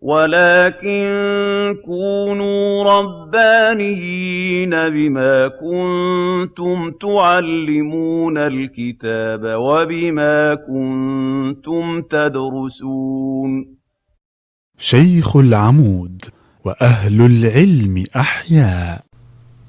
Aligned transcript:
ولكن 0.00 1.06
كونوا 1.84 2.84
ربانيين 2.84 4.70
بما 4.70 5.48
كنتم 5.48 6.90
تعلمون 7.00 8.38
الكتاب 8.38 9.42
وبما 9.44 10.54
كنتم 10.54 12.00
تدرسون 12.00 13.66
شيخ 14.78 15.36
العمود 15.36 16.24
وأهل 16.64 17.20
العلم 17.26 18.04
أحياء 18.16 19.00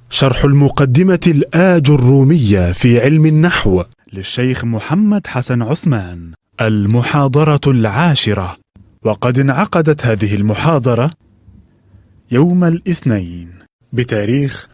شرح 0.10 0.44
المقدمة 0.46 1.20
الآج 1.28 1.90
الرومية 1.92 2.72
في 2.72 3.00
علم 3.02 3.26
النحو 3.26 3.84
للشيخ 4.14 4.66
محمد 4.66 5.28
حسن 5.28 5.62
عثمان 5.62 6.32
المحاضرة 6.62 7.60
العاشرة 7.68 8.61
وقد 9.04 9.40
انعقدت 9.40 10.06
هذه 10.06 10.36
المحاضرة 10.36 11.12
يوم 12.32 12.64
الاثنين 12.64 13.50
بتاريخ 13.94 14.68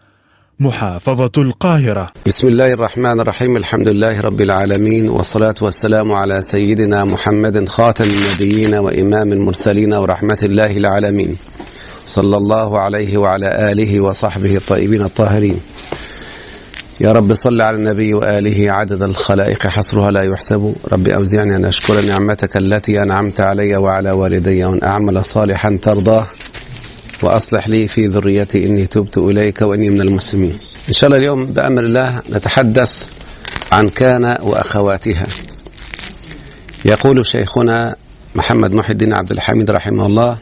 محافظة 0.61 1.31
القاهرة 1.39 2.11
بسم 2.27 2.49
الله 2.49 2.73
الرحمن 2.73 3.21
الرحيم 3.21 3.57
الحمد 3.57 3.89
لله 3.89 4.21
رب 4.21 4.41
العالمين 4.41 5.09
والصلاة 5.09 5.55
والسلام 5.63 6.13
على 6.13 6.43
سيدنا 6.43 7.05
محمد 7.05 7.69
خاتم 7.69 8.05
النبيين 8.05 8.75
وإمام 8.75 9.33
المرسلين 9.33 9.95
ورحمة 9.95 10.39
الله 10.43 10.71
العالمين 10.73 11.35
صلى 12.07 12.37
الله 12.37 12.79
عليه 12.81 13.19
وعلى 13.19 13.73
آله 13.73 14.01
وصحبه 14.01 14.57
الطيبين 14.57 15.03
الطاهرين 15.03 15.61
يا 17.01 17.13
رب 17.13 17.35
صل 17.35 17.61
على 17.61 17.77
النبي 17.77 18.15
وآله 18.15 18.73
عدد 18.73 19.03
الخلائق 19.03 19.67
حصرها 19.67 20.11
لا 20.11 20.23
يحسب 20.23 20.75
رب 20.93 21.09
أوزعني 21.09 21.57
أن 21.57 21.65
أشكر 21.65 22.01
نعمتك 22.01 22.57
التي 22.57 23.03
أنعمت 23.03 23.41
علي 23.41 23.77
وعلى 23.77 24.11
والدي 24.11 24.65
وأن 24.65 24.81
أعمل 24.85 25.25
صالحا 25.25 25.79
ترضاه 25.83 26.27
وأصلح 27.23 27.69
لي 27.69 27.89
في 27.89 28.07
ذريتي 28.07 28.67
إني 28.67 28.87
تبت 28.87 29.19
إليك 29.19 29.63
وإني 29.63 29.91
من 29.91 30.01
المسلمين 30.01 30.57
إن 30.89 30.93
شاء 30.93 31.05
الله 31.07 31.17
اليوم 31.17 31.47
بأمر 31.47 31.83
الله 31.85 32.23
نتحدث 32.31 33.09
عن 33.73 33.89
كان 33.89 34.25
وأخواتها 34.25 35.27
يقول 36.85 37.27
شيخنا 37.27 37.97
محمد 38.35 38.73
محي 38.75 38.93
الدين 38.93 39.13
عبد 39.13 39.31
الحميد 39.33 39.71
رحمه 39.71 40.07
الله 40.07 40.39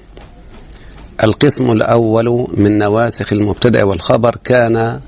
القسم 1.24 1.64
الأول 1.64 2.46
من 2.54 2.78
نواسخ 2.78 3.32
المبتدأ 3.32 3.84
والخبر 3.84 4.36
كان 4.44 5.00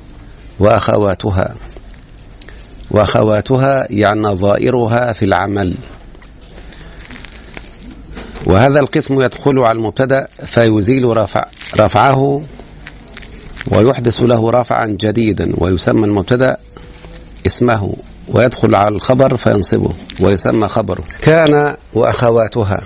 وأخواتها 0.58 1.54
وأخواتها 2.90 3.86
يعني 3.90 4.20
نظائرها 4.20 5.12
في 5.12 5.24
العمل 5.24 5.74
وهذا 8.46 8.80
القسم 8.80 9.20
يدخل 9.20 9.58
على 9.58 9.78
المبتدا 9.78 10.28
فيزيل 10.46 11.16
رفع 11.16 11.44
رفعه 11.76 12.42
ويحدث 13.70 14.20
له 14.20 14.50
رفعا 14.50 14.86
جديدا 14.86 15.52
ويسمى 15.58 16.04
المبتدا 16.04 16.56
اسمه 17.46 17.96
ويدخل 18.28 18.74
على 18.74 18.94
الخبر 18.94 19.36
فينصبه 19.36 19.92
ويسمى 20.20 20.66
خبره 20.68 21.04
كان 21.22 21.76
واخواتها 21.94 22.80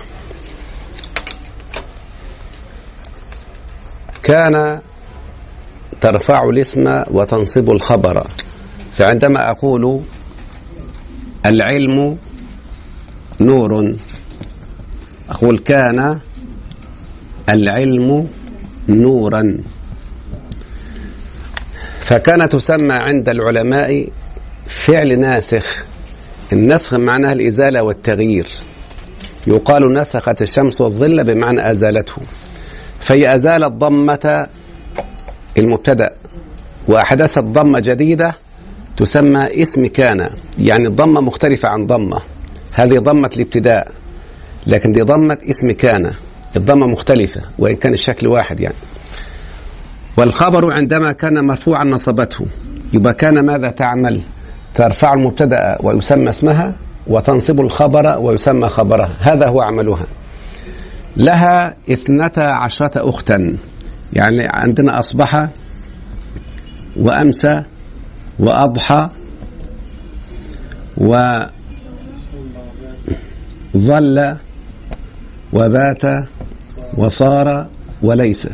كان 4.23 4.79
ترفع 6.01 6.49
الاسم 6.49 7.03
وتنصب 7.11 7.69
الخبر 7.69 8.27
فعندما 8.91 9.51
اقول 9.51 10.01
العلم 11.45 12.17
نور 13.39 13.95
أقول 15.31 15.57
كان 15.57 16.19
العلم 17.49 18.27
نورا 18.89 19.57
فكان 22.01 22.49
تسمى 22.49 22.93
عند 22.93 23.29
العلماء 23.29 24.07
فعل 24.65 25.19
ناسخ 25.19 25.85
النسخ 26.53 26.93
معناه 26.93 27.33
الإزالة 27.33 27.83
والتغيير 27.83 28.47
يقال 29.47 29.93
نسخت 29.93 30.41
الشمس 30.41 30.81
والظل 30.81 31.23
بمعنى 31.23 31.71
أزالته 31.71 32.15
فهي 32.99 33.35
أزالت 33.35 33.71
ضمة 33.73 34.47
المبتدأ 35.57 36.13
وأحدثت 36.87 37.39
ضمة 37.39 37.79
جديدة 37.79 38.33
تسمى 38.97 39.47
اسم 39.61 39.85
كان 39.87 40.29
يعني 40.59 40.87
الضمة 40.87 41.21
مختلفة 41.21 41.69
عن 41.69 41.85
ضمة 41.85 42.21
هذه 42.71 42.97
ضمة 42.99 43.29
الابتداء 43.35 43.91
لكن 44.67 44.91
دي 44.91 45.01
ضمت 45.01 45.43
اسم 45.43 45.71
كان 45.71 46.13
الضمة 46.57 46.87
مختلفة 46.87 47.41
وإن 47.59 47.75
كان 47.75 47.93
الشكل 47.93 48.27
واحد 48.27 48.59
يعني 48.59 48.75
والخبر 50.17 50.73
عندما 50.73 51.11
كان 51.11 51.45
مرفوعا 51.47 51.83
نصبته 51.83 52.45
يبقى 52.93 53.13
كان 53.13 53.39
ماذا 53.45 53.69
تعمل 53.69 54.21
ترفع 54.73 55.13
المبتدأ 55.13 55.77
ويسمى 55.83 56.29
اسمها 56.29 56.73
وتنصب 57.07 57.59
الخبر 57.59 58.17
ويسمى 58.19 58.69
خبرها 58.69 59.15
هذا 59.19 59.47
هو 59.47 59.61
عملها 59.61 60.07
لها 61.17 61.75
اثنتا 61.89 62.39
عشرة 62.41 63.09
أختا 63.09 63.57
يعني 64.13 64.47
عندنا 64.53 64.99
أصبح 64.99 65.47
وأمسى 66.97 67.63
وأضحى 68.39 69.09
وظل 70.97 71.41
وبات 75.53 76.27
وصار 76.97 77.67
وليس 78.01 78.49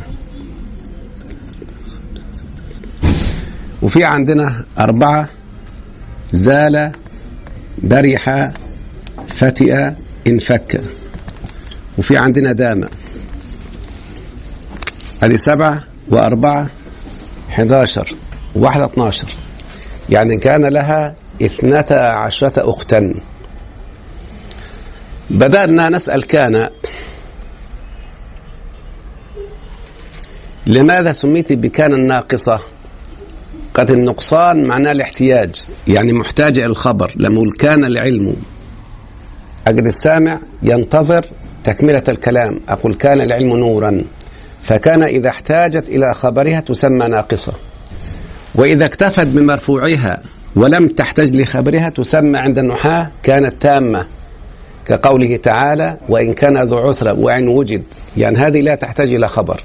وفي 3.82 4.04
عندنا 4.04 4.64
أربعة 4.78 5.28
زال 6.32 6.92
برح 7.84 8.50
فتئ 9.28 9.74
انفك 10.26 10.80
وفي 11.98 12.16
عندنا 12.18 12.52
دام 12.52 12.80
هذه 15.22 15.36
سبعة 15.36 15.82
وأربعة 16.08 16.66
حداشر 17.50 18.08
وواحدة 18.56 18.84
اتناشر 18.84 19.28
يعني 20.10 20.36
كان 20.36 20.64
لها 20.64 21.14
اثنتا 21.42 21.94
عشرة 21.94 22.70
أختا 22.70 23.12
بدأنا 25.30 25.88
نسأل 25.88 26.26
كان 26.26 26.68
لماذا 30.66 31.12
سميت 31.12 31.52
بكان 31.52 31.94
الناقصة 31.94 32.56
قد 33.74 33.90
النقصان 33.90 34.64
معناه 34.64 34.92
الاحتياج 34.92 35.64
يعني 35.88 36.12
محتاج 36.12 36.58
الخبر 36.60 37.12
لما 37.16 37.42
كان 37.58 37.84
العلم 37.84 38.36
أجل 39.66 39.86
السامع 39.86 40.38
ينتظر 40.62 41.26
تكملة 41.64 42.02
الكلام 42.08 42.60
أقول 42.68 42.94
كان 42.94 43.20
العلم 43.20 43.56
نورا 43.56 44.04
فكان 44.62 45.02
إذا 45.04 45.28
احتاجت 45.28 45.88
إلى 45.88 46.14
خبرها 46.14 46.60
تسمى 46.60 47.08
ناقصة 47.08 47.52
وإذا 48.54 48.84
اكتفت 48.84 49.26
بمرفوعها 49.26 50.22
ولم 50.56 50.88
تحتج 50.88 51.36
لخبرها 51.36 51.88
تسمى 51.90 52.38
عند 52.38 52.58
النحاة 52.58 53.10
كانت 53.22 53.54
تامة 53.62 54.06
كقوله 54.88 55.36
تعالى 55.36 55.96
وإن 56.08 56.32
كان 56.32 56.62
ذو 56.62 56.78
عسرة 56.78 57.12
وإن 57.18 57.48
وجد 57.48 57.82
يعني 58.16 58.36
هذه 58.38 58.60
لا 58.60 58.74
تحتاج 58.74 59.12
إلى 59.12 59.28
خبر 59.28 59.64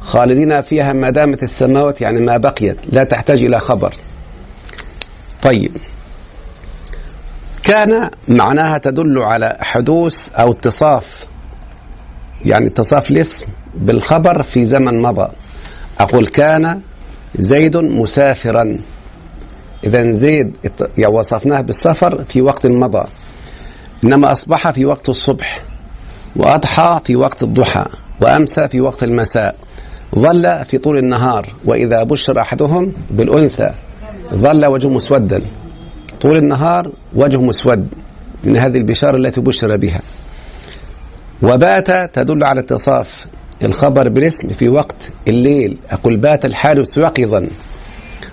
خالدين 0.00 0.60
فيها 0.60 0.92
ما 0.92 1.10
دامت 1.10 1.42
السماوات 1.42 2.00
يعني 2.00 2.20
ما 2.20 2.36
بقيت 2.36 2.76
لا 2.94 3.04
تحتاج 3.04 3.42
إلى 3.42 3.60
خبر 3.60 3.94
طيب 5.42 5.76
كان 7.62 8.10
معناها 8.28 8.78
تدل 8.78 9.18
على 9.18 9.56
حدوث 9.60 10.34
أو 10.34 10.52
اتصاف 10.52 11.26
يعني 12.44 12.66
اتصاف 12.66 13.10
الاسم 13.10 13.46
بالخبر 13.74 14.42
في 14.42 14.64
زمن 14.64 15.02
مضى 15.02 15.32
أقول 16.00 16.26
كان 16.26 16.80
زيد 17.36 17.76
مسافرا 17.76 18.78
إذا 19.84 20.10
زيد 20.10 20.56
يعني 20.98 21.14
وصفناه 21.16 21.60
بالسفر 21.60 22.24
في 22.28 22.42
وقت 22.42 22.66
مضى 22.66 23.04
إنما 24.04 24.32
أصبح 24.32 24.70
في 24.70 24.84
وقت 24.84 25.08
الصبح 25.08 25.62
وأضحى 26.36 27.00
في 27.04 27.16
وقت 27.16 27.42
الضحى 27.42 27.84
وأمسى 28.20 28.68
في 28.68 28.80
وقت 28.80 29.02
المساء 29.04 29.54
ظل 30.14 30.64
في 30.64 30.78
طول 30.78 30.98
النهار 30.98 31.54
وإذا 31.64 32.02
بشر 32.02 32.40
أحدهم 32.40 32.92
بالأنثى 33.10 33.70
ظل 34.34 34.66
وجهه 34.66 34.88
مسودا 34.88 35.40
طول 36.20 36.36
النهار 36.36 36.92
وجهه 37.14 37.42
مسود 37.42 37.88
من 38.44 38.56
هذه 38.56 38.78
البشارة 38.78 39.16
التي 39.16 39.40
بشر 39.40 39.76
بها 39.76 40.00
وبات 41.42 42.14
تدل 42.18 42.44
على 42.44 42.60
اتصاف 42.60 43.26
الخبر 43.64 44.08
بالاسم 44.08 44.48
في 44.48 44.68
وقت 44.68 45.10
الليل 45.28 45.78
أقول 45.90 46.16
بات 46.20 46.44
الحارس 46.44 46.98
يقظا 46.98 47.46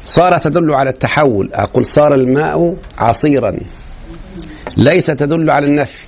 صار 0.05 0.37
تدل 0.37 0.71
على 0.73 0.89
التحول 0.89 1.49
أقول 1.53 1.85
صار 1.85 2.13
الماء 2.13 2.75
عصيرا 2.99 3.55
ليس 4.77 5.05
تدل 5.05 5.49
على 5.49 5.67
النفي 5.67 6.01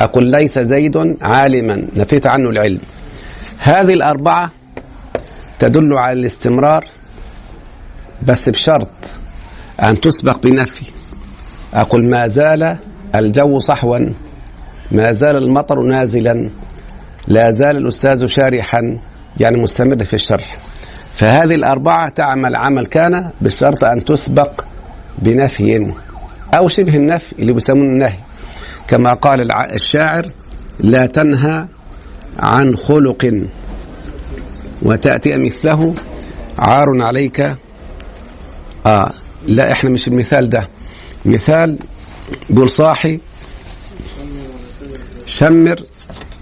أقول 0.00 0.24
ليس 0.24 0.58
زيد 0.58 1.16
عالما 1.22 1.88
نفيت 1.96 2.26
عنه 2.26 2.50
العلم 2.50 2.80
هذه 3.58 3.94
الأربعة 3.94 4.50
تدل 5.58 5.92
على 5.92 6.20
الاستمرار 6.20 6.84
بس 8.22 8.48
بشرط 8.48 8.88
أن 9.82 10.00
تسبق 10.00 10.42
بنفي 10.42 10.92
أقول 11.74 12.04
ما 12.10 12.26
زال 12.26 12.76
الجو 13.14 13.58
صحوا 13.58 13.98
ما 14.92 15.12
زال 15.12 15.36
المطر 15.36 15.82
نازلا 15.82 16.50
لا 17.28 17.50
زال 17.50 17.76
الأستاذ 17.76 18.26
شارحا 18.26 18.98
يعني 19.40 19.56
مستمر 19.58 20.04
في 20.04 20.14
الشرح 20.14 20.58
فهذه 21.12 21.54
الأربعة 21.54 22.08
تعمل 22.08 22.56
عمل 22.56 22.86
كان 22.86 23.30
بشرط 23.40 23.84
أن 23.84 24.04
تسبق 24.04 24.64
بنفي 25.18 25.90
أو 26.54 26.68
شبه 26.68 26.96
النفي 26.96 27.32
اللي 27.38 27.52
بيسمونه 27.52 27.90
النهي 27.90 28.18
كما 28.88 29.10
قال 29.14 29.52
الشاعر 29.72 30.26
لا 30.80 31.06
تنهى 31.06 31.66
عن 32.38 32.76
خلق 32.76 33.46
وتأتي 34.82 35.32
مثله 35.46 35.94
عار 36.58 37.02
عليك 37.02 37.56
آه 38.86 39.12
لا 39.46 39.72
احنا 39.72 39.90
مش 39.90 40.08
المثال 40.08 40.48
ده 40.48 40.68
مثال 41.26 41.78
بيقول 42.50 42.68
صاحي 42.68 43.20
شمر 45.24 45.76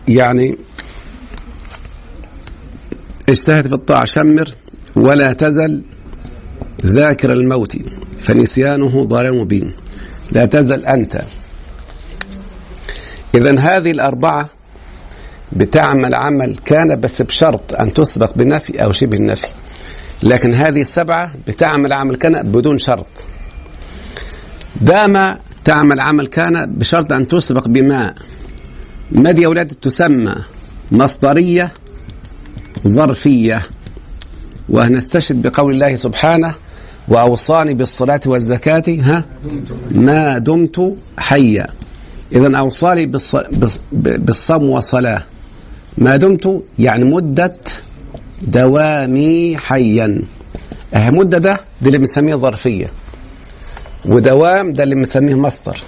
يعني 0.09 0.59
اجتهد 3.29 3.67
في 3.67 3.75
الطاعة 3.75 4.05
شمر 4.05 4.49
ولا 4.97 5.33
تزل 5.33 5.83
ذاكر 6.87 7.33
الموت 7.33 7.77
فنسيانه 8.21 9.05
ضلال 9.05 9.39
مبين 9.39 9.73
لا 10.31 10.47
تزل 10.47 10.87
أنت 10.87 11.21
إذا 13.35 13.59
هذه 13.61 13.91
الأربعة 13.91 14.49
بتعمل 15.53 16.15
عمل 16.15 16.57
كان 16.57 17.01
بس 17.01 17.23
بشرط 17.23 17.75
أن 17.77 17.93
تسبق 17.93 18.33
بنفي 18.37 18.85
أو 18.85 18.93
شبه 18.93 19.19
النفي 19.19 19.47
لكن 20.23 20.55
هذه 20.55 20.81
السبعة 20.81 21.31
بتعمل 21.47 21.93
عمل 21.93 22.15
كان 22.15 22.53
بدون 22.53 22.79
شرط 22.79 23.07
دام 24.81 25.37
تعمل 25.65 26.01
عمل 26.01 26.27
كان 26.27 26.73
بشرط 26.79 27.13
أن 27.13 27.29
تسبق 27.29 27.69
بما 27.69 28.15
ما 29.11 29.31
دي 29.33 29.47
أولاد 29.47 29.67
تسمى 29.69 30.35
مصدرية 30.93 31.71
ظرفية 32.89 33.63
وهنستشهد 34.69 35.43
بقول 35.43 35.75
الله 35.75 35.95
سبحانه 35.95 36.55
وأوصاني 37.09 37.75
بالصلاة 37.75 38.21
والزكاة 38.27 38.83
ها 39.01 39.25
ما 39.91 40.39
دمت 40.39 40.95
حيا 41.19 41.67
إذا 42.33 42.59
أوصاني 42.59 43.07
بالصوم 43.97 44.69
والصلاة 44.69 45.23
ما 45.99 46.17
دمت 46.17 46.63
يعني 46.79 47.05
مدة 47.05 47.53
دوامي 48.43 49.57
حيا 49.59 50.23
أه، 50.95 51.11
مدة 51.11 51.39
ده 51.39 51.61
دي 51.81 51.87
اللي 51.87 51.99
بنسميه 51.99 52.35
ظرفية 52.35 52.87
ودوام 54.07 54.73
ده 54.73 54.83
اللي 54.83 54.95
بنسميه 54.95 55.35
مصدر 55.35 55.83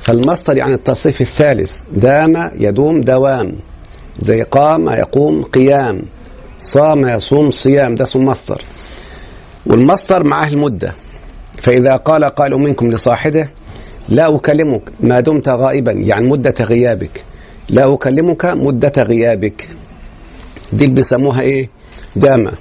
فالمصدر 0.00 0.56
يعني 0.56 0.74
التصريف 0.74 1.20
الثالث 1.20 1.76
دام 1.92 2.50
يدوم 2.60 3.00
دوام 3.00 3.52
زي 4.18 4.42
قام 4.42 4.88
يقوم 4.88 5.42
قيام 5.42 6.02
صام 6.60 7.08
يصوم 7.08 7.50
صيام 7.50 7.94
ده 7.94 8.04
اسمه 8.04 8.22
مصدر 8.22 8.62
والمصدر 9.66 10.24
معاه 10.24 10.48
المدة 10.48 10.94
فإذا 11.58 11.96
قال 11.96 12.24
قال 12.24 12.56
منكم 12.60 12.90
لصاحبه 12.92 13.48
لا 14.08 14.36
أكلمك 14.36 14.82
ما 15.00 15.20
دمت 15.20 15.48
غائبا 15.48 15.92
يعني 15.92 16.26
مدة 16.26 16.54
غيابك 16.60 17.24
لا 17.70 17.94
أكلمك 17.94 18.44
مدة 18.44 18.92
غيابك 18.98 19.68
دي 20.72 20.84
اللي 20.84 20.94
بيسموها 20.94 21.40
إيه 21.40 21.68
دامة 22.16 22.52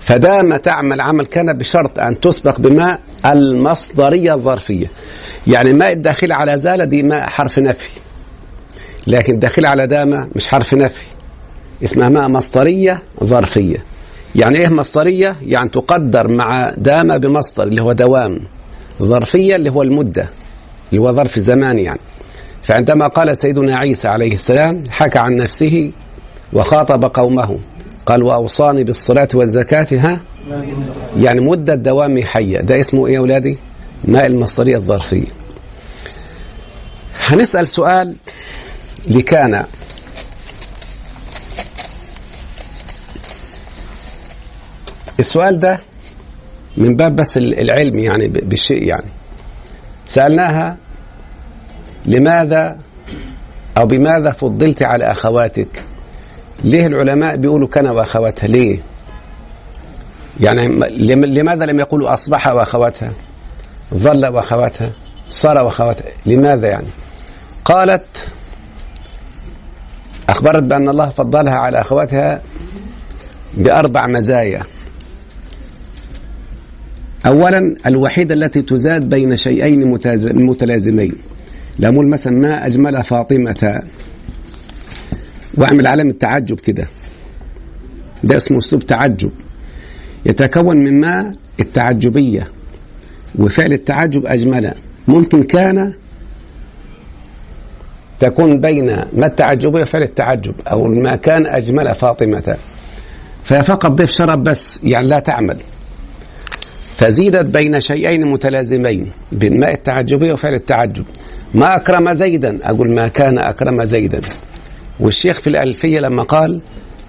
فدام 0.00 0.56
تعمل 0.56 1.00
عمل 1.00 1.26
كان 1.26 1.52
بشرط 1.58 1.98
أن 1.98 2.20
تسبق 2.20 2.60
بما 2.60 2.98
المصدرية 3.26 4.34
الظرفية 4.34 4.86
يعني 5.46 5.72
ما 5.72 5.92
الداخل 5.92 6.32
على 6.32 6.56
زال 6.56 6.86
دي 6.86 7.02
ماء 7.02 7.26
حرف 7.28 7.58
نفي 7.58 8.00
لكن 9.06 9.34
الداخل 9.34 9.66
على 9.66 9.86
دامة 9.86 10.28
مش 10.36 10.48
حرف 10.48 10.74
نفي 10.74 11.04
اسمها 11.84 12.08
ماء 12.08 12.28
مصدرية 12.28 13.02
ظرفية 13.24 13.76
يعني 14.34 14.58
ايه 14.58 14.68
مصدريه 14.68 15.36
يعني 15.46 15.68
تقدر 15.68 16.28
مع 16.32 16.70
دام 16.76 17.18
بمصدر 17.18 17.62
اللي 17.68 17.82
هو 17.82 17.92
دوام 17.92 18.40
ظرفيه 19.02 19.56
اللي 19.56 19.70
هو 19.70 19.82
المده 19.82 20.28
اللي 20.90 21.00
هو 21.00 21.12
ظرف 21.12 21.38
زمان 21.38 21.78
يعني 21.78 22.00
فعندما 22.62 23.06
قال 23.08 23.36
سيدنا 23.36 23.76
عيسى 23.76 24.08
عليه 24.08 24.32
السلام 24.32 24.84
حكى 24.90 25.18
عن 25.18 25.36
نفسه 25.36 25.92
وخاطب 26.52 27.04
قومه 27.04 27.58
قال 28.06 28.22
واوصاني 28.22 28.84
بالصلاه 28.84 29.28
والزكاه 29.34 29.86
ها 29.98 30.20
يعني 31.18 31.40
مده 31.40 31.74
دوام 31.74 32.24
حيه 32.24 32.58
ده 32.60 32.78
اسمه 32.78 33.06
ايه 33.06 33.14
يا 33.14 33.18
اولادي 33.18 33.58
ماء 34.04 34.26
المصدريه 34.26 34.76
الظرفيه 34.76 35.24
هنسال 37.28 37.68
سؤال 37.68 38.14
لكان 39.10 39.64
السؤال 45.20 45.58
ده 45.60 45.78
من 46.76 46.96
باب 46.96 47.16
بس 47.16 47.38
العلم 47.38 47.98
يعني 47.98 48.28
بالشيء 48.28 48.82
يعني 48.86 49.10
سألناها 50.06 50.76
لماذا 52.06 52.78
أو 53.78 53.86
بماذا 53.86 54.30
فضلت 54.30 54.82
على 54.82 55.04
أخواتك 55.10 55.82
ليه 56.64 56.86
العلماء 56.86 57.36
بيقولوا 57.36 57.68
كان 57.68 57.86
وأخواتها 57.88 58.46
ليه 58.48 58.80
يعني 60.40 60.68
لماذا 61.24 61.64
لم 61.66 61.80
يقولوا 61.80 62.12
أصبح 62.14 62.46
وأخواتها 62.48 63.12
ظل 63.94 64.26
وأخواتها 64.26 64.92
صار 65.28 65.56
وأخواتها 65.56 66.06
لماذا 66.26 66.68
يعني 66.68 66.86
قالت 67.64 68.28
أخبرت 70.28 70.62
بأن 70.62 70.88
الله 70.88 71.06
فضلها 71.08 71.54
على 71.54 71.80
أخواتها 71.80 72.42
بأربع 73.54 74.06
مزايا 74.06 74.62
أولا 77.26 77.74
الوحيدة 77.86 78.34
التي 78.34 78.62
تزاد 78.62 79.08
بين 79.10 79.36
شيئين 79.36 79.86
متلازمين 80.46 81.12
لأقول 81.78 82.08
مثلا 82.08 82.32
ما 82.40 82.66
أجمل 82.66 83.04
فاطمة 83.04 83.82
واعمل 85.54 85.86
علامة 85.86 86.12
تعجب 86.20 86.60
كده 86.60 86.88
ده 88.24 88.36
اسمه 88.36 88.58
أسلوب 88.58 88.86
تعجب 88.86 89.30
يتكون 90.26 90.76
من 90.76 91.00
ما 91.00 91.32
التعجبية 91.60 92.48
وفعل 93.38 93.72
التعجب 93.72 94.26
أجمل 94.26 94.74
ممكن 95.08 95.42
كان 95.42 95.92
تكون 98.20 98.60
بين 98.60 98.86
ما 99.12 99.26
التعجبية 99.26 99.82
وفعل 99.82 100.02
التعجب 100.02 100.54
أو 100.66 100.86
ما 100.88 101.16
كان 101.16 101.46
أجمل 101.46 101.94
فاطمة 101.94 102.56
فهي 103.44 103.62
فقط 103.62 103.90
ضيف 103.90 104.10
شرب 104.10 104.44
بس 104.44 104.80
يعني 104.84 105.08
لا 105.08 105.18
تعمل 105.18 105.56
فزيدت 106.98 107.44
بين 107.46 107.80
شيئين 107.80 108.28
متلازمين 108.28 109.10
بين 109.32 109.60
ماء 109.60 109.72
التعجبية 109.72 110.32
وفعل 110.32 110.54
التعجب 110.54 111.04
ما 111.54 111.76
أكرم 111.76 112.12
زيدا 112.12 112.58
أقول 112.62 112.94
ما 112.94 113.08
كان 113.08 113.38
أكرم 113.38 113.84
زيدا 113.84 114.20
والشيخ 115.00 115.40
في 115.40 115.46
الألفية 115.46 116.00
لما 116.00 116.22
قال 116.22 116.60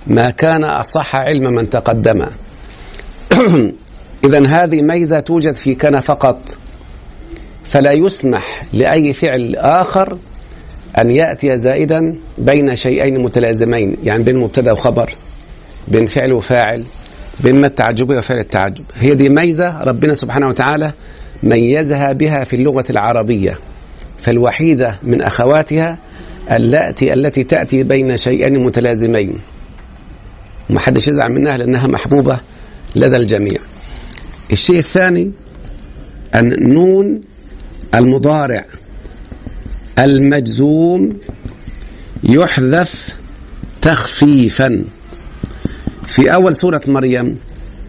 ما 0.08 0.30
كان 0.30 0.64
أصح 0.64 1.16
علم 1.16 1.54
من 1.54 1.70
تقدم 1.70 2.26
إذا 4.26 4.48
هذه 4.48 4.82
ميزة 4.82 5.20
توجد 5.20 5.54
في 5.54 5.76
كان 5.76 6.00
فقط 6.00 6.56
فلا 7.64 7.92
يسمح 7.92 8.64
لأي 8.74 9.14
فعل 9.14 9.56
آخر 9.56 10.18
أن 11.02 11.12
يأتي 11.12 11.58
زائدا 11.58 12.16
بين 12.38 12.76
شيئين 12.76 13.18
متلازمين 13.24 13.98
يعني 14.04 14.24
بين 14.24 14.38
مبتدأ 14.38 14.72
وخبر 14.72 15.16
بين 15.88 16.06
فعل 16.06 16.34
وفاعل 16.34 16.86
بين 17.44 17.62
ما 17.62 17.68
التعجب 17.68 18.10
وفعل 18.18 18.38
التعجب 18.40 18.84
هي 19.00 19.16
دي 19.16 19.30
ميزة 19.30 19.82
ربنا 19.84 20.14
سبحانه 20.14 20.48
وتعالى 20.48 20.94
ميزها 21.44 22.14
بها 22.14 22.44
في 22.44 22.56
اللغة 22.56 22.86
العربية 22.90 23.60
فالوحيدة 24.22 25.00
من 25.04 25.22
أخواتها 25.22 25.98
اللاتي 26.52 27.14
التي 27.14 27.44
تأتي 27.44 27.84
بين 27.84 28.18
شيئين 28.18 28.66
متلازمين 28.66 29.42
ما 30.70 30.80
حدش 30.80 31.08
يزعل 31.08 31.32
منها 31.32 31.58
لأنها 31.58 31.88
محبوبة 31.88 32.38
لدى 32.96 33.18
الجميع 33.18 33.58
الشيء 34.52 34.80
الثاني 34.80 35.32
أن 36.36 36.70
نون 36.70 37.22
المضارع 37.96 38.66
المجزوم 40.00 41.10
يحذف 42.24 43.18
تخفيفا 43.82 44.84
في 46.10 46.34
أول 46.34 46.56
سورة 46.56 46.82
مريم 46.88 47.40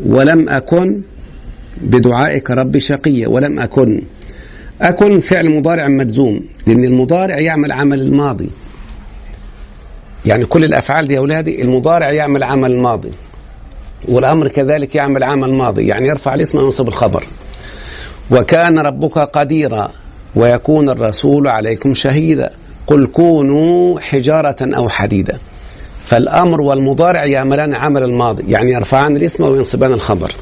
ولم 0.06 0.48
أكن 0.48 1.00
بدعائك 1.80 2.50
ربي 2.50 2.80
شقيا 2.80 3.28
ولم 3.28 3.60
أكن 3.60 4.02
أكن 4.82 5.20
فعل 5.20 5.56
مضارع 5.58 5.88
مجزوم 5.88 6.40
لأن 6.66 6.84
المضارع 6.84 7.38
يعمل 7.40 7.72
عمل 7.72 8.00
الماضي 8.00 8.50
يعني 10.26 10.44
كل 10.46 10.64
الأفعال 10.64 11.04
دي 11.08 11.14
يا 11.14 11.18
أولادي 11.18 11.62
المضارع 11.62 12.12
يعمل 12.12 12.42
عمل 12.42 12.72
الماضي 12.72 13.10
والأمر 14.08 14.48
كذلك 14.48 14.94
يعمل 14.94 15.24
عمل 15.24 15.54
ماضي 15.54 15.86
يعني 15.86 16.08
يرفع 16.08 16.34
الاسم 16.34 16.58
وينصب 16.58 16.88
الخبر 16.88 17.26
وكان 18.30 18.78
ربك 18.78 19.18
قديرا 19.18 19.88
ويكون 20.36 20.88
الرسول 20.88 21.48
عليكم 21.48 21.94
شهيدا 21.94 22.50
قل 22.86 23.06
كونوا 23.06 24.00
حجارة 24.00 24.56
أو 24.62 24.88
حديدا 24.88 25.38
فالأمر 26.04 26.60
والمضارع 26.60 27.26
يعملان 27.26 27.74
عمل 27.74 28.02
الماضي 28.02 28.42
يعني 28.52 28.72
يرفعان 28.72 29.16
الاسم 29.16 29.44
وينصبان 29.44 29.92
الخبر 29.92 30.32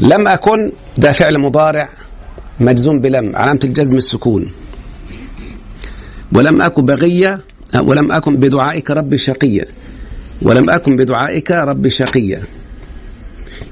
لم 0.00 0.28
أكن 0.28 0.70
ده 0.98 1.12
فعل 1.12 1.38
مضارع 1.38 1.88
مجزوم 2.60 3.00
بلم 3.00 3.36
علامة 3.36 3.60
الجزم 3.64 3.96
السكون 3.96 4.52
ولم 6.36 6.62
أكن 6.62 6.84
بغية 6.86 7.40
ولم 7.86 8.12
أكن 8.12 8.36
بدعائك 8.36 8.90
ربي 8.90 9.18
شقيا 9.18 9.64
ولم 10.42 10.70
أكن 10.70 10.96
بدعائك 10.96 11.50
ربي 11.50 11.90
شقيا 11.90 12.42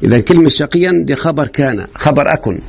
إذا 0.03 0.21
كلمة 0.21 0.49
شقيا 0.49 0.91
دي 1.05 1.15
خبر 1.15 1.47
كان 1.47 1.87
خبر 1.95 2.33
أكن 2.33 2.61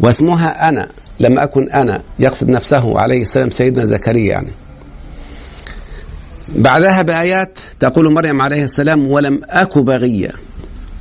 واسمها 0.00 0.68
أنا 0.68 0.88
لم 1.20 1.38
أكن 1.38 1.70
أنا 1.70 2.02
يقصد 2.18 2.48
نفسه 2.48 3.00
عليه 3.00 3.22
السلام 3.22 3.50
سيدنا 3.50 3.84
زكريا 3.84 4.28
يعني 4.30 4.52
بعدها 6.56 7.02
بآيات 7.02 7.58
تقول 7.80 8.12
مريم 8.12 8.40
عليه 8.42 8.64
السلام 8.64 9.06
ولم 9.06 9.40
أك 9.44 9.78
بغية 9.78 10.30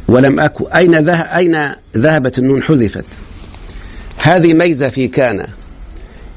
ولم 0.07 0.39
أك 0.39 0.75
أين 0.75 1.09
أين 1.09 1.71
ذهبت 1.97 2.39
النون 2.39 2.63
حذفت 2.63 3.05
هذه 4.23 4.53
ميزة 4.53 4.89
في 4.89 5.07
كان 5.07 5.45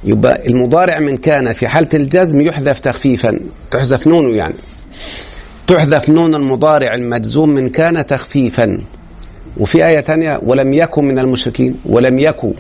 يبقى 0.05 0.47
المضارع 0.47 0.99
من 0.99 1.17
كان 1.17 1.53
في 1.53 1.69
حالة 1.69 1.89
الجزم 1.95 2.41
يحذف 2.41 2.79
تخفيفا 2.81 3.41
تحذف 3.71 4.07
نونه 4.07 4.35
يعني 4.35 4.55
تحذف 5.67 6.09
نون 6.11 6.35
المضارع 6.35 6.95
المجزوم 6.95 7.49
من 7.49 7.69
كان 7.69 8.07
تخفيفا 8.07 8.69
وفي 9.57 9.87
آية 9.87 10.01
ثانية 10.01 10.41
ولم 10.43 10.73
يكن 10.73 11.05
من 11.05 11.19
المشركين 11.19 11.77
ولم 11.87 12.19
يكن 12.19 12.53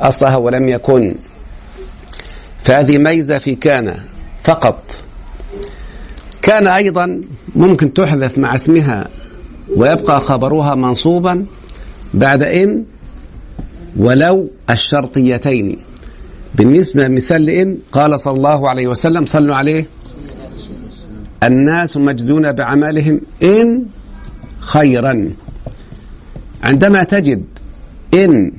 أصلها 0.00 0.36
ولم 0.36 0.68
يكن 0.68 1.14
فهذه 2.58 2.98
ميزة 2.98 3.38
في 3.38 3.54
كان 3.54 4.00
فقط 4.42 4.82
كان 6.44 6.66
أيضا 6.66 7.20
ممكن 7.56 7.92
تحذف 7.92 8.38
مع 8.38 8.54
اسمها 8.54 9.08
ويبقى 9.76 10.20
خبرها 10.20 10.74
منصوبا 10.74 11.46
بعد 12.14 12.42
إن 12.42 12.84
ولو 13.96 14.50
الشرطيتين 14.70 15.76
بالنسبة 16.54 17.08
مثال 17.08 17.42
لإن 17.42 17.78
قال 17.92 18.20
صلى 18.20 18.34
الله 18.36 18.68
عليه 18.70 18.86
وسلم 18.86 19.26
صلوا 19.26 19.54
عليه 19.56 19.86
الناس 21.42 21.96
مجزون 21.96 22.52
بعملهم 22.52 23.20
إن 23.42 23.82
خيرا 24.58 25.30
عندما 26.64 27.04
تجد 27.04 27.44
إن 28.14 28.50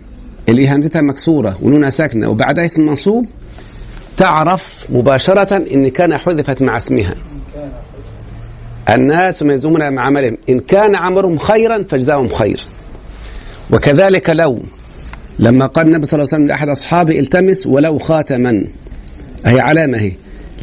اللي 0.49 0.69
همزتها 0.69 1.01
مكسورة 1.01 1.57
ونونها 1.61 1.89
ساكنة 1.89 2.29
وبعدها 2.29 2.65
اسم 2.65 2.81
منصوب 2.81 3.25
تعرف 4.17 4.85
مباشرة 4.89 5.57
إن 5.57 5.87
كان 5.89 6.17
حذفت 6.17 6.61
مع 6.61 6.77
اسمها 6.77 7.15
الناس 8.89 9.43
ميزومون 9.43 9.81
عملهم 9.99 10.37
إن 10.49 10.59
كان 10.59 10.95
عملهم 10.95 11.37
خيرا 11.37 11.83
فجزاهم 11.83 12.27
خير 12.27 12.65
وكذلك 13.73 14.29
لو 14.29 14.59
لما 15.39 15.65
قال 15.65 15.87
النبي 15.87 16.05
صلى 16.05 16.17
الله 16.17 16.29
عليه 16.33 16.37
وسلم 16.43 16.47
لأحد 16.51 16.69
أصحابه 16.69 17.19
التمس 17.19 17.67
ولو 17.67 17.97
خاتما 17.97 18.65
هي 19.45 19.59
علامة 19.59 19.97
هي 19.97 20.11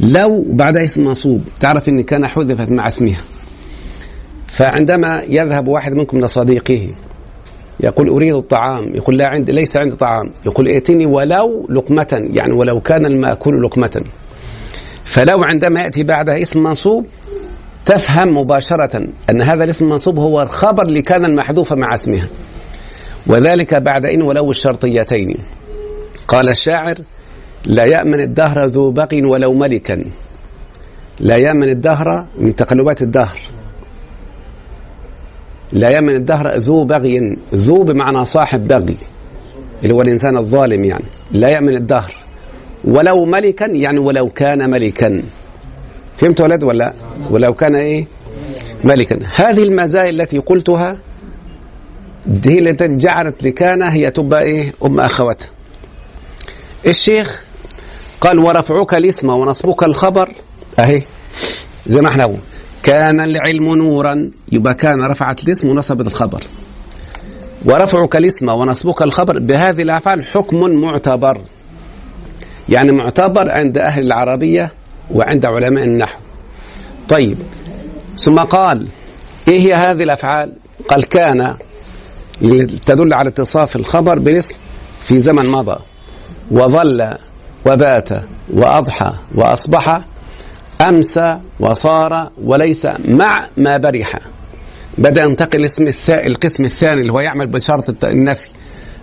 لو 0.03 0.45
بعد 0.49 0.77
اسم 0.77 1.05
منصوب 1.05 1.41
تعرف 1.59 1.89
إن 1.89 2.01
كان 2.03 2.27
حذفت 2.27 2.71
مع 2.71 2.87
اسمها 2.87 3.17
فعندما 4.47 5.23
يذهب 5.29 5.67
واحد 5.67 5.91
منكم 5.93 6.19
لصديقه 6.25 6.87
يقول 7.79 8.07
أريد 8.09 8.33
الطعام 8.33 8.95
يقول 8.95 9.17
لا 9.17 9.27
عند 9.27 9.49
ليس 9.49 9.77
عندي 9.77 9.95
طعام 9.95 10.31
يقول 10.45 10.67
ائتني 10.67 11.05
ولو 11.05 11.67
لقمة 11.69 12.07
يعني 12.33 12.53
ولو 12.53 12.79
كان 12.81 13.05
المأكول 13.05 13.63
لقمة 13.63 14.01
فلو 15.05 15.43
عندما 15.43 15.81
يأتي 15.81 16.03
بعدها 16.03 16.41
اسم 16.41 16.63
منصوب 16.63 17.05
تفهم 17.85 18.37
مباشرة 18.37 19.07
أن 19.29 19.41
هذا 19.41 19.63
الاسم 19.63 19.85
المنصوب 19.85 20.19
هو 20.19 20.41
الخبر 20.41 20.83
اللي 20.83 21.01
كان 21.01 21.25
المحذوف 21.25 21.73
مع 21.73 21.93
اسمها 21.93 22.29
وذلك 23.27 23.73
بعد 23.75 24.05
إن 24.05 24.21
ولو 24.21 24.51
الشرطيتين 24.51 25.33
قال 26.27 26.49
الشاعر 26.49 26.95
لا 27.65 27.83
يأمن 27.85 28.19
الدهر 28.21 28.65
ذو 28.65 28.91
بق 28.91 29.09
ولو 29.23 29.53
ملكا 29.53 30.05
لا 31.19 31.35
يأمن 31.37 31.69
الدهر 31.69 32.27
من 32.39 32.55
تقلبات 32.55 33.01
الدهر 33.01 33.39
لا 35.71 35.89
يأمن 35.89 36.15
الدهر 36.15 36.55
ذو 36.57 36.83
بغي 36.83 37.37
ذو 37.55 37.83
بمعنى 37.83 38.25
صاحب 38.25 38.67
بغي 38.67 38.97
اللي 39.83 39.93
هو 39.93 40.01
الإنسان 40.01 40.37
الظالم 40.37 40.83
يعني 40.85 41.05
لا 41.31 41.49
يأمن 41.49 41.75
الدهر 41.75 42.22
ولو 42.83 43.25
ملكا 43.25 43.65
يعني 43.71 43.99
ولو 43.99 44.29
كان 44.29 44.69
ملكا 44.69 45.21
فهمت 46.17 46.41
ولد 46.41 46.63
ولا 46.63 46.93
ولو 47.29 47.53
كان 47.53 47.75
ايه 47.75 48.07
ملكا 48.83 49.19
هذه 49.35 49.63
المزايا 49.63 50.09
التي 50.09 50.39
قلتها 50.39 50.97
هي 52.45 52.59
التي 52.59 52.87
جعلت 52.87 53.43
لكان 53.43 53.81
هي 53.83 54.11
تبقى 54.11 54.43
ايه 54.43 54.73
ام 54.85 54.99
اخواتها 54.99 55.47
الشيخ 56.85 57.45
قال 58.21 58.39
ورفعك 58.39 58.93
الاسم 58.93 59.29
ونصبك 59.29 59.83
الخبر 59.83 60.29
اهي 60.79 61.01
زي 61.85 62.01
ما 62.01 62.09
احنا 62.09 62.23
هو. 62.23 62.33
كان 62.83 63.19
العلم 63.19 63.75
نورا 63.75 64.31
يبقى 64.51 64.75
كان 64.75 65.05
رفعت 65.11 65.43
الاسم 65.43 65.69
ونصبت 65.69 66.07
الخبر 66.07 66.43
ورفعك 67.65 68.15
الاسم 68.15 68.49
ونصبك 68.49 69.01
الخبر 69.01 69.39
بهذه 69.39 69.81
الافعال 69.81 70.25
حكم 70.25 70.71
معتبر 70.71 71.37
يعني 72.69 72.91
معتبر 72.91 73.51
عند 73.51 73.77
أهل 73.77 74.03
العربية 74.05 74.71
وعند 75.11 75.45
علماء 75.45 75.83
النحو 75.83 76.19
طيب 77.09 77.37
ثم 78.17 78.35
قال 78.35 78.87
إيه 79.47 79.59
هي 79.61 79.73
هذه 79.73 80.03
الأفعال 80.03 80.53
قال 80.87 81.05
كان 81.09 81.57
تدل 82.85 83.13
على 83.13 83.29
اتصاف 83.29 83.75
الخبر 83.75 84.19
بالاسم 84.19 84.55
في 85.03 85.19
زمن 85.19 85.47
مضى 85.47 85.79
وظل 86.51 87.13
وبات 87.65 88.09
وأضحى 88.53 89.13
وأصبح 89.35 90.05
أمسى 90.81 91.39
وصار 91.59 92.31
وليس 92.43 92.87
مع 93.07 93.47
ما 93.57 93.77
برح 93.77 94.19
بدأ 94.97 95.23
ينتقل 95.23 95.59
الاسم 95.59 95.83
الثاء 95.83 96.27
القسم 96.27 96.65
الثاني 96.65 97.01
اللي 97.01 97.13
هو 97.13 97.19
يعمل 97.19 97.47
بشرط 97.47 98.05
النفي 98.05 98.49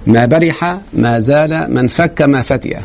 ما 0.07 0.27
برح 0.27 0.77
ما 0.95 1.19
زال 1.19 1.75
من 1.75 1.87
فك 1.87 2.23
ما 2.23 2.43
فتئ 2.43 2.77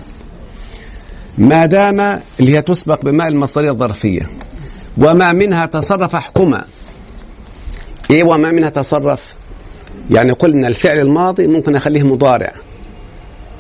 ما 1.38 1.65
دام 1.65 2.00
اللي 2.00 2.58
هي 2.58 2.62
تسبق 2.62 3.01
بماء 3.01 3.27
المصدرية 3.27 3.72
الظرفية 3.72 4.30
وما 4.98 5.34
منها 5.34 5.65
تصرف 5.65 6.15
احكما 6.15 6.65
ايه 8.12 8.24
وما 8.24 8.51
منها 8.51 8.70
تصرف 8.70 9.34
يعني 10.10 10.32
قلنا 10.32 10.68
الفعل 10.68 11.00
الماضي 11.00 11.48
ممكن 11.48 11.75
اخليه 11.75 12.04
مضارع 12.04 12.56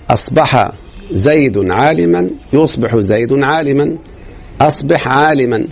اصبح 0.09 0.69
زيد 1.11 1.57
عالما 1.71 2.29
يصبح 2.53 2.95
زيد 2.95 3.43
عالما 3.43 3.95
اصبح 4.61 5.07
عالما 5.07 5.65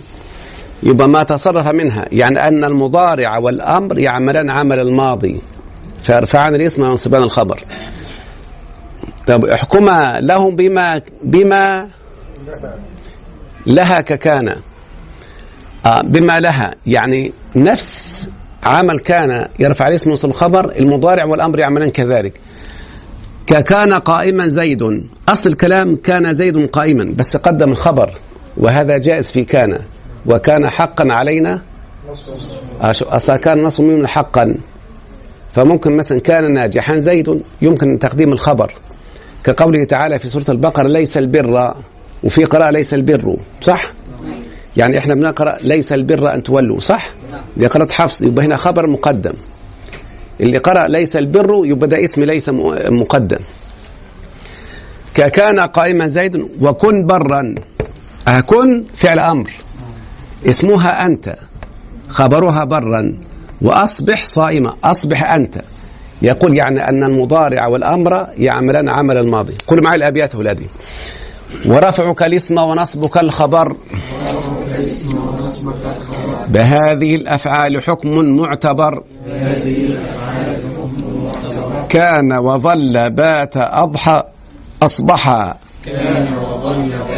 يبقى 0.82 1.08
ما 1.08 1.22
تصرف 1.22 1.66
منها 1.66 2.08
يعني 2.12 2.48
ان 2.48 2.64
المضارع 2.64 3.38
والامر 3.38 3.98
يعملان 3.98 4.50
عمل 4.50 4.78
الماضي 4.78 5.40
فيرفعان 6.02 6.54
الاسم 6.54 6.82
وينصبان 6.82 7.22
الخبر 7.22 7.64
طب 9.26 9.44
احكمها 9.44 10.20
لهم 10.20 10.56
بما 10.56 11.00
بما 11.22 11.88
لها 13.66 14.00
ككان 14.00 14.54
آه، 15.86 16.00
بما 16.02 16.40
لها 16.40 16.70
يعني 16.86 17.32
نفس 17.56 18.30
عمل 18.62 18.98
كان 18.98 19.48
يرفع 19.58 19.84
عليه 19.84 19.94
اسم 19.96 20.10
وصل 20.10 20.28
الخبر 20.28 20.76
المضارع 20.78 21.24
والامر 21.24 21.58
يعملان 21.58 21.90
كذلك 21.90 22.38
ككان 23.46 23.92
قائما 23.92 24.46
زيد 24.48 24.82
اصل 25.28 25.48
الكلام 25.48 25.96
كان 25.96 26.34
زيد 26.34 26.66
قائما 26.66 27.14
بس 27.16 27.36
قدم 27.36 27.70
الخبر 27.70 28.10
وهذا 28.56 28.98
جائز 28.98 29.30
في 29.30 29.44
كان 29.44 29.78
وكان 30.26 30.70
حقا 30.70 31.04
علينا 31.10 31.62
آه، 32.82 32.90
اصل 33.02 33.36
كان 33.36 33.62
نص 33.62 33.80
ميم 33.80 34.06
حقا 34.06 34.54
فممكن 35.52 35.96
مثلا 35.96 36.20
كان 36.20 36.52
ناجحا 36.52 36.96
زيد 36.96 37.42
يمكن 37.62 37.98
تقديم 37.98 38.32
الخبر 38.32 38.72
كقوله 39.44 39.84
تعالى 39.84 40.18
في 40.18 40.28
سورة 40.28 40.44
البقرة 40.48 40.88
ليس 40.88 41.16
البر 41.16 41.74
وفي 42.22 42.44
قراءة 42.44 42.70
ليس 42.70 42.94
البر 42.94 43.36
صح؟ 43.60 43.92
يعني 44.76 44.98
احنا 44.98 45.14
بنقرأ 45.14 45.58
ليس 45.60 45.92
البر 45.92 46.34
أن 46.34 46.42
تولوا 46.42 46.80
صح؟ 46.80 47.10
دي 47.56 47.66
قراءة 47.66 47.92
حفص 47.92 48.22
يبقى 48.22 48.46
هنا 48.46 48.56
خبر 48.56 48.86
مقدم 48.90 49.32
اللي 50.40 50.58
قرأ 50.58 50.88
ليس 50.88 51.16
البر 51.16 51.50
يبقى 51.64 51.88
ده 51.88 52.04
اسم 52.04 52.24
ليس 52.24 52.48
مقدم 53.02 53.38
ككان 55.14 55.60
قائما 55.60 56.06
زيد 56.06 56.36
وكن 56.60 57.06
برا 57.06 57.54
أكن 58.28 58.84
فعل 58.94 59.18
أمر 59.18 59.50
اسمها 60.48 61.06
أنت 61.06 61.34
خبرها 62.08 62.64
برا 62.64 63.18
وأصبح 63.62 64.24
صائمة 64.24 64.74
أصبح 64.84 65.32
أنت 65.32 65.60
يقول 66.22 66.56
يعني 66.56 66.80
أن 66.88 67.04
المضارع 67.04 67.66
والأمر 67.66 68.26
يعملان 68.38 68.88
عمل 68.88 69.16
الماضي 69.16 69.54
قل 69.66 69.82
معي 69.82 69.96
الأبيات 69.96 70.34
أولادي 70.34 70.66
ورفعك 71.66 72.22
الاسم 72.22 72.58
ونصبك 72.58 73.18
الخبر 73.18 73.76
بهذه 76.48 77.14
الأفعال 77.16 77.82
حكم 77.82 78.10
معتبر 78.36 79.02
كان 81.88 82.32
وظل 82.32 83.10
بات 83.10 83.54
أضحى 83.56 84.22
أصبح 84.82 85.54
كان 85.86 86.38
وظل 86.38 86.92
بات 87.08 87.13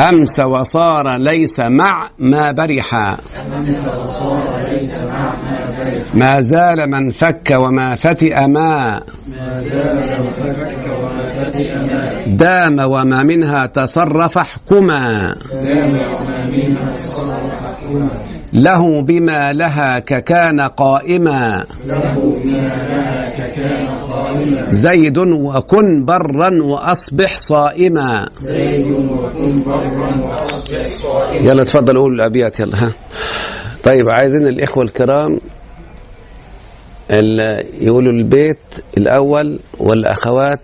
أمس 0.00 0.40
وصار 0.40 1.16
ليس 1.18 1.60
مع 1.60 2.08
ما 2.18 2.52
برحا 2.52 3.16
ما 6.14 6.40
زال 6.40 6.90
من 6.90 7.10
فك 7.10 7.52
وما 7.56 7.94
فتئ 7.94 8.46
ما 8.46 9.00
دام 12.26 12.78
وما 12.78 13.22
منها 13.22 13.66
تصرف 13.66 14.38
احكما 14.38 15.34
له 18.56 19.02
بما 19.02 19.52
لها 19.52 19.98
ككان 19.98 20.60
قائما 20.60 21.64
زيد 24.70 25.18
وكن 25.18 26.04
برا 26.04 26.62
وأصبح 26.62 27.36
صائما 27.36 28.28
يلا 31.40 31.64
تفضل 31.64 31.98
قول 31.98 32.14
الأبيات 32.14 32.60
يلا 32.60 32.82
ها 32.84 32.92
طيب 33.82 34.08
عايزين 34.08 34.46
الإخوة 34.46 34.84
الكرام 34.84 35.38
يقولوا 37.80 38.12
البيت 38.12 38.58
الأول 38.98 39.60
والأخوات 39.78 40.60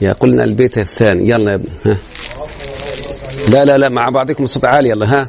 يقولنا 0.00 0.44
البيت 0.44 0.78
الثاني 0.78 1.28
يلا 1.30 1.50
يا 1.52 1.54
ابني 1.54 1.68
ها 1.86 1.96
لا 3.50 3.64
لا 3.64 3.78
لا 3.78 3.88
مع 3.88 4.08
بعضكم 4.08 4.44
الصوت 4.44 4.64
عالي 4.64 4.88
يلا 4.88 5.06
ها 5.20 5.28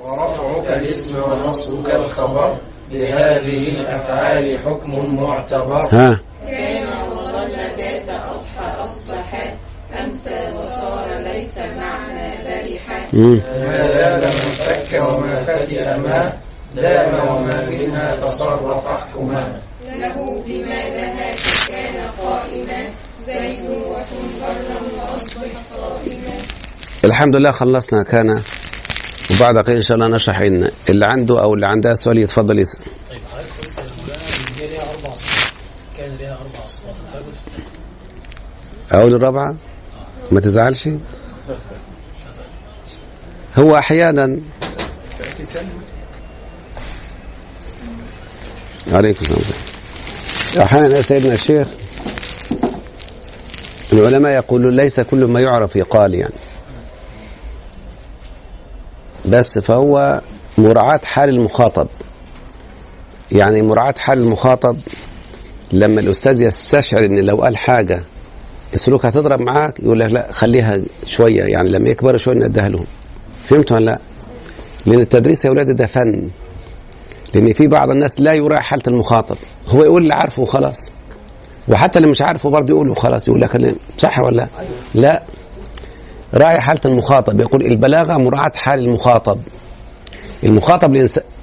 الاسم 0.76 1.22
ونصبك 1.24 1.94
الخبر 1.96 2.56
لهذه 2.92 3.68
الأفعال 3.70 4.58
حكم 4.66 5.16
معتبر 5.22 5.86
ها 5.94 6.20
كان 6.48 6.88
وظل 7.12 7.52
ذات 7.78 8.10
أضحى 8.10 8.82
أصبح 8.84 9.54
أمسى 10.02 10.50
وصار 10.54 11.08
ليس 11.24 11.58
معنى 11.58 12.30
برح 12.44 13.10
ما 13.14 13.78
زال 13.82 14.22
منفك 14.22 15.02
وما 15.02 15.44
فتئ 15.44 15.98
ما 15.98 16.34
دام 16.76 17.28
وما 17.30 17.70
منها 17.70 18.16
تصرف 18.16 18.88
حكما 18.88 19.62
له 19.86 20.44
بما 20.48 20.66
لها 20.90 21.36
كان 21.68 21.94
قائما 22.22 22.88
زيد 23.28 23.70
وكن 23.70 24.24
برا 24.42 25.04
واصبح 25.04 25.60
صائما 25.64 26.38
الحمد 27.06 27.36
لله 27.36 27.52
خلصنا 27.52 28.04
كان 28.04 28.42
وبعد 29.32 29.58
قليل 29.58 29.76
ان 29.78 29.82
شاء 29.82 29.98
الله 29.98 30.08
نشرح 30.08 30.42
ان 30.42 30.70
اللي 30.90 31.06
عنده 31.06 31.42
او 31.42 31.54
اللي 31.54 31.66
عندها 31.68 31.94
سؤال 31.94 32.18
يتفضل 32.18 32.60
يسال 32.60 32.80
طيب 32.86 33.22
هي 34.60 34.68
ليها 34.68 34.82
اربع 34.82 35.14
اصوات 35.14 35.50
كان 35.98 36.16
ليها 36.20 36.32
اربع 36.34 36.66
اصوات 36.66 36.96
اقول 38.92 39.14
الرابعه 39.14 39.56
ما 40.32 40.40
تزعلش 40.40 40.90
هو 43.56 43.78
احيانا 43.78 44.40
عليكم 48.92 49.26
السلام 49.26 49.42
احيانا 50.66 51.02
سيدنا 51.02 51.34
الشيخ 51.34 51.68
العلماء 53.94 54.32
يقولون 54.32 54.76
ليس 54.76 55.00
كل 55.00 55.26
ما 55.26 55.42
يعرف 55.42 55.76
يقال 55.76 56.14
يعني 56.14 56.34
بس 59.30 59.60
فهو 59.60 60.22
مراعاة 60.58 61.02
حال 61.04 61.30
المخاطب 61.30 61.88
يعني 63.32 63.62
مراعاة 63.62 63.94
حال 63.98 64.20
المخاطب 64.20 64.78
لما 65.72 66.02
الأستاذ 66.02 66.42
يستشعر 66.42 67.06
إن 67.06 67.20
لو 67.24 67.36
قال 67.36 67.58
حاجة 67.58 68.04
السلوك 68.74 69.06
هتضرب 69.06 69.42
معاك 69.42 69.80
يقول 69.80 70.00
لك 70.00 70.12
لا 70.12 70.28
خليها 70.32 70.80
شوية 71.06 71.44
يعني 71.44 71.70
لما 71.70 71.90
يكبروا 71.90 72.18
شوية 72.18 72.36
نديها 72.36 72.70
لهم 72.70 72.86
فهمت 73.44 73.72
ولا 73.72 73.86
لا؟ 73.86 74.00
لأن 74.86 75.00
التدريس 75.00 75.46
يا 75.46 75.50
ولاد 75.50 75.72
ده 75.76 75.86
فن 75.86 76.30
لأن 77.34 77.54
في 77.54 77.68
بعض 77.68 77.90
الناس 77.90 78.20
لا 78.22 78.34
يراعي 78.34 78.62
حالة 78.62 78.84
المخاطب 78.88 79.38
هو 79.70 79.84
يقول 79.84 80.02
اللي 80.02 80.14
عارفه 80.14 80.42
وخلاص 80.42 80.78
وحتى 81.68 82.00
اللي 82.00 82.10
مش 82.12 82.22
عارفه 82.22 82.50
برضه 82.50 82.74
يقول 82.74 82.90
وخلاص 82.90 83.28
يقول 83.28 83.42
لك 83.42 83.76
صح 83.98 84.20
ولا 84.20 84.36
لا؟ 84.38 84.48
لا 84.94 85.24
راعي 86.34 86.60
حالة 86.60 86.80
المخاطب 86.86 87.40
يقول 87.42 87.66
البلاغة 87.66 88.18
مراعاة 88.18 88.52
حال 88.56 88.80
المخاطب 88.80 89.40
المخاطب 90.44 90.96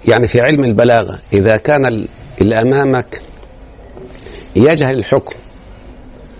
يعني 0.08 0.26
في 0.28 0.40
علم 0.40 0.64
البلاغة 0.64 1.18
إذا 1.32 1.56
كان 1.56 2.06
اللي 2.40 2.58
أمامك 2.60 3.20
يجهل 4.56 4.98
الحكم 4.98 5.36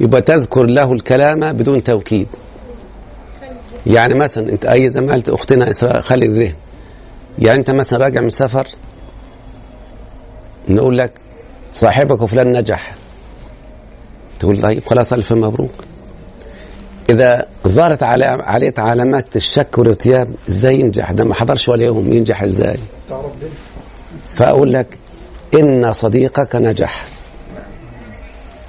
يبقى 0.01 0.23
تذكر 0.23 0.67
له 0.67 0.93
الكلام 0.93 1.53
بدون 1.53 1.83
توكيد 1.83 2.27
يعني 3.87 4.15
مثلا 4.15 4.49
انت 4.53 4.65
اي 4.65 4.89
زي 4.89 5.01
ما 5.01 5.13
قالت 5.13 5.29
اختنا 5.31 5.71
اسراء 5.71 6.01
خلي 6.01 6.27
الذهن 6.27 6.55
يعني 7.39 7.59
انت 7.59 7.71
مثلا 7.71 8.05
راجع 8.05 8.21
من 8.21 8.31
سفر 8.31 8.67
نقول 10.69 10.99
لك 10.99 11.13
صاحبك 11.73 12.25
فلان 12.25 12.53
نجح 12.59 12.95
تقول 14.41 14.63
طيب 14.63 14.87
خلاص 14.87 15.13
الف 15.13 15.33
مبروك 15.33 15.73
إذا 17.11 17.47
ظهرت 17.69 18.03
عليه 18.03 18.75
علامات 18.79 19.37
الشك 19.37 19.79
والارتياب 19.79 20.35
إزاي 20.49 20.81
ينجح 20.81 21.13
ده 21.13 21.25
ما 21.25 21.35
حضرش 21.35 21.69
ولا 21.69 21.85
يوم 21.85 22.13
ينجح 22.13 22.43
إزاي 22.43 22.79
فأقول 24.35 24.73
لك 24.73 24.97
إن 25.55 25.93
صديقك 25.93 26.57
نجح 26.57 27.05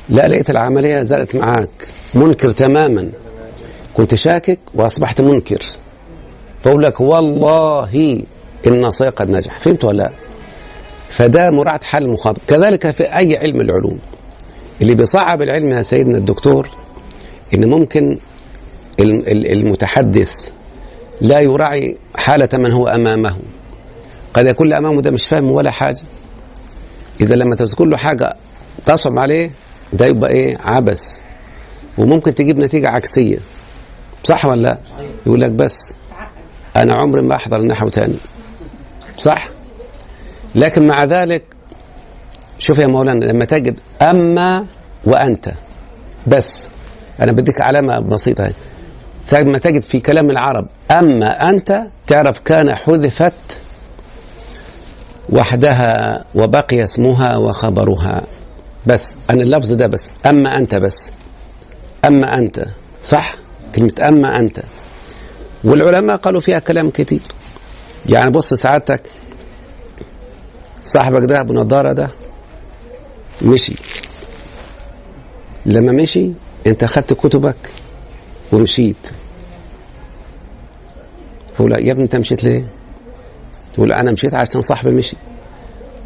لا 0.09 0.27
لقيت 0.27 0.49
العملية 0.49 1.01
زالت 1.03 1.35
معاك 1.35 1.87
منكر 2.13 2.51
تماما 2.51 3.09
كنت 3.93 4.15
شاكك 4.15 4.59
وأصبحت 4.75 5.21
منكر 5.21 5.59
فأقول 6.63 6.83
لك 6.83 7.01
والله 7.01 8.21
إن 8.67 8.89
صديقك 8.89 9.29
نجح 9.29 9.59
فهمت 9.59 9.85
ولا 9.85 9.97
لا 10.03 10.11
فده 11.09 11.49
مراعاة 11.49 11.79
حل 11.83 12.03
المخاطب 12.03 12.41
كذلك 12.47 12.89
في 12.89 13.03
أي 13.03 13.37
علم 13.37 13.61
العلوم 13.61 13.99
اللي 14.81 14.95
بيصعب 14.95 15.41
العلم 15.41 15.67
يا 15.69 15.81
سيدنا 15.81 16.17
الدكتور 16.17 16.69
ان 17.53 17.69
ممكن 17.69 18.17
المتحدث 19.29 20.33
لا 21.21 21.39
يراعي 21.39 21.97
حالة 22.15 22.49
من 22.53 22.71
هو 22.71 22.87
أمامه 22.87 23.35
قد 24.33 24.45
يكون 24.45 24.65
اللي 24.65 24.77
أمامه 24.77 25.01
ده 25.01 25.11
مش 25.11 25.27
فاهم 25.27 25.51
ولا 25.51 25.71
حاجة 25.71 26.01
إذا 27.21 27.35
لما 27.35 27.55
تذكر 27.55 27.85
له 27.85 27.97
حاجة 27.97 28.35
تصعب 28.85 29.19
عليه 29.19 29.51
ده 29.93 30.05
يبقى 30.05 30.29
إيه 30.31 30.57
عبث 30.59 31.19
وممكن 31.97 32.35
تجيب 32.35 32.57
نتيجة 32.57 32.89
عكسية 32.89 33.37
صح 34.23 34.45
ولا 34.45 34.61
لا؟ 34.61 34.77
يقول 35.25 35.41
لك 35.41 35.51
بس 35.51 35.91
أنا 36.75 36.93
عمري 36.95 37.21
ما 37.27 37.35
أحضر 37.35 37.59
النحو 37.59 37.89
تاني 37.89 38.17
صح؟ 39.17 39.49
لكن 40.55 40.87
مع 40.87 41.03
ذلك 41.03 41.43
شوف 42.57 42.77
يا 42.79 42.87
مولانا 42.87 43.25
لما 43.25 43.45
تجد 43.45 43.79
أما 44.01 44.65
وأنت 45.05 45.51
بس 46.27 46.67
انا 47.21 47.32
بديك 47.32 47.62
علامه 47.62 47.99
بسيطه 47.99 48.54
ما 49.34 49.58
تجد 49.58 49.82
في 49.84 49.99
كلام 49.99 50.30
العرب 50.30 50.67
اما 50.91 51.49
انت 51.49 51.82
تعرف 52.08 52.39
كان 52.39 52.76
حذفت 52.76 53.62
وحدها 55.30 56.26
وبقي 56.36 56.84
اسمها 56.84 57.38
وخبرها 57.38 58.28
بس 58.88 59.15
انا 59.30 59.41
اللفظ 59.43 59.73
ده 59.73 59.88
بس 59.88 60.08
اما 60.26 60.58
انت 60.60 60.76
بس 60.76 60.95
اما 62.06 62.38
انت 62.38 62.63
صح 63.04 63.36
كلمه 63.76 63.93
اما 64.04 64.39
انت 64.39 64.63
والعلماء 65.63 66.17
قالوا 66.17 66.39
فيها 66.41 66.60
كلام 66.60 66.89
كتير 66.89 67.21
يعني 68.06 68.32
بص 68.32 68.54
سعادتك 68.54 69.02
صاحبك 70.86 71.26
ده 71.30 71.41
ابو 71.41 71.54
نضاره 71.54 71.93
ده 71.93 72.08
مشي 73.41 73.73
لما 75.65 75.91
مشي 76.02 76.32
انت 76.67 76.84
اخذت 76.84 77.13
كتبك 77.13 77.56
ومشيت 78.52 78.95
هو 81.62 81.67
يا 81.67 81.91
ابني 81.91 82.04
انت 82.04 82.15
مشيت 82.15 82.43
ليه؟ 82.43 82.65
تقول 83.73 83.91
انا 83.91 84.12
مشيت 84.12 84.34
عشان 84.34 84.62
صاحبي 84.62 84.91
مشي 84.91 85.15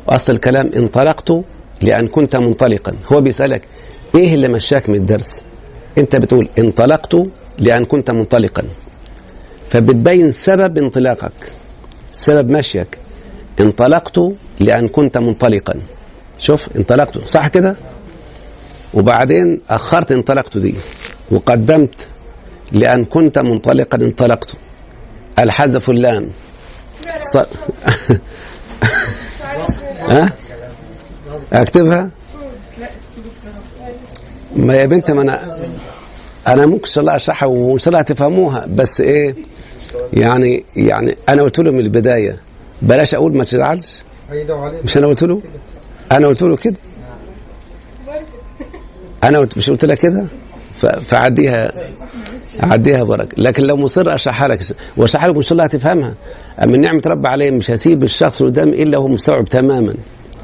اصل 0.09 0.33
الكلام 0.33 0.69
انطلقت 0.75 1.33
لان 1.81 2.07
كنت 2.07 2.35
منطلقا 2.35 2.95
هو 3.11 3.21
بيسالك 3.21 3.67
ايه 4.15 4.33
اللي 4.35 4.47
مشاك 4.47 4.89
من 4.89 4.95
الدرس؟ 4.95 5.29
انت 5.97 6.15
بتقول 6.15 6.49
انطلقت 6.59 7.15
لان 7.59 7.85
كنت 7.85 8.11
منطلقا 8.11 8.63
فبتبين 9.69 10.31
سبب 10.31 10.77
انطلاقك 10.77 11.33
سبب 12.11 12.49
مشيك 12.49 12.97
انطلقت 13.59 14.19
لان 14.59 14.87
كنت 14.87 15.17
منطلقا 15.17 15.81
شوف 16.39 16.77
انطلقت 16.77 17.17
صح 17.27 17.47
كده؟ 17.47 17.75
وبعدين 18.93 19.59
أخرت 19.69 20.11
انطلقت 20.11 20.57
دي 20.57 20.75
وقدمت 21.31 22.07
لأن 22.71 23.05
كنت 23.05 23.39
منطلقا 23.39 23.97
انطلقت 23.97 24.53
الحذف 25.39 25.89
اللام 25.89 26.29
ص... 27.23 27.37
ها 29.99 30.29
اكتبها 31.53 32.09
ما 34.55 34.75
يا 34.75 34.85
بنت 34.85 35.11
ما 35.11 35.21
انا 35.21 35.57
انا 36.47 36.65
ممكن 36.65 36.85
شاء 36.85 37.01
الله 37.01 37.15
اشرحها 37.15 37.49
وان 37.49 37.79
شاء 37.79 37.87
الله 37.89 38.01
تفهموها 38.01 38.65
بس 38.65 39.01
ايه 39.01 39.35
يعني 40.13 40.63
يعني 40.75 41.17
انا 41.29 41.41
قلت 41.41 41.59
له 41.59 41.71
من 41.71 41.79
البدايه 41.79 42.39
بلاش 42.81 43.15
اقول 43.15 43.37
ما 43.37 43.43
تزعلش 43.43 43.95
أيوة، 44.31 44.81
مش 44.83 44.97
انا 44.97 45.07
قلت 45.07 45.23
له 45.23 45.41
انا 46.11 46.27
قلت 46.27 46.41
له 46.41 46.55
كده 46.55 46.75
انا 49.23 49.47
مش 49.57 49.69
قلت 49.69 49.85
لك 49.85 49.97
كده 49.97 50.25
فعديها 51.01 51.71
عديها 52.59 53.03
بركه 53.03 53.35
لكن 53.41 53.63
لو 53.63 53.75
مصر 53.75 54.15
اشرحها 54.15 54.47
لك 54.47 54.59
واشرحها 54.97 55.29
لك 55.29 55.35
ان 55.35 55.41
شاء 55.41 55.53
الله 55.53 55.63
هتفهمها 55.63 56.13
اما 56.63 56.77
نعمه 56.77 57.01
رب 57.07 57.25
عليا 57.27 57.51
مش 57.51 57.71
هسيب 57.71 58.03
الشخص 58.03 58.43
قدام 58.43 58.69
الا 58.69 58.97
وهو 58.97 59.07
مستوعب 59.07 59.45
تماما 59.45 59.93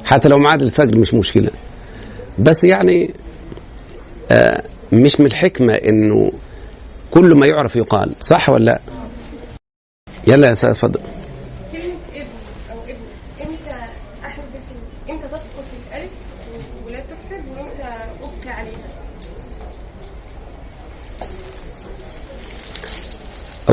حتى 0.05 0.29
لو 0.29 0.38
معاد 0.39 0.62
الفجر 0.62 0.97
مش 0.97 1.13
مشكله 1.13 1.49
بس 2.39 2.63
يعني 2.63 3.13
آه، 4.31 4.63
مش 4.91 5.19
من 5.19 5.25
الحكمه 5.25 5.73
انه 5.73 6.31
كل 7.12 7.36
ما 7.38 7.47
يعرف 7.47 7.75
يقال 7.75 8.12
صح 8.19 8.49
ولا 8.49 8.65
لا 8.65 8.81
يلا 10.27 10.47
يا 10.47 10.53
سيد 10.53 10.71
فضل 10.71 10.99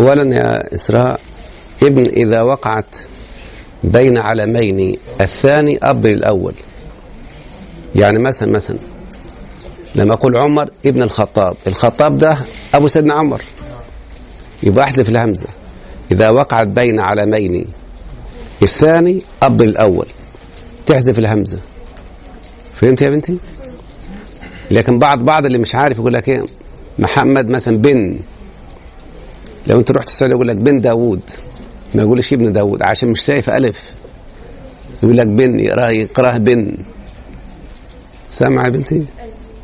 أولا 0.00 0.34
يا 0.36 0.74
إسراء 0.74 1.20
ابن 1.82 2.04
إذا 2.06 2.42
وقعت 2.42 2.86
بين 3.84 4.18
علمين 4.18 4.96
الثاني 5.20 5.78
أب 5.82 6.06
الأول 6.06 6.54
يعني 7.96 8.18
مثلا 8.28 8.50
مثلا 8.52 8.78
لما 9.94 10.14
أقول 10.14 10.36
عمر 10.36 10.70
ابن 10.86 11.02
الخطاب 11.02 11.56
الخطاب 11.66 12.18
ده 12.18 12.38
أبو 12.74 12.86
سيدنا 12.88 13.14
عمر 13.14 13.40
يبقى 14.62 14.84
أحذف 14.84 15.08
الهمزة 15.08 15.46
إذا 16.12 16.28
وقعت 16.30 16.66
بين 16.66 17.00
علمين 17.00 17.64
الثاني 18.62 19.22
أب 19.42 19.62
الأول 19.62 20.06
تحذف 20.86 21.18
الهمزة 21.18 21.58
فهمت 22.74 23.02
يا 23.02 23.08
بنتي؟ 23.08 23.38
لكن 24.70 24.98
بعض 24.98 25.22
بعض 25.24 25.46
اللي 25.46 25.58
مش 25.58 25.74
عارف 25.74 25.98
يقول 25.98 26.12
لك 26.12 26.28
ايه 26.28 26.44
محمد 26.98 27.46
مثلا 27.48 27.76
بن 27.78 28.20
لو 29.66 29.78
انت 29.80 29.90
رحت 29.90 30.08
السعوديه 30.08 30.34
يقول 30.34 30.48
لك 30.48 30.56
بن 30.56 30.80
داوود 30.80 31.22
ما 31.94 32.02
يقولش 32.02 32.32
ابن 32.32 32.52
داوود 32.52 32.82
عشان 32.82 33.08
مش 33.10 33.20
شايف 33.22 33.50
الف 33.50 33.94
يقول 35.02 35.16
لك 35.16 35.26
بن 35.26 35.60
يقراه 35.90 36.36
بن 36.38 36.76
سامع 38.28 38.64
يا 38.64 38.68
بنتي 38.70 39.06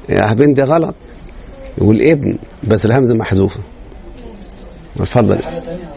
يا 0.08 0.32
بن 0.34 0.54
دي 0.54 0.62
غلط 0.62 0.94
يقول 1.78 2.02
ابن 2.02 2.38
بس 2.64 2.84
الهمزه 2.86 3.14
محذوفه 3.14 3.60
اتفضل 5.00 5.34
الاسم 5.34 5.90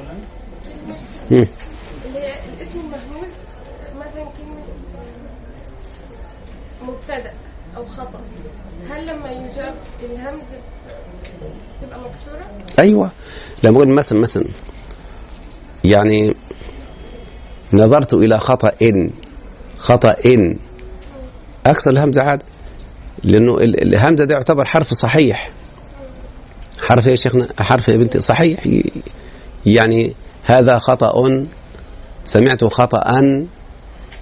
مثلا 4.00 4.26
مبتدا 6.88 7.34
او 7.78 7.84
خطا 7.86 8.22
هل 8.90 9.08
لما 9.08 9.32
يجر 9.32 9.74
الهمزة 10.04 10.58
تبقى 11.82 12.00
مكسوره 12.00 12.58
ايوه 12.80 13.12
لما 13.64 13.76
أقول 13.78 13.90
مثلا 13.90 14.20
مثلا 14.20 14.46
يعني 15.84 16.36
نظرت 17.74 18.14
إلى 18.14 18.40
خطأ 18.40 18.72
خطأ 19.78 20.16
أكسر 21.66 21.92
الهمزة 21.92 22.24
عادة 22.24 22.46
لأنه 23.24 23.58
الهمزة 23.62 24.26
ده 24.26 24.36
يعتبر 24.36 24.66
حرف 24.66 24.94
صحيح 24.94 25.52
حرف 26.82 27.06
يا 27.06 27.16
شيخنا 27.16 27.48
حرف 27.62 27.88
يا 27.88 27.98
بنتي 27.98 28.20
صحيح 28.20 28.68
يعني 29.66 30.14
هذا 30.44 30.78
خطأ 30.78 31.46
سمعت 32.24 32.64
خطأ 32.64 33.08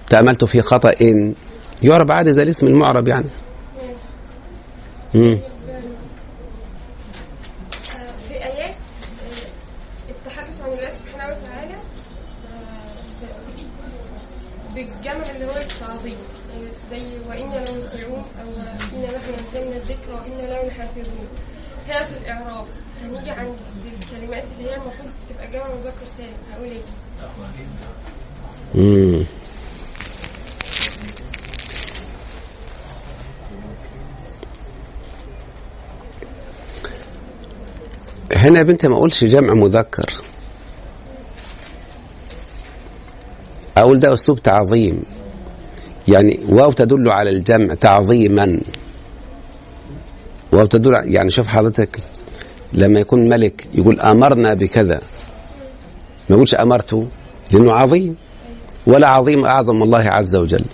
تأملت 0.08 0.44
في 0.44 0.62
خطأ 0.62 0.92
يعرب 1.82 2.12
عادي 2.12 2.32
زي 2.32 2.42
الاسم 2.42 2.66
المعرب 2.66 3.08
يعني 3.08 3.28
امم 5.14 5.38
يعني 23.48 23.96
بالكلمات 24.00 24.44
اللي 24.58 24.70
هي 24.70 24.74
المفروض 24.74 25.10
تبقى 25.28 25.50
جمع 25.50 25.74
مذكر 25.74 26.06
سالم 26.16 26.36
هقول 26.52 26.68
ايه؟ 26.70 26.80
امم 29.14 29.24
هنا 38.32 38.58
يا 38.58 38.62
بنتي 38.64 38.88
ما 38.88 38.96
اقولش 38.96 39.24
جمع 39.24 39.54
مذكر 39.54 40.06
اقول 43.76 44.00
ده 44.00 44.12
اسلوب 44.12 44.42
تعظيم 44.42 45.02
يعني 46.08 46.40
واو 46.48 46.72
تدل 46.72 47.08
على 47.10 47.30
الجمع 47.30 47.74
تعظيما 47.74 48.60
واو 50.52 50.66
تدل 50.66 50.90
يعني 51.04 51.30
شوف 51.30 51.46
حضرتك 51.46 51.96
لما 52.72 53.00
يكون 53.00 53.28
ملك 53.28 53.66
يقول 53.74 54.00
امرنا 54.00 54.54
بكذا 54.54 54.96
ما 56.28 56.34
يقولش 56.36 56.54
امرته 56.54 57.08
لانه 57.52 57.72
عظيم 57.74 58.16
ولا 58.86 59.08
عظيم 59.08 59.44
اعظم 59.44 59.82
الله 59.82 60.04
عز 60.10 60.36
وجل 60.36 60.64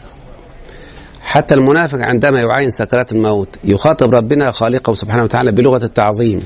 حتى 1.20 1.54
المنافق 1.54 1.98
عندما 2.00 2.40
يعاين 2.40 2.70
سكرات 2.70 3.12
الموت 3.12 3.48
يخاطب 3.64 4.14
ربنا 4.14 4.50
خالقه 4.50 4.94
سبحانه 4.94 5.22
وتعالى 5.22 5.52
بلغه 5.52 5.84
التعظيم 5.84 6.38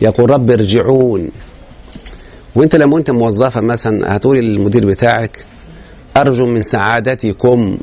يقول 0.00 0.30
رب 0.30 0.50
ارجعون 0.50 1.28
وانت 2.54 2.76
لما 2.76 2.98
انت 2.98 3.10
موظفه 3.10 3.60
مثلا 3.60 4.16
هتقولي 4.16 4.40
للمدير 4.40 4.86
بتاعك 4.86 5.46
ارجو 6.16 6.46
من 6.46 6.62
سعادتكم 6.62 7.78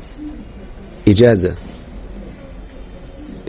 اجازه 1.08 1.54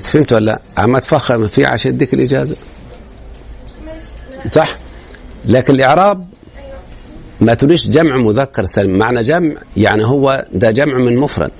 فهمت 0.02 0.34
ولا 0.34 0.46
لا؟ 0.46 0.62
عم 0.78 0.98
تفخر 0.98 1.48
فيه 1.48 1.68
عشان 1.68 1.92
يديك 1.94 2.14
الاجازه 2.14 2.56
صح 4.52 4.76
لكن 5.48 5.74
الإعراب 5.76 6.26
ما 7.42 7.54
تريش 7.54 7.90
جمع 7.90 8.18
مذكر 8.18 8.66
سلم 8.66 8.98
معنى 8.98 9.22
جمع 9.24 9.56
يعني 9.78 10.04
هو 10.06 10.46
ده 10.54 10.72
جمع 10.72 10.98
من 10.98 11.18
مفرد 11.18 11.52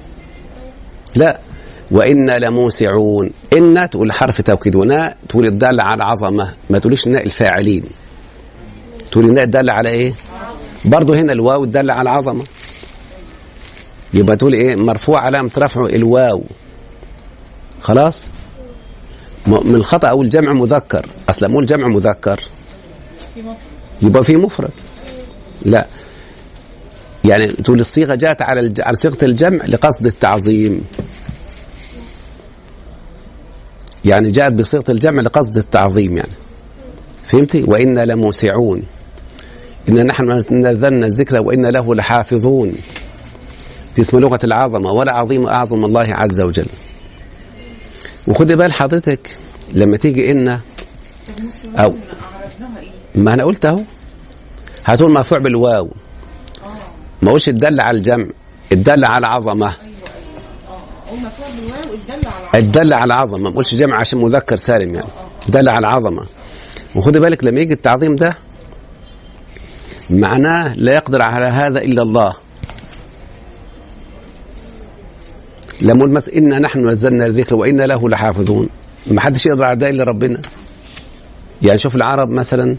لا 1.16 1.40
وإنا 1.92 2.40
لموسعون 2.40 3.32
إن 3.54 3.90
تقول 3.90 4.12
حرف 4.14 4.42
توكيد 4.42 4.76
وناء 4.76 5.18
تقول 5.30 5.46
الدالة 5.46 5.84
على 5.84 5.96
العظمة 5.96 6.54
ما 6.70 6.80
تقولش 6.80 7.08
ناء 7.08 7.26
الفاعلين 7.26 7.84
تقول 9.12 9.26
الناء 9.26 9.44
الدالة 9.44 9.74
على 9.74 9.90
إيه 9.90 10.14
برضه 10.86 11.20
هنا 11.20 11.34
الواو 11.34 11.64
الدالة 11.64 11.94
على 11.94 12.02
العظمة 12.02 12.44
يبقى 14.14 14.38
تقول 14.38 14.54
إيه 14.54 14.76
مرفوع 14.76 15.20
علامة 15.22 15.52
رفعه 15.58 15.86
الواو 15.86 16.44
خلاص 17.82 18.32
من 19.48 19.76
الخطأ 19.76 20.08
أقول 20.08 20.30
جمع 20.30 20.54
مذكر 20.54 21.06
أصلا 21.30 21.50
مو 21.50 21.62
جمع 21.62 21.88
مذكر 21.88 22.40
يبقى 24.02 24.24
في 24.24 24.36
مفرد 24.36 24.72
لا 25.66 25.86
يعني 27.26 27.48
تقول 27.54 27.80
الصيغه 27.80 28.16
جاءت 28.16 28.42
على 28.42 28.74
على 28.80 28.96
صيغه 28.96 29.18
الجمع 29.26 29.66
لقصد 29.66 30.06
التعظيم 30.06 30.84
يعني 34.06 34.28
جاءت 34.32 34.54
بصيغه 34.54 34.84
الجمع 34.90 35.22
لقصد 35.22 35.58
التعظيم 35.58 36.18
يعني 36.18 36.34
فهمتي 37.24 37.64
وانا 37.64 38.06
لموسعون 38.06 38.84
ان 39.90 40.06
نحن 40.08 40.32
نزلنا 40.52 41.06
الذكر 41.08 41.36
وانا 41.44 41.68
له 41.68 41.96
لحافظون 41.96 42.76
دي 43.96 44.02
اسم 44.02 44.20
لغه 44.20 44.40
العظمه 44.44 44.92
ولا 44.92 45.14
عظيم 45.14 45.48
اعظم 45.48 45.86
الله 45.86 46.08
عز 46.12 46.42
وجل 46.42 46.68
وخدي 48.28 48.56
بال 48.56 48.74
حضرتك 48.74 49.38
لما 49.74 49.98
تيجي 49.98 50.32
ان 50.32 50.60
او 51.76 51.96
ما 53.16 53.34
انا 53.34 53.44
قلت 53.44 53.66
اهو 53.66 53.82
هاتون 54.86 55.14
مرفوع 55.14 55.38
بالواو 55.38 55.90
ما 57.22 57.32
هوش 57.32 57.50
الدل 57.50 57.82
على 57.82 57.98
الجمع 57.98 58.26
الدل 58.72 59.06
على 59.06 59.28
عظمه 59.28 59.74
الدل 62.56 62.94
على 62.94 63.14
عظمة 63.14 63.50
ما 63.50 63.56
قلتش 63.56 63.76
جمع 63.76 63.96
عشان 63.96 64.20
مذكر 64.20 64.56
سالم 64.56 64.96
يعني 64.96 65.10
الدل 65.46 65.70
على 65.70 65.88
عظمة 65.88 66.26
وخد 66.96 67.18
بالك 67.18 67.44
لما 67.44 67.60
يجي 67.60 67.74
التعظيم 67.74 68.16
ده 68.16 68.36
معناه 70.10 70.74
لا 70.74 70.92
يقدر 70.92 71.22
على 71.22 71.48
هذا 71.48 71.82
الا 71.82 72.02
الله 72.02 72.34
لما 75.82 76.06
المس 76.06 76.30
انا 76.30 76.60
نحن 76.60 76.88
نزلنا 76.90 77.26
الذكر 77.26 77.56
وانا 77.56 77.84
له 77.88 78.10
لحافظون 78.10 78.70
ما 79.08 79.22
حدش 79.22 79.46
يقدر 79.46 79.64
على 79.64 79.76
ده 79.80 79.90
الا 79.90 80.04
ربنا 80.04 80.42
يعني 81.62 81.78
شوف 81.78 81.96
العرب 81.96 82.30
مثلا 82.30 82.76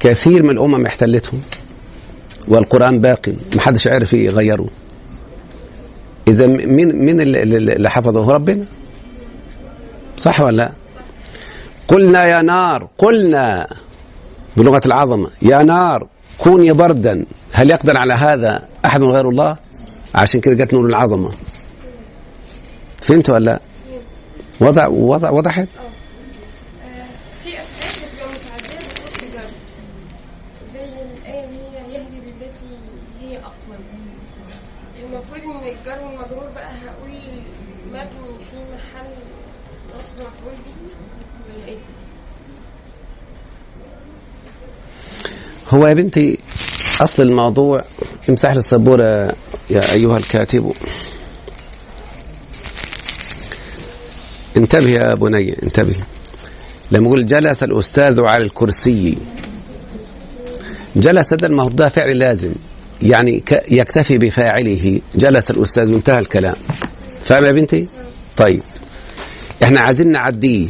كثير 0.00 0.42
من 0.42 0.50
الامم 0.50 0.86
احتلتهم 0.86 1.40
والقران 2.48 3.00
ما 3.00 3.16
محدش 3.56 3.88
عرف 3.88 4.12
يغيره 4.12 4.68
اذا 6.28 6.46
مين 6.46 7.04
مين 7.04 7.20
اللي 7.20 7.90
حفظه 7.90 8.30
ربنا 8.32 8.64
صح 10.16 10.40
ولا 10.40 10.56
لا 10.56 10.72
قلنا 11.88 12.24
يا 12.24 12.42
نار 12.42 12.88
قلنا 12.98 13.66
بلغه 14.56 14.80
العظمه 14.86 15.30
يا 15.42 15.62
نار 15.62 16.06
كوني 16.38 16.72
بردا 16.72 17.24
هل 17.52 17.70
يقدر 17.70 17.96
على 17.96 18.14
هذا 18.14 18.68
احد 18.84 19.02
غير 19.02 19.28
الله 19.28 19.56
عشان 20.14 20.40
كده 20.40 20.54
جت 20.64 20.74
نور 20.74 20.86
العظمه 20.86 21.30
فهمت 23.02 23.30
ولا 23.30 23.44
لا 23.44 23.60
وضع 24.60 24.88
وضع 24.88 25.30
وضحت 25.30 25.68
هو 45.70 45.86
يا 45.86 45.92
بنتي 45.94 46.38
أصل 47.00 47.22
الموضوع 47.22 47.84
امسح 48.28 48.50
لي 48.50 48.58
السبورة 48.58 49.32
يا 49.70 49.92
أيها 49.92 50.16
الكاتب 50.18 50.72
انتبه 54.56 54.88
يا 54.90 55.14
بني 55.14 55.62
انتبه 55.62 55.96
لما 56.92 57.06
يقول 57.06 57.26
جلس 57.26 57.62
الأستاذ 57.62 58.20
على 58.20 58.44
الكرسي 58.44 59.18
جلس 60.96 61.32
هذا 61.32 61.46
المفروض 61.46 61.76
ده 61.76 61.88
فعل 61.88 62.18
لازم 62.18 62.52
يعني 63.02 63.44
يكتفي 63.70 64.18
بفاعله 64.18 65.00
جلس 65.14 65.50
الأستاذ 65.50 65.92
وانتهى 65.92 66.18
الكلام 66.18 66.56
فاهم 67.22 67.44
يا 67.44 67.52
بنتي؟ 67.52 67.88
طيب 68.36 68.62
احنا 69.62 69.80
عايزين 69.80 70.12
نعديه 70.12 70.68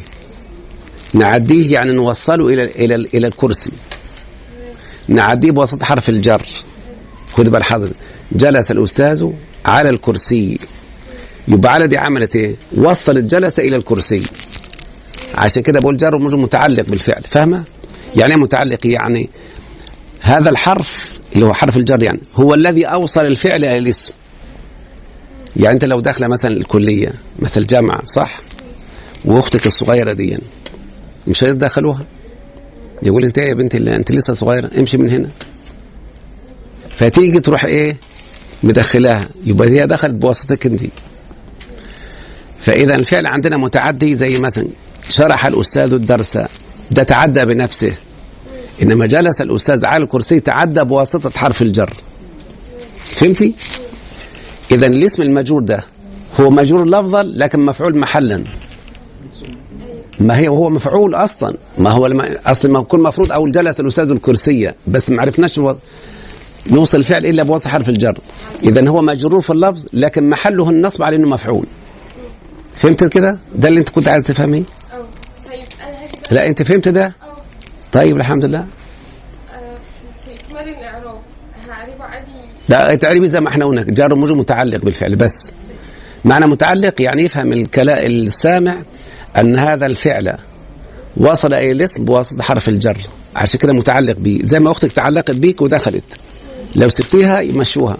نعديه 1.15 1.73
يعني 1.75 1.93
نوصله 1.93 2.49
إلى 2.49 2.65
إلى 2.65 2.95
إلى 2.95 3.27
الكرسي 3.27 3.71
نعديه 5.09 5.51
بواسطة 5.51 5.85
حرف 5.87 6.09
الجر 6.09 6.47
خذ 7.33 7.51
بال 7.51 7.65
حضرتك 7.65 7.97
جلس 8.33 8.71
الأستاذ 8.71 9.29
على 9.65 9.91
الكرسي 9.91 10.59
يبقى 11.49 11.73
على 11.73 11.87
دي 11.87 11.97
عملت 11.99 12.37
ايه؟ 12.37 12.55
وصل 12.77 13.17
الجلسة 13.17 13.63
إلى 13.69 13.77
الكرسي 13.77 14.23
عشان 15.35 15.63
كده 15.63 15.81
بقول 15.81 15.97
جر 15.97 16.19
مش 16.19 16.33
متعلق 16.33 16.89
بالفعل 16.89 17.23
فاهمة؟ 17.23 17.65
يعني 18.17 18.33
ايه 18.35 18.39
متعلق 18.39 18.87
يعني 18.87 19.29
هذا 20.21 20.51
الحرف 20.51 21.21
اللي 21.35 21.47
هو 21.47 21.55
حرف 21.55 21.77
الجر 21.77 22.03
يعني 22.03 22.21
هو 22.35 22.55
الذي 22.55 22.85
أوصل 22.87 23.27
الفعل 23.27 23.57
إلى 23.65 23.79
الاسم 23.79 24.13
يعني 25.57 25.75
أنت 25.75 25.85
لو 25.85 26.01
داخلة 26.01 26.29
مثلا 26.29 26.53
الكلية 26.57 27.13
مثلا 27.39 27.63
الجامعة 27.63 28.05
صح؟ 28.05 28.41
واختك 29.25 29.67
الصغيرة 29.67 30.13
دي 30.13 30.29
يعني 30.29 30.45
مش 31.27 31.45
هيدخلوها 31.45 32.07
يقول 33.03 33.25
انت 33.25 33.39
يا 33.39 33.55
بنت 33.55 33.75
الله 33.75 33.97
انت 33.97 34.13
لسه 34.13 34.33
صغيره 34.33 34.71
امشي 34.79 34.99
من 34.99 35.11
هنا 35.11 35.29
فتيجي 36.91 37.41
تروح 37.41 37.65
ايه 37.65 37.97
مدخلاها 38.63 39.29
يبقى 39.47 39.69
هي 39.71 39.87
دخلت 39.87 40.15
بواسطتك 40.15 40.67
انت 40.67 40.81
فاذا 42.61 42.95
الفعل 42.95 43.27
عندنا 43.27 43.57
متعدي 43.57 44.15
زي 44.15 44.39
مثلا 44.41 44.67
شرح 45.11 45.47
الاستاذ 45.47 45.93
الدرس 45.93 46.39
ده 46.91 47.03
تعدى 47.03 47.45
بنفسه 47.45 47.93
انما 48.83 49.07
جلس 49.07 49.41
الاستاذ 49.41 49.87
على 49.87 50.05
الكرسي 50.05 50.41
تعدى 50.41 50.85
بواسطه 50.85 51.31
حرف 51.31 51.63
الجر 51.63 51.91
فهمتي 52.99 53.55
اذا 54.71 54.87
الاسم 54.87 55.23
المجرور 55.23 55.63
ده 55.63 55.83
هو 56.41 56.51
مجرور 56.51 56.89
لفظا 56.91 57.23
لكن 57.23 57.61
مفعول 57.61 57.99
محلا 57.99 58.45
ما 60.21 60.39
هي 60.39 60.49
وهو 60.49 60.69
مفعول 60.69 61.15
اصلا 61.15 61.57
ما 61.79 61.91
هو 61.91 62.07
الم... 62.07 62.21
اصلا 62.47 62.73
ما 62.73 62.85
كل 62.85 63.01
مفروض 63.01 63.33
اول 63.33 63.53
جلس 63.53 63.81
الاستاذ 63.81 64.11
الكرسيه 64.11 64.77
بس 64.87 65.11
ما 65.11 65.23
عرفناش 65.23 65.61
نوصل 66.71 66.99
الفعل 66.99 67.27
الا 67.27 67.43
بوصف 67.43 67.69
حرف 67.69 67.89
الجر 67.89 68.19
اذا 68.63 68.89
هو 68.89 69.03
مجرور 69.03 69.41
في 69.41 69.51
اللفظ 69.51 69.87
لكن 69.93 70.29
محله 70.29 70.71
النصب 70.71 71.03
على 71.03 71.17
انه 71.17 71.29
مفعول 71.29 71.67
فهمت 72.75 73.05
كده 73.05 73.39
ده 73.55 73.69
اللي 73.69 73.81
انت 73.81 73.89
كنت 73.91 74.09
عايز 74.09 74.23
تفهميه 74.23 74.63
طيب 75.47 75.65
لا 76.31 76.49
انت 76.49 76.63
فهمت 76.63 76.89
ده 76.89 77.15
طيب 77.93 78.17
الحمد 78.17 78.45
لله 78.45 78.67
في 80.27 80.55
اكمال 80.55 80.69
الاعراب 80.69 81.19
لا 82.69 82.95
تعريبي 82.95 83.29
زي 83.29 83.41
ما 83.41 83.49
احنا 83.49 83.65
قلنا 83.65 83.83
جار 83.83 84.15
ومجرور 84.15 84.39
متعلق 84.39 84.85
بالفعل 84.85 85.17
بس 85.17 85.39
معنى 86.25 86.47
متعلق 86.47 87.03
يعني 87.03 87.23
يفهم 87.23 87.53
الكلاء 87.53 88.07
السامع 88.07 88.83
أن 89.41 89.59
هذا 89.59 89.87
الفعل 89.87 90.39
وصل 91.17 91.55
إلى 91.55 91.73
الاسم 91.73 92.05
بواسطة 92.05 92.43
حرف 92.43 92.69
الجر 92.69 92.99
عشان 93.37 93.61
كده 93.61 93.73
متعلق 93.73 94.17
بيه 94.17 94.43
زي 94.43 94.59
ما 94.61 94.71
أختك 94.71 94.91
تعلقت 94.93 95.31
بيك 95.31 95.63
ودخلت 95.63 96.05
لو 96.77 96.89
سبتيها 96.89 97.41
يمشوها 97.41 97.99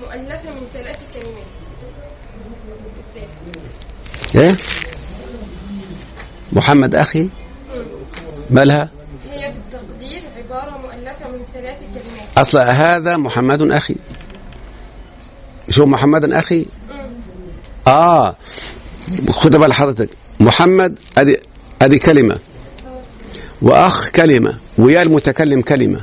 مؤلفة 0.00 0.50
من 0.50 0.66
ثلاث 0.72 1.00
كلمات 1.14 1.50
ايه 4.46 4.54
محمد 6.52 6.94
اخي 6.94 7.28
مالها 8.50 8.90
أصل 12.40 12.58
هذا 12.62 13.16
محمد 13.16 13.62
أخي 13.72 13.94
شو 15.70 15.86
محمد 15.86 16.32
أخي 16.32 16.66
آه 17.86 18.36
خد 19.30 19.56
بال 19.56 19.72
حضرتك 19.72 20.10
محمد 20.40 20.98
أدي 21.18 21.36
أدي 21.82 21.98
كلمة 21.98 22.38
وأخ 23.62 24.10
كلمة 24.10 24.58
ويا 24.78 25.02
المتكلم 25.02 25.62
كلمة 25.62 26.00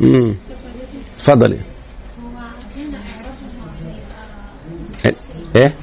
امم 0.00 0.36
تفضلي 1.18 1.60
ايه 5.56 5.74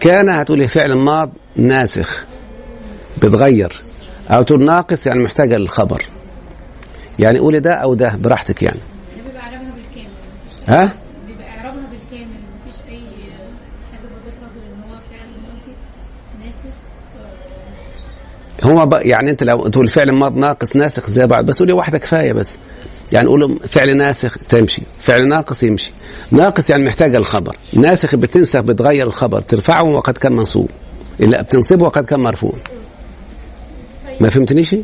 كان 0.00 0.28
هتقولي 0.28 0.68
فعل 0.68 0.94
ماض 0.94 1.30
ناسخ 1.56 2.26
بتغير 3.22 3.72
او 4.30 4.42
تقول 4.42 4.64
ناقص 4.64 5.06
يعني 5.06 5.22
محتاجه 5.22 5.56
للخبر 5.56 6.02
يعني 7.18 7.38
قولي 7.38 7.60
ده 7.60 7.72
او 7.74 7.94
ده 7.94 8.16
براحتك 8.20 8.62
يعني 8.62 8.80
بيبقى 9.26 9.40
اعرابها 9.42 9.72
بالكامل 9.76 10.10
ها 10.82 10.92
بيبقى 11.26 11.48
اعرابها 11.48 11.84
بالكامل 11.90 12.30
مفيش 12.68 12.80
اي 12.88 12.98
حاجه 13.92 14.00
بضيفها 14.00 14.48
غير 14.54 14.72
ان 14.72 14.90
هو 14.90 14.98
فعل 14.98 15.54
ناسخ 16.44 16.68
هو 18.64 18.98
آه، 18.98 19.00
يعني 19.06 19.30
انت 19.30 19.42
لو 19.42 19.68
تقول 19.68 19.88
فعل 19.88 20.12
ماض 20.12 20.36
ناقص 20.36 20.76
ناسخ 20.76 21.06
زي 21.10 21.26
بعض 21.26 21.44
بس 21.46 21.58
قولي 21.58 21.72
واحده 21.72 21.98
كفايه 21.98 22.32
بس 22.32 22.58
يعني 23.12 23.28
قول 23.28 23.60
فعل 23.68 23.96
ناسخ 23.96 24.38
تمشي 24.48 24.82
فعل 24.98 25.28
ناقص 25.28 25.62
يمشي 25.62 25.92
ناقص 26.30 26.70
يعني 26.70 26.84
محتاجه 26.84 27.16
الخبر 27.18 27.56
ناسخ 27.82 28.14
بتنسخ 28.16 28.60
بتغير 28.60 29.06
الخبر 29.06 29.40
ترفعه 29.40 29.84
وقد 29.88 30.18
كان 30.18 30.32
منصوب 30.32 30.70
الا 31.20 31.42
بتنصبه 31.42 31.84
وقد 31.84 32.04
كان 32.04 32.20
مرفوع 32.20 32.52
ما 34.20 34.28
فهمتنيش 34.28 34.74
انا 34.74 34.78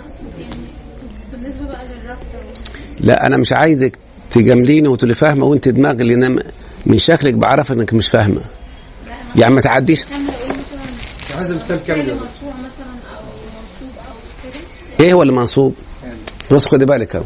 اقصد 0.00 0.16
يعني 0.40 0.68
بالنسبه 1.32 1.66
بقى 1.66 1.82
لا 3.00 3.26
انا 3.26 3.36
مش 3.36 3.52
عايزك 3.52 3.96
تجامليني 4.30 4.88
وتقولي 4.88 5.14
فاهمه 5.14 5.46
وانت 5.46 5.68
دماغ 5.68 5.92
لان 5.94 6.38
من 6.86 6.98
شكلك 6.98 7.34
بعرف 7.34 7.72
انك 7.72 7.94
مش 7.94 8.08
فاهمه 8.08 8.40
يعني 9.36 9.54
ما 9.54 9.60
تعديش 9.60 10.04
عايز 11.36 11.52
مثال 11.52 11.82
كامل 11.82 12.16
ايه 15.00 15.12
هو 15.12 15.22
اللي 15.22 15.32
منصوب 15.32 15.74
بص 16.52 16.68
خد 16.68 16.84
بالك 16.84 17.16
اهو 17.16 17.24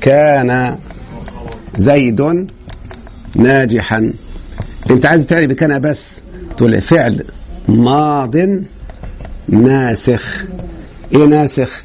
كان 0.00 0.78
زيد 1.76 2.46
ناجحا 3.36 4.12
انت 4.90 5.06
عايز 5.06 5.26
تعرف 5.26 5.52
كان 5.52 5.80
بس 5.80 6.20
تقول 6.56 6.80
فعل 6.80 7.24
ماض 7.68 8.36
ناسخ 9.48 10.44
إيه 11.14 11.24
ناسخ 11.24 11.82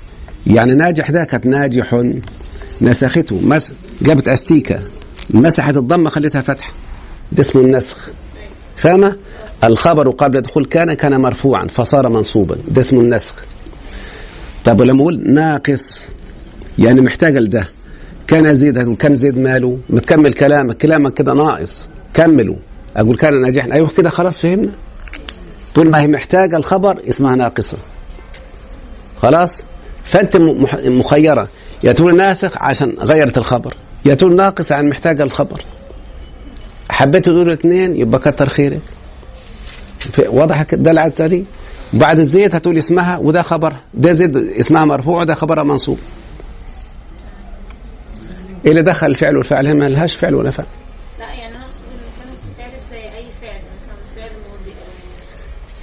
يعني 0.47 0.73
ناجح 0.75 1.11
ده 1.11 1.23
كانت 1.23 1.45
ناجح 1.45 2.07
نسخته 2.81 3.39
مس 3.41 3.73
جابت 4.01 4.27
أستيكة 4.29 4.79
مسحت 5.29 5.77
الضمة 5.77 6.09
خليتها 6.09 6.41
فتح 6.41 6.71
ده 7.31 7.41
اسمه 7.41 7.61
النسخ 7.61 8.09
فاهمة؟ 8.75 9.15
الخبر 9.63 10.09
قبل 10.09 10.41
دخول 10.41 10.65
كان 10.65 10.93
كان 10.93 11.21
مرفوعا 11.21 11.67
فصار 11.67 12.09
منصوبا 12.09 12.57
ده 12.67 12.81
اسمه 12.81 13.01
النسخ 13.01 13.45
طب 14.65 14.81
لما 14.81 15.01
أقول 15.01 15.33
ناقص 15.33 16.09
يعني 16.77 17.01
محتاجة 17.01 17.39
لده 17.39 17.67
كان 18.27 18.53
زيد 18.55 18.95
كان 18.95 19.15
زيد 19.15 19.37
ماله 19.37 19.77
متكمل 19.89 20.33
كلامك 20.33 20.77
كلامك 20.77 21.13
كده 21.13 21.33
ناقص 21.33 21.89
كمله 22.13 22.57
أقول 22.97 23.17
كان 23.17 23.41
ناجح 23.41 23.65
أيوه 23.65 23.89
كده 23.97 24.09
خلاص 24.09 24.39
فهمنا 24.39 24.71
طول 25.75 25.89
ما 25.91 26.01
هي 26.01 26.07
محتاجه 26.07 26.55
الخبر 26.55 26.99
اسمها 27.09 27.35
ناقصه 27.35 27.77
خلاص 29.21 29.61
فانت 30.03 30.37
مخيره 30.85 31.47
يا 31.83 31.91
تقول 31.91 32.15
ناسخ 32.17 32.57
عشان 32.57 32.95
غيرت 32.99 33.37
الخبر 33.37 33.73
يا 34.05 34.15
تقول 34.15 34.35
ناقص 34.35 34.71
عن 34.71 34.89
محتاجه 34.89 35.23
الخبر 35.23 35.61
حبيت 36.89 37.29
دول 37.29 37.41
الاثنين 37.47 37.95
يبقى 37.95 38.19
كتر 38.19 38.45
خيرك 38.49 38.79
واضح 40.19 40.63
ده 40.63 40.91
العزري 40.91 41.45
بعد 41.93 42.19
الزيت 42.19 42.55
هتقول 42.55 42.77
اسمها 42.77 43.17
وده 43.17 43.41
خبر 43.41 43.73
ده 43.93 44.11
زيت 44.11 44.35
اسمها 44.35 44.85
مرفوع 44.85 45.21
وده 45.21 45.33
خبرها 45.33 45.63
منصوب 45.63 45.97
اللي 48.65 48.81
دخل 48.81 49.07
الفعل 49.07 49.37
والفعل 49.37 49.77
ما 49.77 49.89
لهاش 49.89 50.15
فعل 50.15 50.35
ولا 50.35 50.51
فعل 50.51 50.65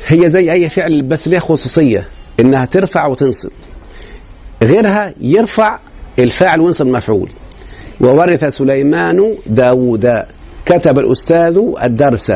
هي 0.07 0.29
زي 0.29 0.53
اي 0.53 0.69
فعل 0.69 1.03
بس 1.03 1.29
ليها 1.29 1.41
خصوصيه 1.41 2.09
انها 2.41 2.65
ترفع 2.65 3.07
وتنصب 3.07 3.51
غيرها 4.63 5.15
يرفع 5.21 5.79
الفاعل 6.19 6.61
وينصب 6.61 6.87
المفعول 6.87 7.31
وورث 8.01 8.45
سليمان 8.45 9.37
داوود 9.47 10.13
كتب 10.67 10.99
الأستاذ 10.99 11.59
الدرس 11.83 12.33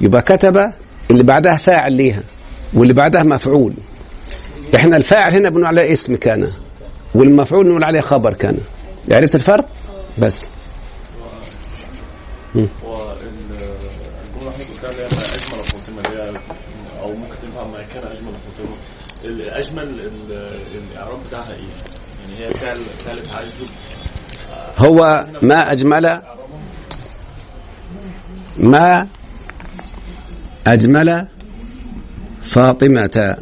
يبقى 0.00 0.22
كتب 0.22 0.70
اللي 1.10 1.22
بعدها 1.22 1.56
فاعل 1.56 1.92
ليها 1.92 2.22
واللي 2.74 2.92
بعدها 2.92 3.22
مفعول 3.22 3.72
احنا 4.74 4.96
الفاعل 4.96 5.32
هنا 5.32 5.48
بنقول 5.48 5.66
عليه 5.66 5.92
اسم 5.92 6.16
كان 6.16 6.48
والمفعول 7.14 7.64
بنقول 7.66 7.84
عليه 7.84 8.00
خبر 8.00 8.32
كان 8.34 8.56
عرفت 9.12 9.34
الفرق 9.34 9.66
بس 10.18 10.48
مم. 12.54 12.66
اجمل 19.54 19.96
الاعراب 20.92 21.18
بتاعها 21.28 21.50
ايه؟ 21.50 21.58
يعني 22.38 22.52
هي 22.52 22.54
فعل 23.04 23.18
تعجب 23.28 23.66
هو 24.78 25.26
ما 25.42 25.72
اجمل 25.72 26.20
ما 28.58 29.08
اجمل 30.66 31.26
فاطمه 32.42 33.36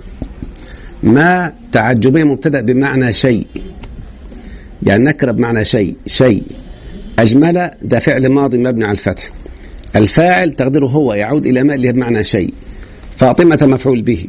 ما 1.04 1.52
تعجبية 1.72 2.24
مبتدا 2.24 2.60
بمعنى 2.60 3.12
شيء 3.12 3.46
يعني 4.82 5.04
نكره 5.04 5.32
بمعنى 5.32 5.64
شيء 5.64 5.96
شيء 6.06 6.42
أجمل 7.18 7.70
ده 7.82 7.98
فعل 7.98 8.28
ماضي 8.28 8.58
مبني 8.58 8.84
على 8.84 8.92
الفتح 8.92 9.30
الفاعل 9.96 10.50
تقديره 10.50 10.86
هو 10.86 11.14
يعود 11.14 11.46
إلى 11.46 11.62
ما 11.62 11.74
اللي 11.74 11.92
بمعنى 11.92 12.24
شيء 12.24 12.54
فاطمة 13.16 13.58
مفعول 13.62 14.02
به 14.02 14.26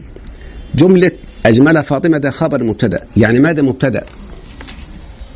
جملة 0.75 1.11
أجمل 1.45 1.83
فاطمة 1.83 2.17
ده 2.17 2.29
خبر 2.29 2.63
مبتدأ 2.63 2.99
يعني 3.17 3.39
ماذا 3.39 3.61
مبتدأ 3.61 4.03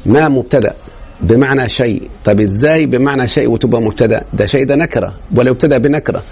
ما 0.05 0.29
مبتدأ 0.29 0.73
بمعنى 1.21 1.67
شيء 1.69 2.09
طب 2.25 2.39
ازاي 2.41 2.85
بمعنى 2.85 3.27
شيء 3.27 3.49
وتبقى 3.49 3.81
مبتدا 3.81 4.23
ده 4.33 4.45
شيء 4.45 4.65
ده 4.65 4.75
نكره 4.75 5.15
ولا 5.35 5.49
يبتدا 5.49 5.77
بنكره 5.77 6.23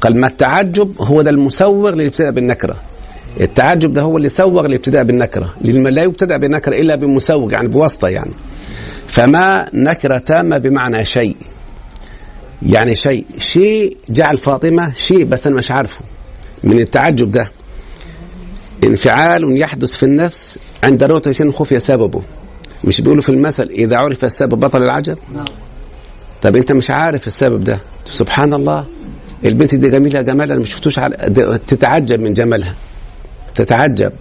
قال 0.00 0.20
ما 0.20 0.26
التعجب 0.26 0.92
هو 1.02 1.22
ده 1.22 1.30
المسوغ 1.30 1.94
للابتداء 1.94 2.30
بالنكره 2.30 2.76
التعجب 3.40 3.92
ده 3.92 4.02
هو 4.02 4.16
اللي 4.16 4.28
سوغ 4.28 4.66
الابتداء 4.66 5.02
بالنكره 5.04 5.54
لا 5.64 6.02
يبتدا 6.02 6.36
بنكره 6.36 6.80
الا 6.80 6.94
بمسوغ 6.96 7.52
يعني 7.52 7.68
بواسطه 7.68 8.08
يعني 8.08 8.30
فما 9.06 9.66
نكره 9.74 10.18
تامه 10.18 10.58
بمعنى 10.58 11.04
شيء 11.04 11.36
يعني 12.62 12.94
شيء 12.94 13.26
شيء 13.38 13.96
جعل 14.10 14.36
فاطمه 14.36 14.92
شيء 14.96 15.24
بس 15.24 15.46
انا 15.46 15.56
مش 15.56 15.70
عارفه 15.70 16.00
من 16.64 16.78
التعجب 16.80 17.30
ده 17.30 17.50
انفعال 18.84 19.56
يحدث 19.58 19.94
في 19.96 20.02
النفس 20.02 20.58
عند 20.84 21.02
رؤية 21.04 21.32
شيء 21.32 21.50
خفي 21.50 21.80
سببه 21.80 22.22
مش 22.84 23.00
بيقولوا 23.00 23.22
في 23.22 23.28
المثل 23.28 23.68
إذا 23.72 23.96
عرف 23.96 24.24
السبب 24.24 24.60
بطل 24.60 24.82
العجب 24.82 25.18
نعم. 25.32 25.44
طب 26.42 26.56
أنت 26.56 26.72
مش 26.72 26.90
عارف 26.90 27.26
السبب 27.26 27.64
ده 27.64 27.78
سبحان 28.04 28.54
الله 28.54 28.84
البنت 29.44 29.74
دي 29.74 29.90
جميلة 29.90 30.22
جمالها 30.22 30.44
أنا 30.52 30.58
ما 30.58 30.64
شفتوش 30.64 30.98
على 30.98 31.16
تتعجب 31.66 32.20
من 32.20 32.32
جمالها 32.34 32.74
تتعجب 33.54 34.12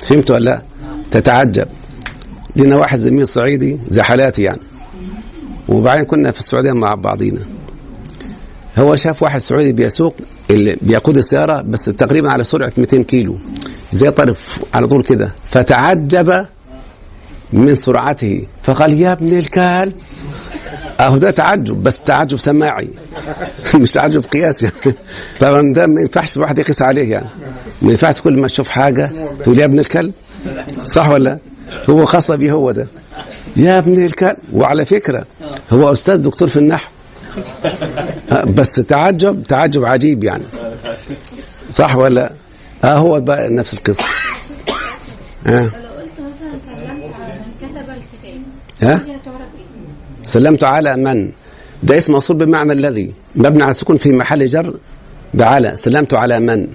فهمت 0.00 0.30
ولا 0.30 0.44
لا 0.44 0.62
نعم. 0.82 1.02
تتعجب 1.10 1.66
لنا 2.56 2.76
واحد 2.76 2.98
زميل 2.98 3.26
صعيدي 3.26 3.78
زحلاتي 3.86 4.42
يعني 4.42 4.60
وبعدين 5.68 6.04
كنا 6.04 6.30
في 6.30 6.40
السعودية 6.40 6.72
مع 6.72 6.94
بعضينا 6.94 7.40
هو 8.78 8.96
شاف 8.96 9.22
واحد 9.22 9.38
سعودي 9.40 9.72
بيسوق 9.72 10.14
اللي 10.50 10.76
بيقود 10.82 11.16
السيارة 11.16 11.62
بس 11.62 11.84
تقريبا 11.84 12.30
على 12.30 12.44
سرعة 12.44 12.72
200 12.78 13.02
كيلو 13.02 13.36
زي 13.92 14.10
طرف 14.10 14.64
على 14.74 14.86
طول 14.88 15.04
كده 15.04 15.34
فتعجب 15.44 16.46
من 17.52 17.74
سرعته 17.74 18.46
فقال 18.62 19.00
يا 19.00 19.12
ابن 19.12 19.38
الكلب 19.38 19.92
اهو 21.00 21.16
ده 21.16 21.30
تعجب 21.30 21.82
بس 21.82 22.00
تعجب 22.00 22.38
سماعي 22.38 22.88
مش 23.74 23.92
تعجب 23.92 24.22
قياسي 24.24 24.70
طبعا 25.40 25.72
ده 25.72 25.86
ما 25.86 26.00
ينفعش 26.00 26.36
الواحد 26.36 26.58
يقيس 26.58 26.82
عليه 26.82 27.10
يعني 27.10 27.26
ما 27.82 27.90
ينفعش 27.90 28.20
كل 28.20 28.36
ما 28.38 28.46
تشوف 28.46 28.68
حاجه 28.68 29.12
تقول 29.42 29.58
يا 29.58 29.64
ابن 29.64 29.78
الكلب 29.78 30.12
صح 30.84 31.08
ولا 31.08 31.38
هو 31.90 32.04
خاصه 32.04 32.36
بيه 32.36 32.52
هو 32.52 32.70
ده 32.70 32.88
يا 33.56 33.78
ابن 33.78 34.04
الكلب 34.04 34.36
وعلى 34.52 34.84
فكره 34.84 35.24
هو 35.72 35.92
استاذ 35.92 36.22
دكتور 36.22 36.48
في 36.48 36.56
النحو 36.58 36.88
بس 38.46 38.74
تعجب 38.74 39.42
تعجب 39.42 39.84
عجيب 39.84 40.24
يعني 40.24 40.44
صح 41.70 41.96
ولا 41.96 42.32
اه 42.84 42.94
هو 42.96 43.20
بقى 43.20 43.50
نفس 43.50 43.74
القصه 43.74 44.04
اه 45.46 45.72
ها؟ 48.82 49.04
إيه؟ 49.08 49.12
سلمت 50.22 50.64
على 50.64 50.96
من؟ 50.96 51.30
ده 51.82 51.96
اسم 51.96 52.12
موصول 52.12 52.36
بمعنى 52.36 52.72
الذي 52.72 53.14
مبني 53.36 53.62
على 53.62 53.70
السكون 53.70 53.96
في 53.96 54.12
محل 54.12 54.46
جر 54.46 54.74
بعلى 55.34 55.76
سلمت 55.76 56.14
على 56.14 56.40
من؟ 56.40 56.66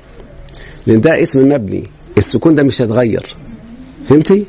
لأن 0.88 1.01
ده 1.01 1.22
اسم 1.22 1.49
مبني 1.49 1.84
السكون 2.18 2.55
ده 2.55 2.64
مش 2.64 2.82
هيتغير 2.82 3.26
فهمتي؟ 4.05 4.45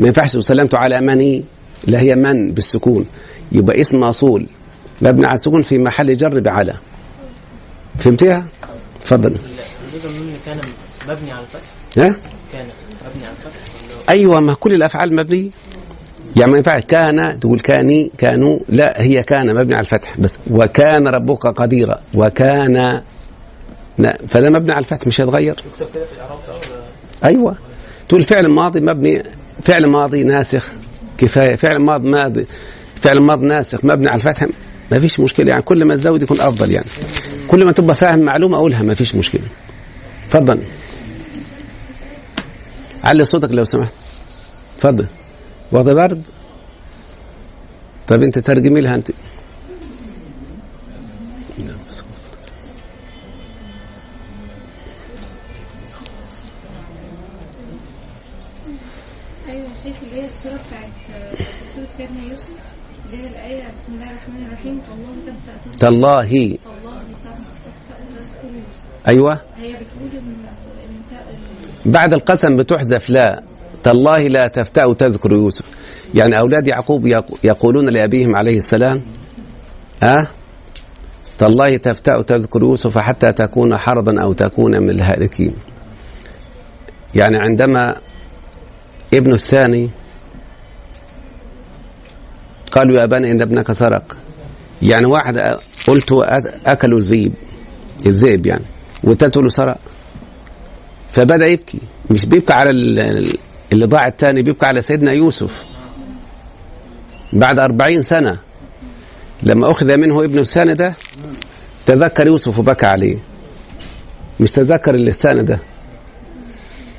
ما 0.00 0.06
ينفعش 0.06 0.30
سلمت 0.30 0.74
على 0.74 1.00
من 1.00 1.42
لا 1.86 2.00
هي 2.00 2.16
من 2.16 2.52
بالسكون 2.52 3.06
يبقى 3.52 3.80
اسم 3.80 3.96
موصول 3.98 4.46
مبني 5.02 5.26
على 5.26 5.38
في 5.62 5.78
محل 5.78 6.16
جر 6.16 6.40
بعلى 6.40 6.74
فهمتيها؟ 7.98 8.46
تفضل 9.04 9.36
كان 10.46 10.58
مبني 11.08 11.32
على 11.32 11.40
الفتح 11.40 12.02
ها؟ 12.02 12.16
كان 12.52 12.66
مبني 13.08 13.26
على 13.26 13.32
الفتح 13.32 14.10
ايوه 14.10 14.40
ما 14.40 14.54
كل 14.54 14.74
الافعال 14.74 15.14
مبنيه 15.16 15.50
يعني 16.36 16.50
ما 16.50 16.56
ينفعش 16.56 16.82
كان 16.88 17.40
تقول 17.40 17.60
كاني 17.60 18.12
كانوا 18.18 18.58
لا 18.68 19.02
هي 19.02 19.22
كان 19.22 19.46
مبني 19.46 19.74
على 19.74 19.80
الفتح 19.84 20.20
بس 20.20 20.38
وكان 20.50 21.08
ربك 21.08 21.46
قديرا 21.46 21.98
وكان 22.14 23.00
لا 23.98 24.18
فده 24.28 24.50
مبني 24.50 24.72
على 24.72 24.80
الفتح 24.80 25.06
مش 25.06 25.20
هيتغير 25.20 25.54
ايوه 27.24 27.56
تقول 28.08 28.22
فعل 28.22 28.48
ماضي 28.48 28.80
مبني 28.80 29.22
فعل 29.64 29.86
ماضي 29.86 30.24
ناسخ 30.24 30.72
كفايه 31.18 31.54
فعل 31.56 31.78
ماضي 31.80 32.10
ماضي 32.10 32.46
فعل 32.94 33.20
ماضي 33.20 33.46
ناسخ 33.46 33.84
مبني 33.84 34.06
على 34.08 34.16
الفتح 34.16 34.46
ما 34.92 34.98
فيش 35.00 35.20
مشكله 35.20 35.48
يعني 35.48 35.62
كل 35.62 35.84
ما 35.84 35.94
تزود 35.94 36.22
يكون 36.22 36.40
افضل 36.40 36.70
يعني 36.70 36.88
كل 37.48 37.64
ما 37.64 37.72
تبقى 37.72 37.94
فاهم 37.94 38.18
معلومه 38.18 38.56
اقولها 38.56 38.82
ما 38.82 38.94
فيش 38.94 39.14
مشكله 39.14 39.44
اتفضل 40.24 40.62
علي 43.04 43.24
صوتك 43.24 43.52
لو 43.52 43.64
سمحت 43.64 43.92
اتفضل 44.76 45.06
واخده 45.72 45.94
برد 45.94 46.22
طب 48.06 48.22
انت 48.22 48.38
ترجمي 48.38 48.80
لها 48.80 48.94
انت 48.94 49.10
تالله 65.80 66.56
أيوة 69.08 69.40
بعد 71.86 72.12
القسم 72.12 72.56
بتحذف 72.56 73.10
لا 73.10 73.42
تالله 73.82 74.28
لا 74.28 74.46
تفتأ 74.48 74.92
تذكر 74.92 75.32
يوسف 75.32 75.64
يعني 76.14 76.38
أولاد 76.38 76.66
يعقوب 76.68 77.06
يقولون 77.44 77.88
لأبيهم 77.88 78.36
عليه 78.36 78.56
السلام 78.56 79.02
ها 80.02 80.28
تالله 81.38 81.76
تفتأ 81.76 82.22
تذكر 82.22 82.62
يوسف 82.62 82.98
حتى 82.98 83.32
تكون 83.32 83.76
حرضا 83.76 84.22
أو 84.22 84.32
تكون 84.32 84.82
من 84.82 84.90
الهالكين 84.90 85.52
يعني 87.14 87.36
عندما 87.38 87.96
ابن 89.14 89.32
الثاني 89.32 89.88
قالوا 92.76 92.96
يا 92.98 93.04
أبانا 93.04 93.30
إن 93.30 93.40
ابنك 93.40 93.72
سرق 93.72 94.16
يعني 94.82 95.06
واحد 95.06 95.38
قلت 95.88 96.12
أكلوا 96.66 96.98
الذئب 96.98 97.32
الذئب 98.06 98.46
يعني 98.46 98.64
والتاني 99.04 99.32
له 99.36 99.48
سرق 99.48 99.78
فبدأ 101.12 101.46
يبكي 101.46 101.78
مش 102.10 102.26
بيبكي 102.26 102.52
على 102.52 102.70
اللي 103.72 103.84
ضاع 103.86 104.06
الثاني 104.06 104.42
بيبكي 104.42 104.66
على 104.66 104.82
سيدنا 104.82 105.12
يوسف 105.12 105.66
بعد 107.32 107.58
أربعين 107.58 108.02
سنة 108.02 108.38
لما 109.42 109.70
أخذ 109.70 109.96
منه 109.96 110.24
ابن 110.24 110.38
الثاني 110.38 110.74
ده 110.74 110.94
تذكر 111.86 112.26
يوسف 112.26 112.58
وبكى 112.58 112.86
عليه 112.86 113.16
مش 114.40 114.52
تذكر 114.52 114.94
اللي 114.94 115.10
الثاني 115.10 115.42
ده 115.42 115.60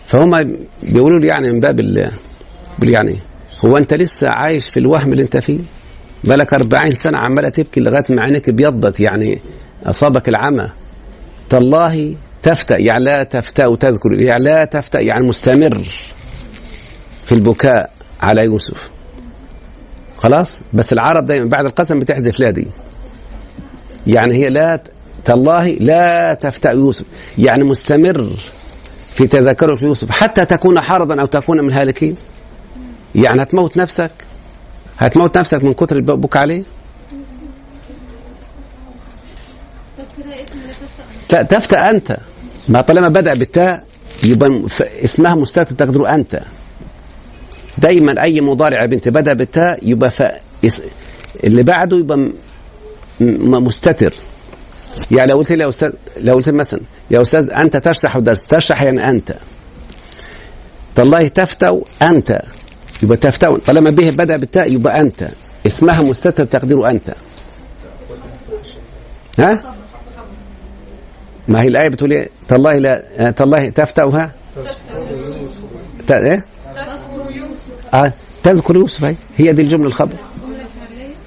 فهم 0.05 0.57
بيقولوا 0.83 1.19
لي 1.19 1.27
يعني 1.27 1.51
من 1.51 1.59
باب 1.59 1.79
ال 1.79 2.11
يعني 2.83 3.19
هو 3.65 3.77
انت 3.77 3.93
لسه 3.93 4.27
عايش 4.29 4.69
في 4.69 4.79
الوهم 4.79 5.11
اللي 5.11 5.23
انت 5.23 5.37
فيه 5.37 5.59
بقالك 6.23 6.53
40 6.53 6.93
سنه 6.93 7.17
عماله 7.17 7.49
تبكي 7.49 7.79
لغايه 7.79 8.03
ما 8.09 8.21
عينك 8.21 8.49
ابيضت 8.49 8.99
يعني 8.99 9.41
اصابك 9.85 10.29
العمى 10.29 10.69
تالله 11.49 12.15
تفتأ 12.43 12.77
يعني 12.77 13.03
لا 13.05 13.23
تفتأ 13.23 13.65
وتذكر 13.67 14.21
يعني 14.21 14.43
لا 14.43 14.65
تفتأ 14.65 14.99
يعني 14.99 15.27
مستمر 15.27 15.83
في 17.25 17.31
البكاء 17.31 17.89
على 18.21 18.43
يوسف 18.43 18.89
خلاص 20.17 20.61
بس 20.73 20.93
العرب 20.93 21.25
دايما 21.25 21.45
بعد 21.49 21.65
القسم 21.65 21.99
بتحذف 21.99 22.39
لا 22.39 22.49
دي 22.49 22.67
يعني 24.07 24.35
هي 24.35 24.45
لا 24.45 24.81
تالله 25.25 25.67
لا 25.67 26.33
تفتأ 26.33 26.71
يوسف 26.71 27.05
يعني 27.37 27.63
مستمر 27.63 28.29
في 29.11 29.27
تذكره 29.27 29.75
في 29.75 29.85
يوسف 29.85 30.09
حتى 30.11 30.45
تكون 30.45 30.81
حرضا 30.81 31.21
او 31.21 31.25
تكون 31.25 31.61
من 31.61 31.67
الهالكين 31.69 32.15
يعني 33.17 33.41
هتموت 33.43 33.77
نفسك 33.77 34.11
هتموت 34.99 35.37
نفسك 35.37 35.63
من 35.63 35.73
كتر 35.73 35.95
البكاء 35.95 36.41
عليه 36.41 36.63
تفتأ 41.29 41.89
أنت 41.89 42.17
ما 42.69 42.81
طالما 42.81 43.07
بدأ 43.07 43.33
بالتاء 43.33 43.83
يبقى 44.23 44.65
اسمها 44.81 45.35
مستتر 45.35 45.75
تقدر 45.75 46.09
أنت 46.15 46.41
دايما 47.77 48.21
أي 48.23 48.41
مضارع 48.41 48.81
يا 48.81 48.85
بنت 48.87 49.09
بدأ 49.09 49.33
بالتاء 49.33 49.79
يبقى 49.87 50.11
ف... 50.11 50.23
اللي 51.43 51.63
بعده 51.63 51.97
يبقى 51.97 52.29
مستتر 53.59 54.13
يعني 55.11 55.29
لو 55.31 55.37
قلت 55.37 55.51
لي 55.51 55.63
يا 55.63 55.69
أستاذ 55.69 55.91
لو 56.17 56.33
قلت 56.35 56.49
مثلا 56.49 56.81
يا 57.11 57.21
أستاذ 57.21 57.51
أنت 57.51 57.77
تشرح 57.77 58.17
درس 58.17 58.43
تشرح 58.43 58.81
يعني 58.81 59.09
أنت 59.09 59.35
تالله 60.95 61.27
تفتو 61.27 61.81
أنت 62.01 62.41
يبقى 63.03 63.17
تفتون 63.17 63.57
طالما 63.59 63.89
به 63.89 64.09
بدأ 64.09 64.37
بالتاء 64.37 64.73
يبقى 64.73 64.99
أنت 65.01 65.27
اسمها 65.67 66.01
مستتر 66.01 66.43
تقديره 66.45 66.91
أنت 66.91 67.13
ها 69.39 69.75
ما 71.47 71.61
هي 71.61 71.67
الآية 71.67 71.87
بتقول 71.89 72.11
إيه 72.11 72.29
تالله 72.47 72.77
لا 72.77 73.03
آه، 73.27 73.29
تالله 73.29 73.69
تذكر 73.69 74.29
ت... 76.07 76.11
إيه 76.11 76.45
آه. 77.93 78.13
تذكر 78.43 78.75
يوسف 78.77 79.03
هي 79.03 79.15
هي 79.37 79.53
دي 79.53 79.61
الجملة 79.61 79.87
الخبر 79.87 80.15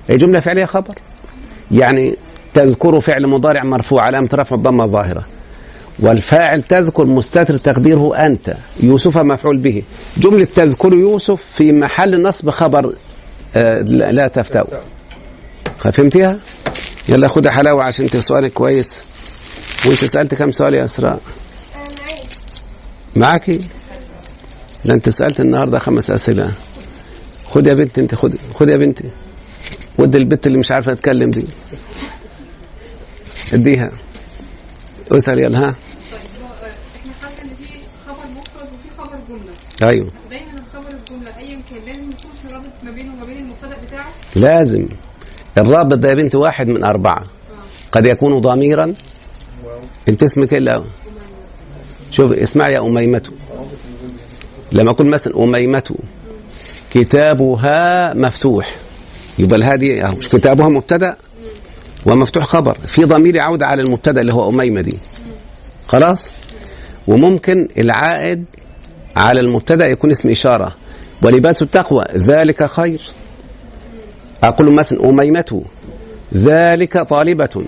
هي 0.09 0.17
جملة 0.17 0.41
فعلية 0.41 0.65
خبر 0.65 0.95
يعني 1.71 2.17
تذكر 2.55 3.01
فعل 3.01 3.27
مضارع 3.27 3.65
مرفوع 3.65 4.05
علامة 4.05 4.29
رفع 4.35 4.57
الضمة 4.57 4.85
الظاهرة 4.85 5.27
والفاعل 6.03 6.63
تذكر 6.63 7.05
مستتر 7.07 7.57
تقديره 7.57 8.17
أنت 8.27 8.57
يوسف 8.81 9.19
مفعول 9.19 9.57
به 9.59 9.83
جملة 10.17 10.45
تذكر 10.45 10.93
يوسف 10.95 11.43
في 11.43 11.73
محل 11.73 12.23
نصب 12.23 12.51
خبر 12.51 12.95
آه، 13.55 13.79
لا 13.89 14.29
تفتأ 14.29 14.83
فهمتيها؟ 15.93 16.37
يلا 17.09 17.29
خد 17.29 17.49
حلاوة 17.49 17.83
عشان 17.85 18.05
انت 18.05 18.17
سؤالك 18.17 18.53
كويس 18.53 19.05
وانت 19.87 20.05
سألت 20.05 20.35
كم 20.35 20.51
سؤال 20.53 20.75
يا 20.75 20.85
أسراء؟ 20.85 21.21
معاكي؟ 23.17 23.61
لا 24.85 24.95
انت 24.95 25.09
سألت 25.09 25.41
النهاردة 25.41 25.79
خمس 25.79 26.11
أسئلة 26.11 26.53
خد 27.45 27.67
يا 27.67 27.75
بنتي 27.75 28.01
انت 28.01 28.15
خد 28.15 28.35
خد 28.55 28.69
يا 28.69 28.77
بنتي 28.77 29.11
ودي 29.99 30.19
البت 30.19 30.47
اللي 30.47 30.59
مش 30.59 30.73
عارفة 30.73 30.95
تتكلم 30.95 31.31
دي 31.31 31.45
اديها 33.55 33.91
اسأل 35.13 35.39
يلا 35.41 35.59
ها 35.69 35.75
ايوه 39.83 40.09
دايما 40.31 40.45
الخبر 40.51 40.97
الجمله 40.97 41.37
ايا 41.39 41.51
كان 41.61 41.79
لازم 41.95 42.03
يكون 42.11 42.31
في 42.43 42.55
رابط 42.55 42.69
ما 42.83 42.91
بينه 42.91 43.13
وما 43.13 43.25
بين 43.25 43.37
المبتدا 43.39 43.77
بتاعه 43.87 44.13
لازم 44.37 44.89
الرابط 45.59 45.99
ده 45.99 46.09
يا 46.09 46.15
بنت 46.15 46.35
واحد 46.35 46.69
من 46.69 46.85
اربعه 46.85 47.19
آه. 47.19 47.25
قد 47.93 48.07
يكون 48.07 48.39
ضميرا 48.41 48.95
انت 50.09 50.23
اسمك 50.23 50.53
ايه 50.53 50.59
الاول 50.59 50.87
شوف 52.11 52.33
اسمع 52.33 52.69
يا 52.71 52.81
اميمه 52.81 53.33
لما 54.73 54.91
اقول 54.91 55.07
مثلا 55.07 55.45
اميمه 55.45 55.95
كتابها 56.91 58.15
مفتوح 58.15 58.77
يبقى 59.39 59.57
الها 59.57 59.77
دي 59.77 60.03
مش 60.05 60.29
كتابها 60.29 60.69
مبتدا 60.69 61.17
ومفتوح 62.07 62.45
خبر 62.45 62.75
في 62.87 63.05
ضمير 63.05 63.37
يعود 63.37 63.63
على 63.63 63.83
المبتدا 63.83 64.21
اللي 64.21 64.33
هو 64.35 64.49
اميمه 64.49 64.81
دي 64.81 64.99
خلاص 65.89 66.33
وممكن 67.09 67.69
العائد 67.79 68.45
على 69.17 69.41
المبتدا 69.41 69.87
يكون 69.87 70.11
اسم 70.11 70.29
اشاره 70.29 70.77
ولباس 71.23 71.63
التقوى 71.63 72.05
ذلك 72.29 72.67
خير 72.67 73.01
اقول 74.43 74.73
مثلا 74.73 75.09
اميمه 75.09 75.63
ذلك 76.35 76.99
طالبه 76.99 77.65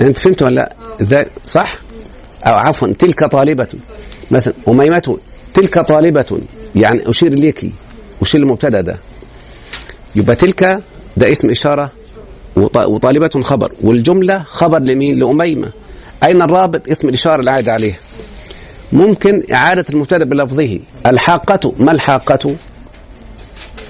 انت 0.00 0.18
فهمت 0.18 0.42
ولا 0.42 0.76
لا 1.00 1.26
صح 1.44 1.76
او 2.46 2.52
عفوا 2.52 2.88
تلك 2.98 3.24
طالبه 3.24 3.68
مثلا 4.30 4.54
اميمه 4.68 5.18
تلك 5.54 5.78
طالبه 5.80 6.40
يعني 6.76 7.08
اشير 7.08 7.32
ليك 7.34 7.70
اشير 8.22 8.40
المبتدا 8.40 8.80
ده 8.80 8.96
يبقى 10.16 10.36
تلك 10.36 10.62
ده 11.16 11.30
اسم 11.32 11.50
اشاره 11.50 11.90
وطالبه 12.56 13.40
خبر 13.42 13.72
والجمله 13.82 14.38
خبر 14.42 14.78
لمين 14.78 15.18
لاميمه 15.18 15.68
اين 16.24 16.42
الرابط 16.42 16.88
اسم 16.88 17.08
الاشاره 17.08 17.40
اللي 17.40 17.50
قاعد 17.60 17.94
ممكن 18.92 19.42
إعادة 19.52 19.84
المبتدأ 19.90 20.24
بلفظه 20.24 20.80
الحاقة 21.06 21.72
ما 21.78 21.92
الحاقة 21.92 22.56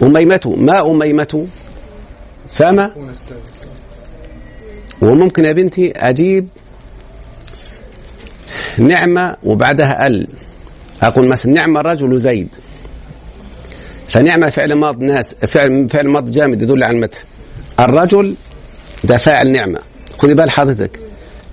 أميمة 0.03 0.55
ما 0.59 0.90
أميمة 0.90 1.46
فما 2.48 2.94
وممكن 5.03 5.44
يا 5.44 5.53
بنتي 5.53 5.90
أجيب 5.90 6.48
نعمة 8.78 9.36
وبعدها 9.42 10.07
ال 10.07 10.26
أقول 11.03 11.28
مثلا 11.28 11.53
نعمة 11.53 11.80
الرجل 11.80 12.18
زيد 12.18 12.48
فنعمة 14.09 14.51
فعل 14.51 14.74
ماض 14.74 15.01
ناس 15.01 15.34
فعل 15.34 15.88
فعل 15.88 16.09
ماض 16.09 16.30
جامد 16.30 16.62
يدل 16.62 16.84
على 16.84 17.01
متى 17.01 17.18
الرجل 17.80 18.34
ده 19.05 19.16
فاعل 19.16 19.51
نعمة 19.53 19.78
خذي 20.18 20.34
بال 20.34 20.51
حضرتك 20.51 21.01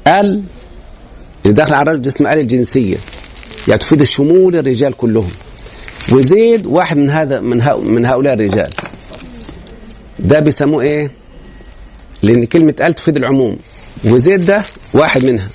ال 0.07 0.43
اللي 1.45 1.53
داخل 1.53 1.73
على 1.73 1.91
الرجل 1.91 2.07
اسمه 2.07 2.33
ال 2.33 2.39
الجنسية 2.39 2.97
يعني 3.67 3.79
تفيد 3.79 4.03
شمول 4.03 4.55
الرجال 4.55 4.93
كلهم 4.93 5.27
وزيد 6.11 6.65
واحد 6.67 6.97
من 6.97 7.09
هذا 7.09 7.39
من 7.39 7.57
من 7.93 8.05
هؤلاء 8.05 8.33
الرجال 8.33 8.69
ده 10.19 10.39
بيسموه 10.39 10.81
ايه 10.83 11.11
لان 12.23 12.45
كلمه 12.45 12.75
ال 12.81 12.93
تفيد 12.93 13.17
العموم 13.17 13.57
وزيد 14.05 14.45
ده 14.45 14.63
واحد 14.93 15.25
منها 15.25 15.49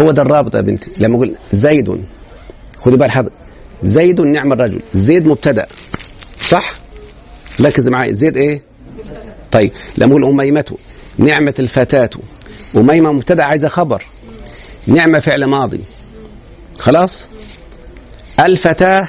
هو 0.00 0.10
ده 0.10 0.22
الرابط 0.22 0.54
يا 0.56 0.60
بنتي 0.60 0.90
لما 0.98 1.16
اقول 1.16 1.34
زيد 1.52 2.04
خدي 2.78 2.96
بال 2.96 3.10
حضرتك 3.10 3.32
زيد 3.82 4.20
نعم 4.20 4.52
الرجل 4.52 4.80
زيد 4.92 5.26
مبتدا 5.26 5.66
صح 6.48 6.70
ركز 7.60 7.88
معايا 7.88 8.12
زيد 8.12 8.36
ايه 8.36 8.62
طيب 9.52 9.70
لما 9.98 10.10
اقول 10.12 10.24
اميمته 10.24 10.76
نعمه 11.18 11.54
الفتاه 11.58 12.10
اميمه 12.76 13.12
مبتدا 13.12 13.44
عايزه 13.44 13.68
خبر 13.68 14.04
نعمه 14.86 15.18
فعل 15.18 15.44
ماضي 15.44 15.80
خلاص 16.78 17.28
الفتاة 18.40 19.08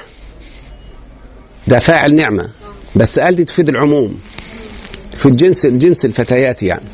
ده 1.67 1.79
فاعل 1.79 2.15
نعمة 2.15 2.49
بس 2.95 3.19
قال 3.19 3.35
دي 3.35 3.45
تفيد 3.45 3.69
العموم 3.69 4.19
في 5.11 5.25
الجنس 5.25 5.65
الجنس 5.65 6.05
الفتيات 6.05 6.63
يعني 6.63 6.85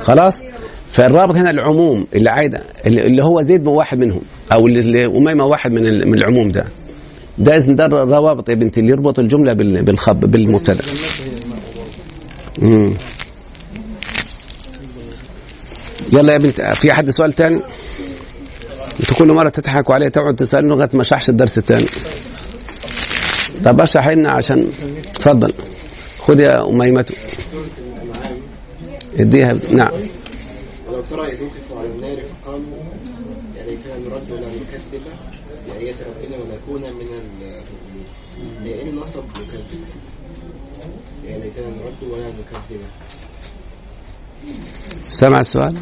خلاص 0.00 0.42
فالرابط 0.90 1.34
هنا 1.34 1.50
العموم 1.50 2.06
اللي 2.14 2.30
عايده 2.30 2.62
اللي 2.86 3.24
هو 3.24 3.40
زيد 3.42 3.66
واحد 3.66 3.98
منهم 3.98 4.20
او 4.52 4.66
اللي 4.66 5.06
اميمه 5.06 5.44
واحد 5.46 5.72
من 5.72 5.82
من 6.08 6.14
العموم 6.18 6.48
ده 6.50 6.64
ده 7.38 7.56
اسم 7.56 7.74
ده 7.74 7.86
الروابط 7.86 8.48
يا 8.48 8.54
بنتي 8.54 8.80
اللي 8.80 8.92
يربط 8.92 9.18
الجمله 9.18 9.52
بالخب 9.52 10.20
بالمبتدا 10.30 10.84
يلا 16.12 16.32
يا 16.32 16.38
بنت 16.38 16.60
في 16.60 16.92
حد 16.92 17.10
سؤال 17.10 17.32
تاني 17.32 17.60
انت 19.00 19.14
كل 19.14 19.32
مره 19.32 19.48
تضحكوا 19.48 19.94
عليه 19.94 20.08
تقعد 20.08 20.36
تسالني 20.36 20.68
لغايه 20.70 20.88
ما 20.94 21.02
شرحش 21.02 21.30
الدرس 21.30 21.58
الثاني 21.58 21.86
طب 23.64 23.80
اشرح 23.80 24.08
لنا 24.08 24.32
عشان 24.32 24.68
اتفضل 25.08 25.52
خد 26.18 26.38
يا 26.40 26.68
اميمته 26.68 27.14
اديها 29.18 29.52
نعم 29.52 29.92
ولو 30.88 31.02
ترى 31.10 31.28
اذ 31.32 31.38
على 31.76 31.88
النار 31.88 32.18
فقالوا 32.22 32.64
يعني 33.56 33.76
كان 33.86 34.12
ولا 34.12 34.46
نكذب 34.46 35.02
بآية 35.68 35.92
ربنا 35.92 36.36
ونكون 36.36 36.80
من 36.92 37.06
المؤمنين 37.06 38.86
لأن 38.86 38.94
نصب 38.96 39.22
يا 39.36 39.64
يعني 41.30 41.50
كان 41.56 41.72
ولا 42.10 42.26
نكذب 42.28 42.80
سمع 45.08 45.40
السؤال؟ 45.40 45.74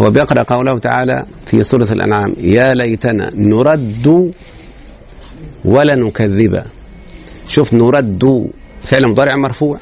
هو 0.00 0.10
بيقرأ 0.10 0.42
قوله 0.42 0.78
تعالى 0.78 1.26
في 1.46 1.62
سورة 1.62 1.88
الأنعام 1.92 2.34
يا 2.40 2.74
ليتنا 2.74 3.30
نرد 3.34 4.32
ولا 5.64 5.94
نكذب 5.94 6.62
شوف 7.46 7.74
نرد 7.74 8.48
فعل 8.82 9.06
مضارع 9.06 9.36
مرفوع 9.36 9.78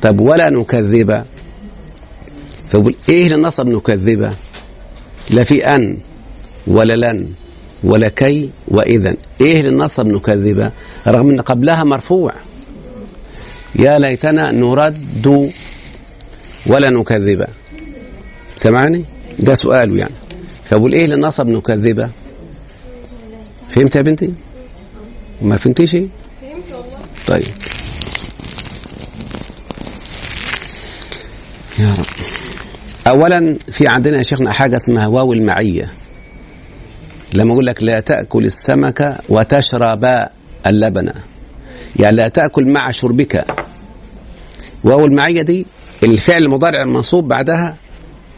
طب 0.00 0.20
ولا 0.20 0.50
نكذب 0.50 1.24
فبقول 2.68 2.94
ايه 3.08 3.28
لنصب 3.28 3.66
نكذب 3.66 4.32
لا 5.30 5.42
في 5.44 5.66
ان 5.66 5.98
ولا 6.66 7.12
لن 7.12 7.28
ولا 7.84 8.08
كي 8.08 8.50
واذا 8.68 9.16
ايه 9.40 9.62
لنصب 9.62 10.06
نكذب 10.06 10.70
رغم 11.08 11.30
ان 11.30 11.40
قبلها 11.40 11.84
مرفوع 11.84 12.32
يا 13.76 13.98
ليتنا 13.98 14.50
نرد 14.50 15.50
ولا 16.66 16.90
نكذب 16.90 17.42
سمعني 18.56 19.04
ده 19.38 19.54
سؤاله 19.54 19.98
يعني 19.98 20.14
فبقول 20.64 20.92
ايه 20.92 21.06
لنصب 21.06 21.46
نكذبه 21.48 22.10
فهمت 23.68 23.96
يا 23.96 24.02
بنتي 24.02 24.34
ما 25.42 25.56
فهمتيش 25.56 25.90
فهمت 25.92 26.04
والله 26.72 26.98
طيب 27.26 27.48
يا 31.78 31.94
رب 31.98 32.06
اولا 33.06 33.56
في 33.70 33.86
عندنا 33.88 34.16
يا 34.16 34.22
شيخنا 34.22 34.52
حاجه 34.52 34.76
اسمها 34.76 35.06
واو 35.06 35.32
المعيه 35.32 35.94
لما 37.34 37.52
اقول 37.52 37.66
لك 37.66 37.82
لا 37.82 38.00
تاكل 38.00 38.44
السمك 38.44 39.18
وتشرب 39.28 40.04
اللبن 40.66 41.12
يعني 41.96 42.16
لا 42.16 42.28
تاكل 42.28 42.66
مع 42.68 42.90
شربك 42.90 43.44
واو 44.84 45.04
المعيه 45.04 45.42
دي 45.42 45.66
الفعل 46.04 46.42
المضارع 46.42 46.82
المنصوب 46.82 47.28
بعدها 47.28 47.76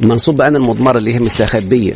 منصوب 0.01 0.37
بأن 0.37 0.57
المضمرة 0.57 0.99
اللي 0.99 1.15
هي 1.15 1.19
مستخبية 1.21 1.95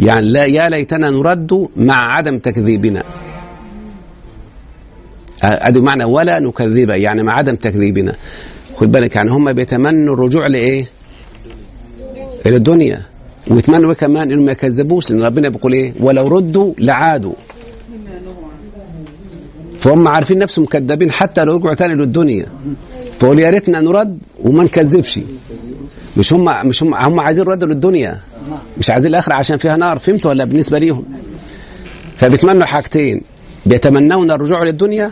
يعني 0.00 0.28
لا 0.32 0.44
يا 0.44 0.68
ليتنا 0.68 1.10
نرد 1.10 1.68
مع 1.76 2.00
عدم 2.04 2.38
تكذيبنا 2.38 3.02
ادي 5.42 5.80
معنى 5.80 6.04
ولا 6.04 6.40
نكذب 6.40 6.90
يعني 6.90 7.22
مع 7.22 7.32
عدم 7.34 7.54
تكذيبنا 7.54 8.14
خد 8.74 8.92
بالك 8.92 9.16
يعني 9.16 9.30
هم 9.30 9.52
بيتمنوا 9.52 10.14
الرجوع 10.14 10.46
لايه؟ 10.46 10.86
الى 12.46 12.56
الدنيا 12.56 13.02
ويتمنوا 13.50 13.92
كمان 13.92 14.32
انهم 14.32 14.44
ما 14.44 14.52
يكذبوش 14.52 15.10
لان 15.10 15.22
ربنا 15.22 15.48
بيقول 15.48 15.72
ايه؟ 15.72 15.92
ولو 16.00 16.24
ردوا 16.28 16.74
لعادوا 16.78 17.34
فهم 19.78 20.08
عارفين 20.08 20.38
نفسهم 20.38 20.64
كذابين 20.66 21.10
حتى 21.10 21.44
لو 21.44 21.56
رجعوا 21.56 21.74
تاني 21.74 21.94
للدنيا 21.94 22.46
فقول 23.18 23.38
يا 23.40 23.50
ريتنا 23.50 23.80
نرد 23.80 24.18
وما 24.44 24.64
نكذبش 24.64 25.20
مش 26.16 26.32
هم 26.32 26.66
مش 26.68 26.82
هم 26.82 26.94
هم 26.94 27.20
عايزين 27.20 27.44
رد 27.44 27.64
للدنيا 27.64 28.20
مش 28.78 28.90
عايزين 28.90 29.10
الاخره 29.10 29.34
عشان 29.34 29.56
فيها 29.58 29.76
نار 29.76 29.98
فهمت 29.98 30.26
ولا 30.26 30.44
بالنسبه 30.44 30.78
ليهم 30.78 31.04
فبيتمنوا 32.16 32.64
حاجتين 32.64 33.22
بيتمنون 33.66 34.30
الرجوع 34.30 34.64
للدنيا 34.64 35.10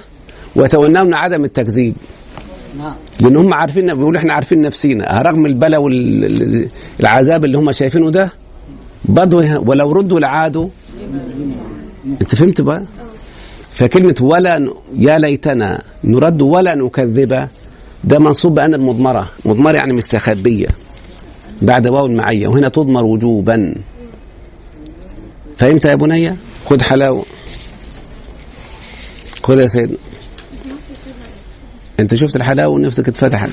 ويتمنون 0.57 1.15
عدم 1.15 1.45
التكذيب 1.45 1.95
لان 3.21 3.37
هم 3.37 3.55
عارفين 3.55 3.87
بيقولوا 3.95 4.19
احنا 4.19 4.33
عارفين 4.33 4.61
نفسينا 4.61 5.23
رغم 5.23 5.47
البلاء 5.47 5.83
والعذاب 5.83 7.45
اللي 7.45 7.59
هم 7.59 7.73
شايفينه 7.73 8.11
ده 8.11 8.33
بدو 9.05 9.61
ولو 9.71 9.93
ردوا 9.93 10.21
لعادوا 10.21 10.69
انت 12.21 12.35
فهمت 12.35 12.61
بقى 12.61 12.85
فكلمه 13.73 14.15
ولا 14.21 14.75
يا 14.95 15.19
ليتنا 15.19 15.83
نرد 16.05 16.43
ولا 16.43 16.75
نكذب 16.75 17.49
ده 18.05 18.19
منصوب 18.19 18.55
بأن 18.55 18.75
المضمرة 18.75 19.31
مضمرة 19.45 19.73
يعني 19.77 19.93
مستخبية 19.93 20.67
بعد 21.63 21.87
واو 21.89 22.07
المعية 22.07 22.49
وهنا 22.49 22.69
تضمر 22.69 23.05
وجوبا 23.05 23.75
فهمت 25.57 25.85
يا 25.85 25.95
بني 25.95 26.37
خد 26.67 26.83
حلاوة 26.83 27.25
خد 29.43 29.59
يا 29.59 29.67
سيدنا 29.67 29.97
انت 32.01 32.15
شفت 32.15 32.37
الحلاوة 32.37 32.75
ونفسك 32.75 33.09
اتفتحت 33.09 33.51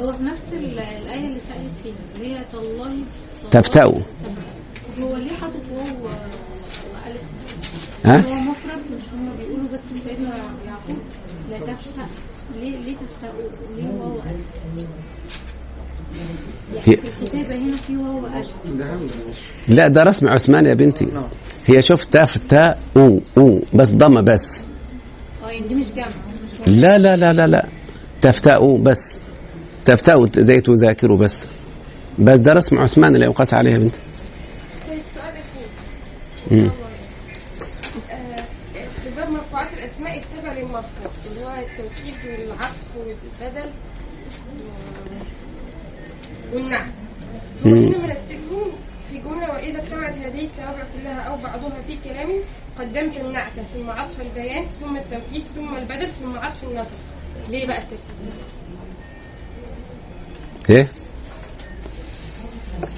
هو 0.00 0.12
في 0.12 0.22
نفس 0.22 0.42
الآية 0.52 1.26
اللي 1.26 1.40
سألت 1.40 1.76
فيها 1.82 1.92
اللي 2.18 2.36
هي 2.36 2.44
تالله 2.52 2.90
تفتأوا 3.50 4.00
هو 5.02 5.16
ليه 5.16 5.36
حاطط 5.40 5.62
واو 5.74 6.06
وألف 6.94 7.22
ها؟ 8.04 8.43
هي 16.84 16.98
لا 19.68 19.88
ده 19.88 20.02
رسم 20.02 20.28
عثمان 20.28 20.66
يا 20.66 20.74
بنتي 20.74 21.08
هي 21.66 21.82
شوف 21.82 22.04
تاء 22.04 22.24
في 22.24 22.74
او 22.96 23.20
او 23.38 23.60
بس 23.74 23.90
ضمه 23.90 24.22
بس 24.22 24.64
دي 25.68 25.74
مش 25.74 25.86
لا 26.66 26.98
لا 26.98 27.16
لا 27.16 27.32
لا 27.32 27.46
لا 27.46 27.66
تفتاؤوا 28.22 28.78
بس 28.78 29.04
تفتاؤوا 29.84 30.28
زي 30.36 30.60
تذاكروا 30.60 31.16
بس 31.18 31.48
بس 32.18 32.38
ده 32.38 32.52
رسم 32.52 32.78
عثمان 32.78 33.16
لا 33.16 33.24
يقاس 33.24 33.54
عليه 33.54 33.70
يا 33.70 33.78
بنتي 33.78 34.00
طيب 34.90 34.98
سؤال 35.14 35.24
اخير 36.46 36.70
والنحو 46.54 46.90
في 49.10 49.18
جملة 49.18 49.52
وإذا 49.52 49.78
اجتمعت 49.82 50.14
هذه 50.18 50.40
التوابع 50.44 50.82
كلها 51.00 51.14
أو 51.20 51.36
بعضها 51.36 51.80
في 51.86 51.96
كلام 52.04 52.28
قدمت 52.78 53.16
النعت 53.20 53.52
ثم 53.60 53.90
عطف 53.90 54.20
البيان 54.20 54.66
ثم 54.66 54.96
التوكيد 54.96 55.44
ثم 55.44 55.76
البدل 55.76 56.08
ثم 56.08 56.38
عطف 56.38 56.64
النصر 56.64 56.90
ليه 57.50 57.66
بقى 57.66 57.82
الترتيب؟ 57.82 58.32
ايه؟ 60.70 60.88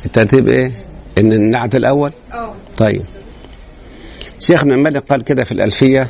الترتيب 0.05 0.49
ايه؟ 0.49 0.75
ان 1.19 1.33
النعت 1.33 1.75
الاول؟ 1.77 2.11
اه 2.33 2.55
طيب 2.77 3.03
شيخنا 4.41 4.75
الملك 4.75 5.03
قال 5.05 5.23
كده 5.25 5.45
في 5.45 5.53
الألفية 5.53 6.09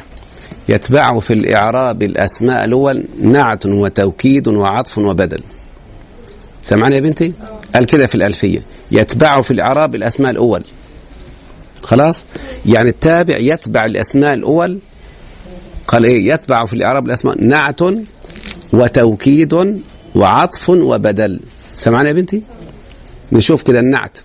يتبع 0.68 1.18
في 1.18 1.32
الإعراب 1.32 2.02
الأسماء 2.02 2.64
الأول 2.64 3.04
نعت 3.22 3.66
وتوكيد 3.66 4.48
وعطف 4.48 4.98
وبدل 4.98 5.42
سمعان 6.62 6.92
يا 6.92 7.00
بنتي 7.00 7.32
قال 7.74 7.84
كده 7.86 8.06
في 8.06 8.14
الألفية 8.14 8.62
يتبع 8.90 9.40
في 9.40 9.50
الإعراب 9.50 9.94
الأسماء 9.94 10.30
الأول 10.30 10.64
خلاص 11.82 12.26
يعني 12.66 12.88
التابع 12.88 13.38
يتبع 13.38 13.84
الأسماء 13.84 14.34
الأول 14.34 14.78
قال 15.88 16.04
إيه 16.04 16.32
يتبع 16.32 16.64
في 16.64 16.72
الإعراب 16.74 17.06
الأسماء 17.06 17.44
نعت 17.44 17.80
وتوكيد 18.74 19.82
وعطف 20.14 20.68
وبدل 20.70 21.40
سمعان 21.74 22.06
يا 22.06 22.12
بنتي 22.12 22.42
نشوف 23.32 23.62
كده 23.62 23.80
النعت 23.80 24.18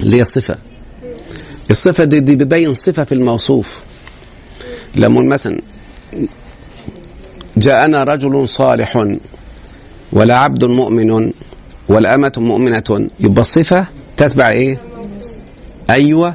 اللي 0.00 0.16
هي 0.16 0.20
الصفة 0.20 0.58
الصفة 1.70 2.04
دي, 2.04 2.20
دي 2.20 2.36
بتبين 2.36 2.74
صفة 2.74 3.04
في 3.04 3.12
الموصوف 3.12 3.80
لما 4.96 5.20
مثلا 5.22 5.60
جاءنا 7.58 8.04
رجل 8.04 8.48
صالح 8.48 8.96
ولا 10.12 10.40
عبد 10.40 10.64
مؤمن 10.64 11.32
ولا 11.88 12.14
أمة 12.14 12.32
مؤمنة 12.36 13.08
يبقى 13.20 13.40
الصفة 13.40 13.86
تتبع 14.16 14.48
إيه؟ 14.50 14.78
أيوة 15.90 16.34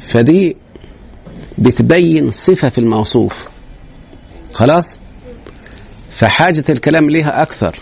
فدي 0.00 0.56
بتبين 1.58 2.30
صفة 2.30 2.68
في 2.68 2.78
الموصوف 2.78 3.48
خلاص؟ 4.52 4.98
فحاجة 6.10 6.64
الكلام 6.70 7.10
ليها 7.10 7.42
أكثر 7.42 7.76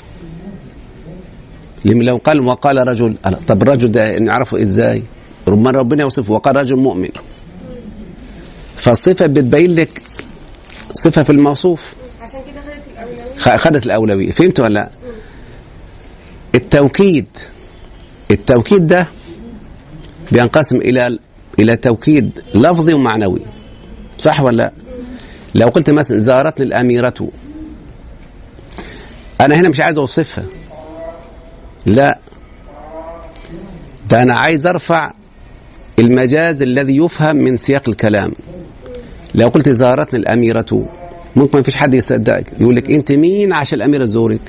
لما 1.85 2.05
لو 2.05 2.17
قال 2.17 2.41
وقال 2.41 2.89
رجل 2.89 3.17
طب 3.49 3.63
الرجل 3.63 3.91
ده 3.91 4.19
نعرفه 4.19 4.61
إزاي؟ 4.61 5.03
ربما 5.49 5.71
ربنا 5.71 6.03
يوصفه 6.03 6.33
وقال 6.33 6.57
رجل 6.57 6.77
مؤمن 6.77 7.09
فالصفة 8.77 9.27
بتبين 9.27 9.75
لك 9.75 10.03
صفة 10.93 11.23
في 11.23 11.31
الموصوف 11.31 11.93
عشان 12.23 12.41
كده 12.53 12.62
خدت 13.49 13.86
الأولوية 13.86 14.32
فهمت 14.32 14.61
ولا 14.61 14.72
لا 14.72 14.90
التوكيد 16.55 17.26
التوكيد 18.30 18.86
ده 18.86 19.07
بينقسم 20.32 20.76
إلى 20.76 21.18
إلى 21.59 21.76
توكيد 21.76 22.40
لفظي 22.55 22.95
ومعنوي 22.95 23.40
صح 24.18 24.40
ولا 24.40 24.57
لا 24.57 24.72
لو 25.55 25.68
قلت 25.68 25.90
مثلا 25.90 26.18
زارتني 26.18 26.66
الأميرة 26.66 27.28
أنا 29.40 29.55
هنا 29.57 29.68
مش 29.68 29.80
عايز 29.80 29.99
أوصفها 29.99 30.45
لا 31.86 32.18
ده 34.11 34.22
أنا 34.22 34.40
عايز 34.40 34.66
أرفع 34.66 35.12
المجاز 35.99 36.62
الذي 36.62 36.97
يفهم 36.97 37.36
من 37.36 37.57
سياق 37.57 37.88
الكلام 37.88 38.32
لو 39.34 39.49
قلت 39.49 39.68
زارتني 39.68 40.20
الأميرة 40.20 40.86
ممكن 41.37 41.59
ما 41.59 41.64
فيش 41.64 41.74
حد 41.74 41.95
يصدقك 41.95 42.61
يقول 42.61 42.76
لك 42.76 42.91
انت 42.91 43.12
مين 43.12 43.53
عشان 43.53 43.76
الاميره 43.78 44.05
تزورك 44.05 44.41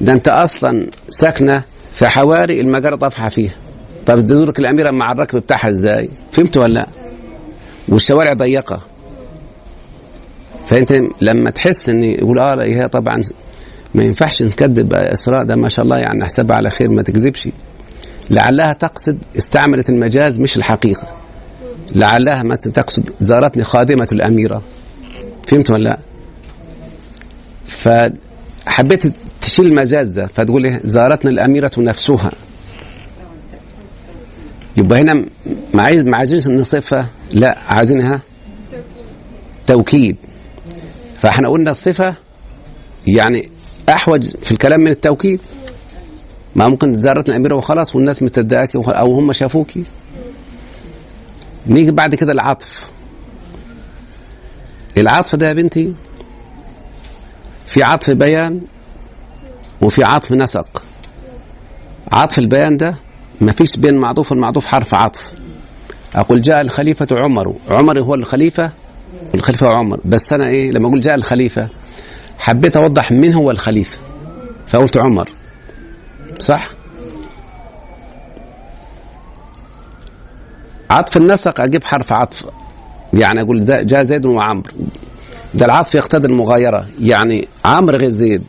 ده 0.00 0.12
انت 0.12 0.28
اصلا 0.28 0.86
ساكنه 1.08 1.62
في 1.92 2.08
حواري 2.08 2.60
المجره 2.60 2.96
طافحه 2.96 3.28
فيها 3.28 3.56
طب 4.06 4.20
تزورك 4.20 4.58
الاميره 4.58 4.90
مع 4.90 5.12
الركب 5.12 5.38
بتاعها 5.40 5.68
ازاي 5.70 6.08
فهمت 6.32 6.56
ولا 6.56 6.72
لا 6.74 6.88
والشوارع 7.88 8.32
ضيقه 8.32 8.80
فانت 10.66 10.98
لما 11.20 11.50
تحس 11.50 11.88
ان 11.88 12.04
يقول 12.04 12.38
اه 12.38 12.56
هي 12.62 12.88
طبعا 12.88 13.14
ما 13.94 14.04
ينفعش 14.04 14.42
نكذب 14.42 14.94
اسراء 14.94 15.44
ده 15.44 15.56
ما 15.56 15.68
شاء 15.68 15.84
الله 15.84 15.98
يعني 15.98 16.24
حسابها 16.24 16.56
على 16.56 16.70
خير 16.70 16.88
ما 16.88 17.02
تكذبش 17.02 17.48
لعلها 18.30 18.72
تقصد 18.72 19.18
استعملت 19.36 19.88
المجاز 19.88 20.40
مش 20.40 20.56
الحقيقه 20.56 21.06
لعلها 21.94 22.42
مثلا 22.42 22.72
تقصد 22.72 23.10
زارتني 23.20 23.64
خادمه 23.64 24.08
الاميره 24.12 24.62
فهمت 25.46 25.70
ولا 25.70 25.82
لا؟ 25.88 25.98
فحبيت 27.64 29.12
تشيل 29.40 29.66
المزازة 29.66 30.26
فتقول 30.26 30.64
إيه 30.64 30.80
زارتنا 30.84 31.30
الأميرة 31.30 31.70
نفسها 31.78 32.30
يبقى 34.76 35.00
هنا 35.00 35.26
ما 35.74 36.16
عايزينش 36.16 36.48
نصفها 36.48 37.08
لا 37.34 37.58
عايزينها 37.68 38.20
توكيد 39.66 40.16
فاحنا 41.18 41.48
قلنا 41.50 41.70
الصفة 41.70 42.14
يعني 43.06 43.50
أحوج 43.88 44.36
في 44.42 44.50
الكلام 44.50 44.80
من 44.80 44.88
التوكيد 44.90 45.40
ما 46.56 46.68
ممكن 46.68 46.92
زارتنا 46.92 47.34
الأميرة 47.34 47.56
وخلاص 47.56 47.96
والناس 47.96 48.22
مستدعاكي 48.22 48.78
أو 48.78 49.14
هم 49.14 49.32
شافوكي 49.32 49.84
نيجي 51.66 51.90
بعد 51.90 52.14
كده 52.14 52.32
العطف 52.32 52.90
العطف 54.98 55.36
ده 55.36 55.48
يا 55.48 55.52
بنتي 55.52 55.94
في 57.66 57.82
عطف 57.82 58.10
بيان 58.10 58.60
وفي 59.82 60.04
عطف 60.04 60.32
نسق 60.32 60.82
عطف 62.12 62.38
البيان 62.38 62.76
ده 62.76 62.94
ما 63.40 63.52
فيش 63.52 63.76
بين 63.76 63.98
معطوف 64.00 64.30
والمعطوف 64.32 64.66
حرف 64.66 64.94
عطف 64.94 65.32
اقول 66.16 66.42
جاء 66.42 66.60
الخليفه 66.60 67.06
عمر 67.12 67.56
عمر 67.70 68.00
هو 68.00 68.14
الخليفه 68.14 68.70
الخليفه 69.34 69.68
عمر 69.68 70.00
بس 70.04 70.32
انا 70.32 70.46
ايه 70.48 70.70
لما 70.70 70.86
اقول 70.88 71.00
جاء 71.00 71.14
الخليفه 71.14 71.68
حبيت 72.38 72.76
اوضح 72.76 73.12
مين 73.12 73.34
هو 73.34 73.50
الخليفه 73.50 73.98
فقلت 74.66 74.98
عمر 74.98 75.28
صح 76.38 76.68
عطف 80.90 81.16
النسق 81.16 81.60
اجيب 81.60 81.84
حرف 81.84 82.12
عطف 82.12 82.46
يعني 83.14 83.42
أقول 83.42 83.64
جاء 83.64 84.02
زيد 84.02 84.26
وعمرو 84.26 84.70
ده 85.54 85.66
العطف 85.66 85.94
يقتضي 85.94 86.28
المغايرة 86.28 86.86
يعني 87.00 87.48
عمرو 87.64 87.96
غير 87.98 88.08
زيد 88.08 88.42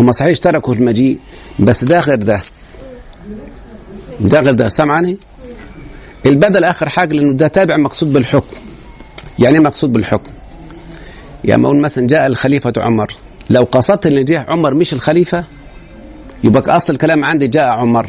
هم 0.00 0.12
صحيح 0.12 0.30
اشتركوا 0.30 0.74
في 0.74 0.80
المجيء 0.80 1.18
بس 1.58 1.84
ده 1.84 1.98
غير 2.00 2.14
ده 2.18 2.42
ده 4.20 4.40
غير 4.40 4.54
ده 4.54 4.68
سامعني 4.68 5.18
البدل 6.26 6.64
آخر 6.64 6.88
حاجة 6.88 7.14
لأنه 7.16 7.32
ده 7.36 7.48
تابع 7.48 7.76
مقصود 7.76 8.12
بالحكم 8.12 8.56
يعني 9.38 9.56
ايه 9.56 9.62
مقصود 9.64 9.92
بالحكم 9.92 10.32
يعني 11.44 11.64
أقول 11.66 11.82
مثلا 11.82 12.06
جاء 12.06 12.26
الخليفة 12.26 12.72
عمر 12.78 13.06
لو 13.50 13.62
قصدت 13.62 14.06
ان 14.06 14.24
جه 14.24 14.46
عمر 14.48 14.74
مش 14.74 14.92
الخليفة 14.92 15.44
يبقى 16.44 16.76
أصل 16.76 16.92
الكلام 16.92 17.24
عندي 17.24 17.46
جاء 17.46 17.64
عمر 17.64 18.06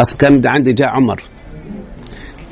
أصل 0.00 0.12
الكلام 0.12 0.42
عندي 0.46 0.72
جاء 0.72 0.88
عمر 0.88 1.22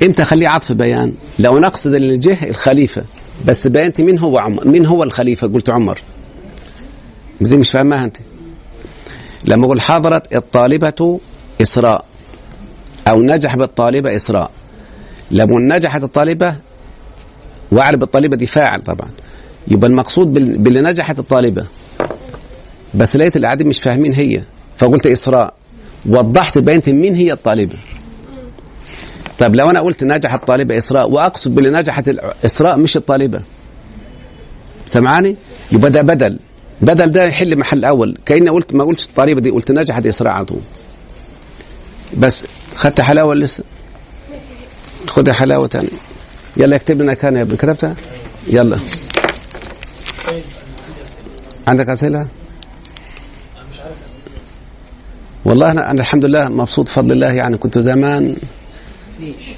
امتى 0.03 0.21
اخليه 0.21 0.47
عطف 0.47 0.71
بيان 0.71 1.13
لو 1.39 1.59
نقصد 1.59 1.93
الجه 1.93 2.49
الخليفه 2.49 3.03
بس 3.47 3.67
بيانتي 3.67 4.03
مين 4.03 4.19
هو 4.19 4.37
عمر 4.37 4.67
مين 4.67 4.85
هو 4.85 5.03
الخليفه 5.03 5.47
قلت 5.47 5.69
عمر 5.69 6.01
دي 7.41 7.57
مش 7.57 7.69
فاهمها 7.71 8.05
انت 8.05 8.17
لما 9.45 9.65
اقول 9.65 9.81
حضرت 9.81 10.35
الطالبه 10.35 10.93
اسراء 11.61 12.05
او 13.07 13.21
نجح 13.21 13.55
بالطالبه 13.55 14.15
اسراء 14.15 14.51
لما 15.31 15.75
نجحت 15.75 16.03
الطالبه 16.03 16.55
واعرف 17.71 18.03
الطالبه 18.03 18.37
دي 18.37 18.45
فاعل 18.45 18.81
طبعا 18.81 19.09
يبقى 19.67 19.89
المقصود 19.89 20.33
باللي 20.33 20.81
نجحت 20.81 21.19
الطالبه 21.19 21.67
بس 22.95 23.17
لقيت 23.17 23.35
القاعدين 23.37 23.67
مش 23.67 23.81
فاهمين 23.81 24.13
هي 24.13 24.41
فقلت 24.77 25.07
اسراء 25.07 25.53
وضحت 26.05 26.57
بيانتي 26.57 26.91
مين 26.93 27.15
هي 27.15 27.31
الطالبه 27.33 27.77
طيب 29.37 29.55
لو 29.55 29.69
أنا 29.69 29.79
قلت 29.79 30.03
نجح 30.03 30.33
الطالبة 30.33 30.77
إسراء 30.77 31.11
وأقصد 31.11 31.55
باللي 31.55 31.69
نجحت 31.69 32.09
إسراء 32.45 32.77
مش 32.77 32.97
الطالبة 32.97 33.39
سمعاني 34.85 35.35
يبقى 35.71 35.91
ده 35.91 36.01
بدل 36.01 36.39
بدل 36.81 37.11
ده 37.11 37.25
يحل 37.25 37.59
محل 37.59 37.85
أول 37.85 38.17
كأني 38.25 38.49
قلت 38.49 38.73
ما 38.75 38.83
قلتش 38.83 39.05
الطالبة 39.09 39.41
دي 39.41 39.49
قلت 39.49 39.71
نجحت 39.71 40.05
إسراء 40.05 40.31
على 40.33 40.45
طول 40.45 40.61
بس 42.17 42.45
خدت 42.75 43.01
حلاوة 43.01 43.35
لسه 43.35 43.63
خد 45.07 45.29
حلاوة 45.29 45.67
تاني 45.67 45.89
يلا 46.57 46.75
اكتب 46.75 47.01
لنا 47.01 47.13
كان 47.13 47.35
يا 47.35 47.41
ابن 47.41 47.55
كتبتها 47.55 47.95
يلا 48.47 48.79
عندك 51.67 51.89
أسئلة؟ 51.89 52.27
والله 55.45 55.71
أنا, 55.71 55.91
أنا 55.91 55.99
الحمد 56.01 56.25
لله 56.25 56.49
مبسوط 56.49 56.85
بفضل 56.85 57.11
الله 57.11 57.27
يعني 57.31 57.57
كنت 57.57 57.79
زمان 57.79 58.35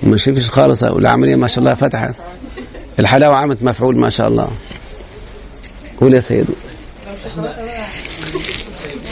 ما 0.04 0.18
شفتش 0.18 0.50
خالص 0.50 0.84
والعملية 0.84 1.36
ما 1.36 1.48
شاء 1.48 1.60
الله 1.64 1.74
فتحت 1.74 2.16
الحلاوة 3.00 3.36
عملت 3.36 3.64
مفعول 3.64 3.98
ما 3.98 4.10
شاء 4.10 4.28
الله 4.28 4.52
قول 6.02 6.14
يا 6.14 6.20
سيدي 6.20 6.54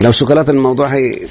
لو 0.02 0.12
شوكولاتة 0.12 0.52
الموضوع 0.52 0.88
هي 0.88 1.28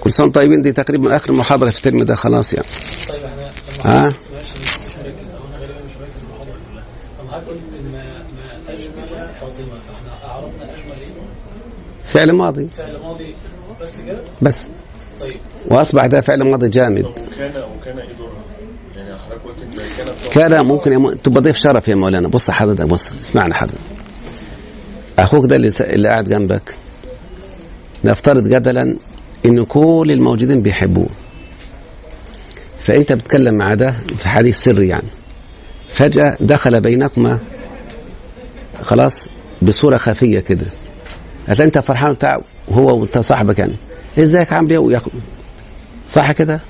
كل 0.00 0.12
سنة 0.12 0.30
طيبين 0.32 0.60
دي 0.62 0.72
تقريبا 0.72 1.16
آخر 1.16 1.32
محاضرة 1.32 1.70
في 1.70 1.76
الترم 1.78 2.02
ده 2.02 2.14
خلاص 2.14 2.54
يعني 2.54 2.66
ها 3.80 4.14
فعل 12.04 12.32
ماضي 12.32 12.68
فعل 12.76 12.96
ماضي 12.98 13.34
بس 13.82 14.00
كده 14.06 14.20
بس 14.42 14.70
طيب. 15.20 15.36
وأصبح 15.68 16.06
ده 16.06 16.20
فعل 16.20 16.50
ماضي 16.50 16.68
جامد 16.68 17.06
يعني 18.96 19.14
كان 20.34 20.66
ممكن 20.66 21.20
تبقى 21.22 21.40
ضيف 21.40 21.56
شرف 21.56 21.88
يا 21.88 21.94
مولانا 21.94 22.28
بص 22.28 22.50
حضرتك 22.50 22.84
بص 22.84 23.12
اسمعنا 23.20 23.54
حضرتك 23.54 23.78
اخوك 25.18 25.46
ده 25.46 25.56
اللي, 25.56 25.70
س... 25.70 25.82
اللي 25.82 26.08
قاعد 26.08 26.28
جنبك 26.28 26.76
نفترض 28.04 28.48
جدلا 28.48 28.96
ان 29.46 29.64
كل 29.64 30.06
الموجودين 30.10 30.62
بيحبوه 30.62 31.08
فانت 32.78 33.12
بتتكلم 33.12 33.54
مع 33.58 33.74
ده 33.74 33.90
في 34.18 34.28
حديث 34.28 34.58
سري 34.60 34.88
يعني 34.88 35.08
فجاه 35.88 36.36
دخل 36.40 36.80
بينكما 36.80 37.38
خلاص 38.82 39.28
بصوره 39.62 39.96
خفيه 39.96 40.40
كده 40.40 40.66
هتلاقي 41.48 41.66
انت 41.66 41.78
فرحان 41.78 42.12
بتاع 42.12 42.40
هو 42.72 42.96
وانت 42.98 43.18
صاحبك 43.18 43.58
يعني 43.58 43.76
ازيك 44.18 44.52
عامل 44.52 44.70
ايه 44.70 44.78
وياخد 44.78 45.12
صح 46.06 46.32
كده 46.32 46.60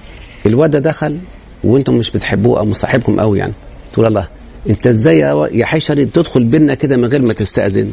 الواد 0.46 0.70
ده 0.70 0.78
دخل 0.78 1.18
وانتم 1.64 1.94
مش 1.94 2.10
بتحبوه 2.10 2.58
او 2.58 2.64
مصاحبكم 2.64 3.20
قوي 3.20 3.38
يعني 3.38 3.52
تقول 3.92 4.06
الله 4.06 4.28
انت 4.70 4.86
ازاي 4.86 5.18
يا 5.52 5.66
حشري 5.66 6.04
تدخل 6.04 6.44
بينا 6.44 6.74
كده 6.74 6.96
من 6.96 7.04
غير 7.04 7.22
ما 7.22 7.32
تستاذن 7.34 7.92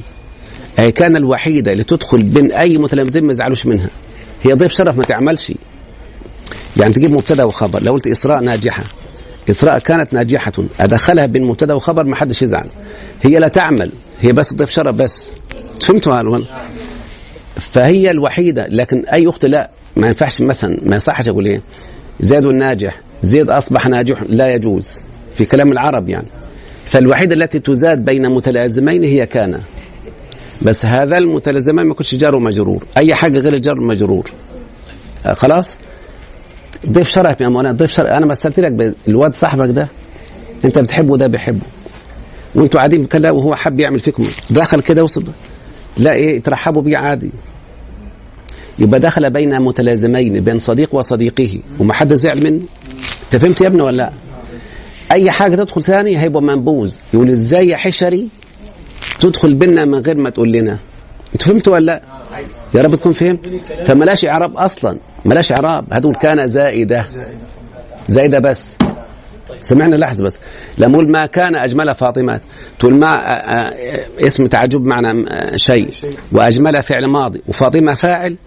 هي 0.78 0.92
كان 0.92 1.16
الوحيده 1.16 1.72
اللي 1.72 1.84
تدخل 1.84 2.24
بين 2.24 2.52
اي 2.52 2.78
متلمذين 2.78 3.24
ما 3.26 3.32
يزعلوش 3.32 3.66
منها 3.66 3.88
هي 4.44 4.54
ضيف 4.54 4.72
شرف 4.72 4.98
ما 4.98 5.04
تعملش 5.04 5.54
يعني 6.78 6.94
تجيب 6.94 7.12
مبتدا 7.12 7.44
وخبر 7.44 7.82
لو 7.84 7.92
قلت 7.94 8.08
اسراء 8.08 8.40
ناجحه 8.42 8.84
اسراء 9.50 9.80
كانت 9.80 10.14
ناجحه 10.14 10.52
ادخلها 10.80 11.26
بين 11.26 11.44
مبتدا 11.46 11.74
وخبر 11.74 12.04
ما 12.04 12.16
حدش 12.16 12.42
يزعل 12.42 12.70
هي 13.24 13.40
لا 13.40 13.48
تعمل 13.48 13.92
هي 14.22 14.32
بس 14.32 14.54
ضيف 14.54 14.70
شرف 14.70 14.96
بس 14.96 15.36
فهمتوا 15.88 16.14
فهي 17.60 18.12
الوحيده 18.12 18.66
لكن 18.70 19.06
اي 19.06 19.28
اخت 19.30 19.46
لا 19.46 19.70
ما 19.96 20.08
ينفعش 20.08 20.42
مثلا 20.42 20.78
ما 20.84 20.96
يصحش 20.96 21.30
اقول 21.30 21.46
ايه 21.46 21.62
زيد 22.20 22.46
الناجح 22.46 23.02
زيد 23.22 23.50
اصبح 23.50 23.88
ناجح 23.88 24.24
لا 24.30 24.54
يجوز 24.54 25.00
في 25.36 25.46
كلام 25.46 25.72
العرب 25.72 26.10
يعني 26.10 26.28
فالوحيده 26.86 27.36
التي 27.36 27.60
تزاد 27.60 28.06
بين 28.06 28.30
متلازمين 28.30 29.04
هي 29.04 29.26
كان 29.26 29.62
بس 30.62 30.86
هذا 30.86 31.18
المتلازمين 31.18 31.86
ما 31.86 31.92
يكونش 31.92 32.16
جار 32.16 32.36
ومجرور 32.36 32.86
اي 32.98 33.16
حاجه 33.16 33.40
غير 33.40 33.54
الجار 33.54 33.76
المجرور 33.78 34.30
آه، 35.26 35.34
خلاص 35.34 35.80
ضيف 36.90 37.10
شرف 37.10 37.42
يا 37.42 37.48
مولانا 37.48 37.74
ضيف 37.78 37.92
شرف 37.92 38.10
انا 38.10 38.26
مثلت 38.26 38.60
لك 38.60 38.94
الواد 39.08 39.34
صاحبك 39.34 39.70
ده 39.70 39.88
انت 40.66 40.80
بتحبه 40.80 41.18
ده 41.18 41.28
بيحبه 41.28 41.66
وانتوا 42.56 42.80
قاعدين 42.80 43.06
كده 43.06 43.32
وهو 43.32 43.56
حب 43.56 43.80
يعمل 43.80 44.00
فيكم 44.00 44.28
دخل 44.50 44.80
كده 44.82 45.04
وصل 45.04 45.24
لا 46.00 46.14
ايه 46.14 46.42
ترحبوا 46.42 46.82
بيه 46.82 46.98
عادي 46.98 47.30
يبقى 48.80 49.00
دخل 49.00 49.30
بين 49.30 49.62
متلازمين 49.62 50.40
بين 50.40 50.58
صديق 50.58 50.96
وصديقه 50.96 51.60
ومحدش 51.80 52.14
زعل 52.18 52.44
منه 52.44 52.60
انت 53.24 53.42
فهمت 53.42 53.62
يا 53.62 53.68
ابني 53.68 53.82
ولا 53.82 53.98
لا 53.98 54.12
اي 55.12 55.32
حاجه 55.32 55.56
تدخل 55.56 55.84
ثاني 55.84 56.18
هيبقى 56.20 56.42
منبوذ 56.42 56.96
يقول 57.14 57.30
ازاي 57.30 57.68
يا 57.68 57.78
حشري 57.78 58.30
تدخل 59.20 59.54
بينا 59.54 59.86
من 59.86 59.96
غير 60.00 60.18
ما 60.18 60.30
تقول 60.30 60.52
لنا 60.52 60.80
انت 61.34 61.42
فهمت 61.42 61.68
ولا 61.68 61.86
لا 61.86 62.02
يا 62.76 62.82
رب 62.82 62.96
تكون 62.96 63.14
فهمت 63.14 63.48
فملاش 63.86 64.26
اعراب 64.26 64.58
اصلا 64.58 64.98
ملاش 65.26 65.52
اعراب 65.52 65.86
هتقول 65.92 66.16
كان 66.16 66.48
زائده 66.48 67.06
زائده 68.08 68.40
بس 68.40 68.78
طيب. 69.50 69.58
سمعنا 69.62 69.96
لحظه 69.96 70.26
بس 70.26 70.40
لما 70.78 71.02
ما 71.02 71.26
كان 71.26 71.56
اجمل 71.56 71.96
فاطمات 71.96 72.42
تقول 72.80 72.96
ما 73.00 73.08
آه، 73.08 73.18
آه، 73.30 73.56
آه، 73.58 74.28
اسم 74.28 74.46
تعجب 74.46 74.82
معنى 74.82 75.26
شيء 75.60 75.90
واجمل 76.32 76.84
فعل 76.84 77.10
ماضي 77.10 77.42
وفاطمه 77.48 77.94
فاعل 77.94 78.38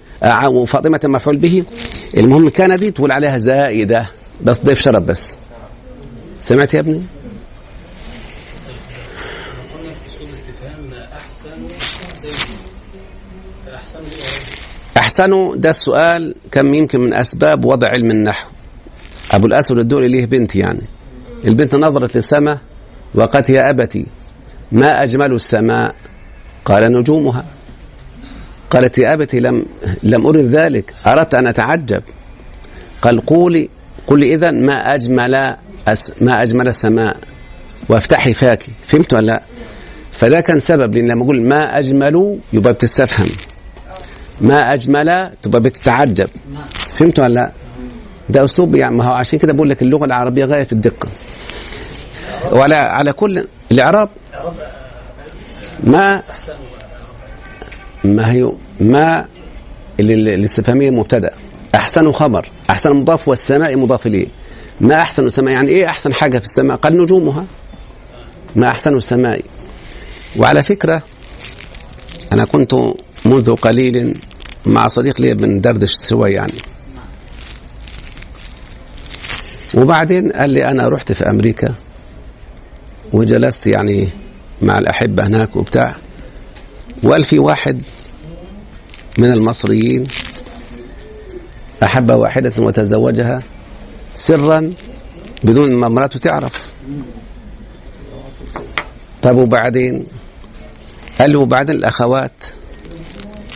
وفاطمه 0.51 1.01
مفعول 1.05 1.37
به 1.37 1.63
المهم 2.17 2.49
كان 2.49 2.77
دي 2.77 2.91
تقول 2.91 3.13
عليها 3.13 3.37
زائده 3.39 4.07
بس 4.45 4.63
ضيف 4.65 4.81
شرب 4.81 5.07
بس 5.07 5.37
سمعت 6.39 6.75
يا 6.75 6.81
ابني؟ 6.81 7.03
أحسنوا 14.97 15.57
ده 15.57 15.71
السؤال 15.71 16.35
كم 16.53 16.75
يمكن 16.75 17.01
من 17.01 17.15
أسباب 17.15 17.65
وضع 17.65 17.89
علم 17.89 18.11
النحو 18.11 18.49
أبو 19.31 19.47
الأسود 19.47 19.79
الدؤلي 19.79 20.09
ليه 20.09 20.27
بنت 20.27 20.57
يعني 20.57 20.81
البنت 21.45 21.75
نظرت 21.75 22.17
للسماء 22.17 22.59
وقالت 23.15 23.51
يا 23.51 23.71
أبتي 23.71 24.07
ما 24.73 24.89
أجمل 25.03 25.33
السماء 25.35 25.95
قال 26.65 26.93
نجومها 26.93 27.45
قالت 28.71 28.99
يا 28.99 29.15
أبتي 29.15 29.41
لم 29.41 29.67
لم 30.03 30.27
أرد 30.27 30.45
ذلك 30.45 30.95
أردت 31.07 31.35
أن 31.35 31.47
أتعجب 31.47 32.03
قال 33.03 33.27
قولي 33.27 33.69
قولي 34.07 34.35
إذا 34.35 34.51
ما 34.51 34.75
أجمل 34.95 35.57
ما 36.21 36.43
أجمل 36.43 36.69
السماء 36.69 37.17
وافتحي 37.89 38.33
فاكي 38.35 38.73
فهمت 38.83 39.15
ولا 39.15 39.27
لا؟ 39.27 39.43
فده 40.13 40.41
كان 40.41 40.59
سبب 40.59 40.95
لأن 40.95 41.09
لما 41.09 41.25
أقول 41.25 41.43
ما 41.43 41.57
أجمل 41.79 42.39
يبقى 42.53 42.73
بتستفهم 42.73 43.29
ما 44.41 44.75
أجمل 44.75 45.31
تبقى 45.43 45.61
بتتعجب 45.61 46.29
فهمت 46.95 47.19
ولا 47.21 47.35
لا؟ 47.35 47.53
ده 48.31 48.45
اسلوب 48.45 48.75
يعني 48.75 48.97
ما 48.97 49.05
هو 49.05 49.13
عشان 49.13 49.39
كده 49.39 49.53
بقول 49.53 49.71
لك 49.71 49.83
اللغه 49.83 50.05
العربيه 50.05 50.45
غايه 50.45 50.65
في 50.65 50.73
الدقه 50.73 51.09
ولا 52.53 52.77
على 52.77 53.13
كل 53.13 53.47
الاعراب 53.73 54.09
ما 55.85 56.23
ما 58.05 58.33
هي 58.33 58.53
ما 58.81 59.27
الاستفهاميه 60.01 60.91
مبتدا 60.91 61.31
احسن 61.75 62.11
خبر 62.11 62.49
احسن 62.71 62.91
مضاف 62.93 63.29
والسماء 63.29 63.77
مضاف 63.77 64.07
اليه 64.07 64.27
ما 64.81 64.95
احسن 64.97 65.27
السماء 65.27 65.55
يعني 65.55 65.69
ايه 65.69 65.87
احسن 65.87 66.13
حاجه 66.15 66.39
في 66.39 66.45
السماء 66.45 66.77
قال 66.77 66.97
نجومها 67.03 67.45
ما 68.57 68.69
احسن 68.69 68.95
السماء 68.95 69.41
وعلى 70.37 70.63
فكره 70.63 71.03
انا 72.33 72.45
كنت 72.45 72.75
منذ 73.25 73.55
قليل 73.57 74.19
مع 74.67 74.89
صديق 74.89 75.21
لي 75.21 75.35
بندردش 75.35 75.93
سوا 75.93 76.29
يعني 76.29 76.53
وبعدين 79.75 80.33
قال 80.33 80.51
لي 80.51 80.69
أنا 80.71 80.89
رحت 80.89 81.13
في 81.13 81.25
أمريكا 81.25 81.75
وجلست 83.13 83.67
يعني 83.67 84.09
مع 84.63 84.79
الأحبة 84.79 85.27
هناك 85.27 85.57
وبتاع 85.57 85.97
وقال 87.05 87.25
في 87.25 87.39
واحد 87.39 87.85
من 89.19 89.33
المصريين 89.33 90.05
أحب 91.83 92.11
واحدة 92.11 92.53
وتزوجها 92.59 93.39
سرا 94.15 94.73
بدون 95.45 95.75
ما 95.77 95.89
مراته 95.89 96.19
تعرف 96.19 96.73
طب 99.23 99.37
وبعدين 99.37 100.07
قال 101.19 101.37
وبعدين 101.37 101.77
الأخوات 101.77 102.33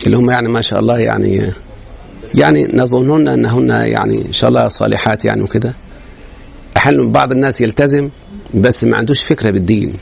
اللي 0.05 0.17
هم 0.17 0.29
يعني 0.31 0.47
ما 0.49 0.61
شاء 0.61 0.79
الله 0.79 0.99
يعني 0.99 1.51
يعني 2.35 2.67
نظنهن 2.73 3.27
أنهن 3.27 3.69
يعني 3.71 4.25
إن 4.27 4.33
شاء 4.33 4.49
الله 4.49 4.67
صالحات 4.67 5.25
يعني 5.25 5.43
وكده 5.43 5.73
احيانا 6.77 7.11
بعض 7.11 7.31
الناس 7.31 7.61
يلتزم 7.61 8.09
بس 8.53 8.83
ما 8.83 8.97
عندوش 8.97 9.21
فكره 9.23 9.49
بالدين 9.49 9.93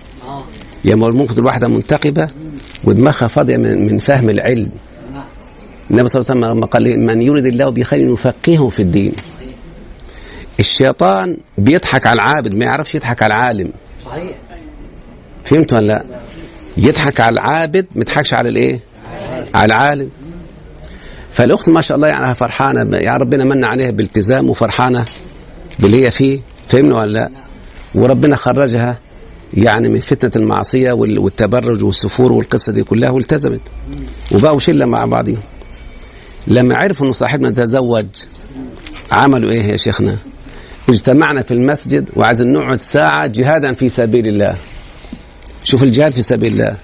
يا 0.85 0.95
ممكن 0.95 1.33
الواحده 1.41 1.67
منتقبه 1.67 2.27
ودماغها 2.83 3.27
فاضيه 3.27 3.57
من, 3.57 3.85
من 3.93 3.97
فهم 3.97 4.29
العلم 4.29 4.71
النبي 5.91 6.07
صلى 6.07 6.19
الله 6.21 6.47
عليه 6.47 6.51
وسلم 6.57 6.65
قال 6.65 6.99
من 7.05 7.21
يرد 7.21 7.45
الله 7.45 7.69
بخير 7.69 7.99
يفقهه 8.13 8.67
في 8.67 8.79
الدين 8.81 9.13
الشيطان 10.59 11.37
بيضحك 11.57 12.07
على 12.07 12.21
العابد 12.21 12.55
ما 12.55 12.65
يعرفش 12.65 12.95
يضحك 12.95 13.23
على 13.23 13.33
العالم 13.33 13.71
صحيح 14.05 14.23
فهمت 15.45 15.73
ولا 15.73 15.85
لا 15.87 16.05
يضحك 16.77 17.19
على 17.19 17.33
العابد 17.33 17.85
ما 17.95 18.01
يضحكش 18.01 18.33
على 18.33 18.49
الايه 18.49 18.79
على 19.55 19.65
العالم 19.75 20.09
فالاخت 21.31 21.69
ما 21.69 21.81
شاء 21.81 21.95
الله 21.97 22.07
يعني 22.07 22.35
فرحانه 22.35 22.97
يا 22.97 23.11
ربنا 23.21 23.43
من 23.43 23.65
عليها 23.65 23.91
بالتزام 23.91 24.49
وفرحانه 24.49 25.05
باللي 25.79 26.05
هي 26.05 26.11
فيه 26.11 26.39
فهمنا 26.73 26.95
ولا 26.95 27.11
لا 27.11 27.29
وربنا 27.95 28.35
خرجها 28.35 28.99
يعني 29.53 29.89
من 29.89 29.99
فتنة 29.99 30.31
المعصية 30.43 30.91
والتبرج 30.93 31.83
والسفور 31.83 32.31
والقصة 32.31 32.73
دي 32.73 32.83
كلها 32.83 33.09
والتزمت 33.09 33.61
وبقوا 34.31 34.59
شلة 34.59 34.85
مع 34.85 35.05
بعضهم 35.05 35.37
لما 36.47 36.75
عرفوا 36.75 37.07
ان 37.07 37.11
صاحبنا 37.11 37.51
تزوج 37.51 38.05
عملوا 39.11 39.51
ايه 39.51 39.61
يا 39.63 39.77
شيخنا 39.77 40.17
اجتمعنا 40.89 41.41
في 41.41 41.53
المسجد 41.53 42.09
وعايزين 42.15 42.53
نقعد 42.53 42.77
ساعة 42.77 43.27
جهادا 43.27 43.73
في 43.73 43.89
سبيل 43.89 44.27
الله 44.27 44.57
شوف 45.63 45.83
الجهاد 45.83 46.11
في 46.11 46.21
سبيل 46.21 46.53
الله 46.53 46.77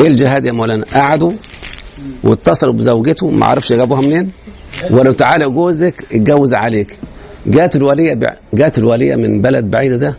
ايه 0.00 0.06
الجهاد 0.06 0.44
يا 0.44 0.52
مولانا 0.52 0.84
قعدوا 0.84 1.32
واتصلوا 2.24 2.72
بزوجته 2.72 3.30
ما 3.30 3.46
عرفش 3.46 3.72
جابوها 3.72 4.00
منين 4.00 4.30
ولو 4.90 5.12
تعالى 5.12 5.44
جوزك 5.50 6.06
اتجوز 6.12 6.54
عليك 6.54 6.98
جاءت 7.46 7.76
الولية 7.76 8.18
جاءت 8.54 8.78
الولية 8.78 9.16
من 9.16 9.40
بلد 9.40 9.64
بعيدة 9.70 9.96
ده 9.96 10.16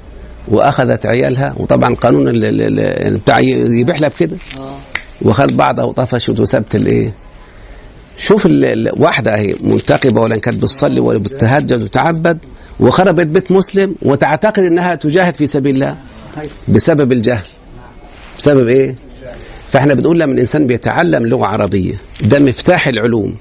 واخذت 0.47 1.05
عيالها 1.05 1.53
وطبعا 1.57 1.95
قانون 1.95 2.36
يعني 2.43 3.17
بتاع 3.17 3.39
يبيح 3.39 4.01
لها 4.01 4.09
بكده 4.09 4.38
آه. 4.57 4.78
وخد 5.22 5.47
بعضها 5.57 5.86
وطفشت 5.86 6.39
وسبت 6.39 6.76
الايه 6.76 7.13
شوف 8.17 8.45
واحدة 8.97 9.34
اهي 9.36 9.55
منتقبة 9.61 10.19
ولا 10.22 10.38
كانت 10.38 10.61
بتصلي 10.61 10.99
ولا 10.99 11.19
بتتهجد 11.19 11.82
وتعبد 11.82 12.38
وخربت 12.80 13.28
بيت 13.28 13.51
مسلم 13.51 13.95
وتعتقد 14.01 14.63
انها 14.63 14.95
تجاهد 14.95 15.36
في 15.36 15.45
سبيل 15.47 15.76
الله 15.76 15.97
بسبب 16.67 17.11
الجهل 17.11 17.45
بسبب 18.39 18.67
ايه 18.67 18.93
فاحنا 19.67 19.93
بنقول 19.93 20.19
لما 20.19 20.34
الانسان 20.34 20.67
بيتعلم 20.67 21.28
لغه 21.28 21.45
عربيه 21.45 21.93
ده 22.22 22.39
مفتاح 22.39 22.88
العلوم 22.88 23.36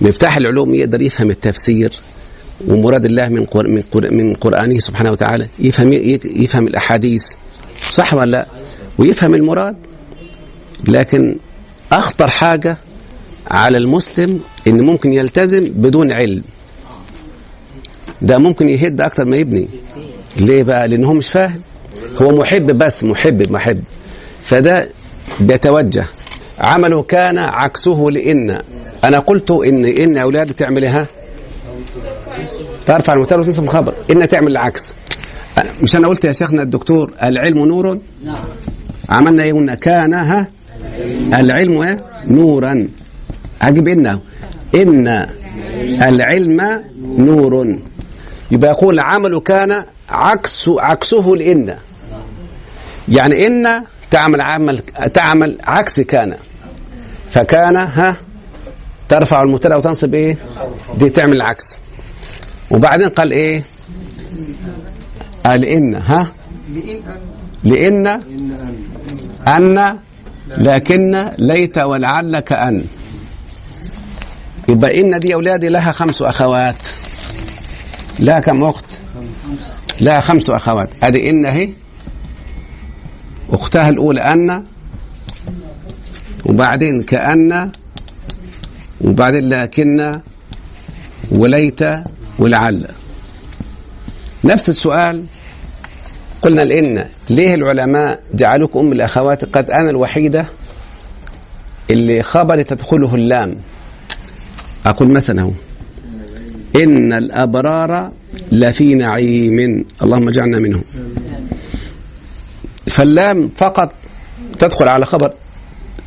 مفتاح 0.00 0.36
العلوم 0.36 0.74
يقدر 0.74 1.02
يفهم 1.02 1.30
التفسير 1.30 1.90
ومراد 2.66 3.04
الله 3.04 3.28
من 3.28 3.46
من 3.54 3.82
من 4.16 4.34
قرآنه 4.34 4.78
سبحانه 4.78 5.10
وتعالى 5.12 5.48
يفهم 5.58 5.92
يفهم 6.36 6.66
الأحاديث 6.66 7.22
صح 7.90 8.14
ولا 8.14 8.30
لا؟ 8.30 8.46
ويفهم 8.98 9.34
المراد 9.34 9.76
لكن 10.88 11.36
أخطر 11.92 12.28
حاجة 12.28 12.76
على 13.50 13.78
المسلم 13.78 14.40
إن 14.66 14.80
ممكن 14.80 15.12
يلتزم 15.12 15.64
بدون 15.64 16.12
علم 16.12 16.42
ده 18.22 18.38
ممكن 18.38 18.68
يهد 18.68 19.00
أكتر 19.00 19.24
ما 19.24 19.36
يبني 19.36 19.68
ليه 20.36 20.62
بقى؟ 20.62 20.88
لأن 20.88 21.04
هو 21.04 21.12
مش 21.12 21.28
فاهم 21.28 21.60
هو 22.22 22.36
محب 22.40 22.78
بس 22.78 23.04
محب 23.04 23.52
محب 23.52 23.80
فده 24.42 24.88
بيتوجه 25.40 26.04
عمله 26.58 27.02
كان 27.02 27.38
عكسه 27.38 28.06
لإن 28.12 28.58
أنا 29.04 29.18
قلت 29.18 29.50
إن 29.50 29.84
إن 29.84 30.16
أولادي 30.16 30.52
تعمل 30.52 30.84
إيه؟ 30.84 31.06
ترفع 32.90 33.12
المبتدا 33.12 33.38
وتنصب 33.40 33.64
الخبر 33.64 33.94
ان 34.10 34.28
تعمل 34.28 34.48
العكس 34.48 34.94
مش 35.82 35.96
انا 35.96 36.08
قلت 36.08 36.24
يا 36.24 36.32
شيخنا 36.32 36.62
الدكتور 36.62 37.12
العلم 37.22 37.58
نور 37.58 37.98
نعم 38.24 38.36
عملنا 39.08 39.42
ايه 39.42 39.52
قلنا 39.52 39.74
كان 39.74 40.14
ها 40.14 40.46
العلم 41.26 41.80
ايه 41.80 41.96
نورا 42.26 42.88
اجيب 43.62 43.88
ان 43.88 44.06
ان 44.74 45.08
العلم 46.02 46.82
نور 47.00 47.76
يبقى 48.50 48.70
يقول 48.70 49.00
عمل 49.00 49.38
كان 49.40 49.84
عكس 50.10 50.68
عكسه 50.68 51.26
لان 51.36 51.76
يعني 53.08 53.46
ان 53.46 53.82
تعمل 54.10 54.40
عمل 54.40 54.78
تعمل 55.14 55.56
عكس 55.64 56.00
كان 56.00 56.36
فكان 57.30 57.76
ها 57.76 58.16
ترفع 59.08 59.42
المبتدا 59.42 59.76
وتنصب 59.76 60.14
ايه 60.14 60.36
دي 60.98 61.10
تعمل 61.10 61.36
العكس 61.36 61.80
وبعدين 62.70 63.08
قال 63.08 63.30
ايه 63.32 63.62
قال 65.46 65.64
ان 65.64 65.94
ها 65.94 66.32
لان 67.64 68.20
ان 69.48 69.98
لكن 70.58 71.28
ليت 71.38 71.78
ولعل 71.78 72.40
كأن 72.40 72.84
يبقى 74.68 75.00
إن 75.00 75.20
دي 75.20 75.34
أولادي 75.34 75.68
لها 75.68 75.92
خمس 75.92 76.22
أخوات 76.22 76.76
لها 78.20 78.40
كم 78.40 78.64
أخت 78.64 78.84
لها 80.00 80.20
خمس 80.20 80.50
أخوات 80.50 80.90
أدي 81.02 81.30
إن 81.30 81.44
هي 81.46 81.72
أختها 83.50 83.88
الأولى 83.88 84.20
أن 84.20 84.62
وبعدين 86.46 87.02
كأن 87.02 87.72
وبعدين 89.00 89.48
لكن 89.48 90.20
وليت 91.30 91.82
ولعل 92.40 92.86
نفس 94.44 94.68
السؤال 94.68 95.24
قلنا 96.42 96.60
لأن 96.62 97.04
ليه 97.30 97.54
العلماء 97.54 98.20
جعلوك 98.34 98.76
أم 98.76 98.92
الأخوات 98.92 99.44
قد 99.44 99.70
أنا 99.70 99.90
الوحيدة 99.90 100.44
اللي 101.90 102.22
خبر 102.22 102.62
تدخله 102.62 103.14
اللام 103.14 103.56
أقول 104.86 105.10
مثلا 105.10 105.42
هو 105.42 105.50
إن 106.76 107.12
الأبرار 107.12 108.10
لفي 108.52 108.94
نعيم 108.94 109.84
اللهم 110.02 110.28
اجعلنا 110.28 110.58
منهم 110.58 110.82
فاللام 112.88 113.48
فقط 113.48 113.92
تدخل 114.58 114.88
على 114.88 115.06
خبر 115.06 115.32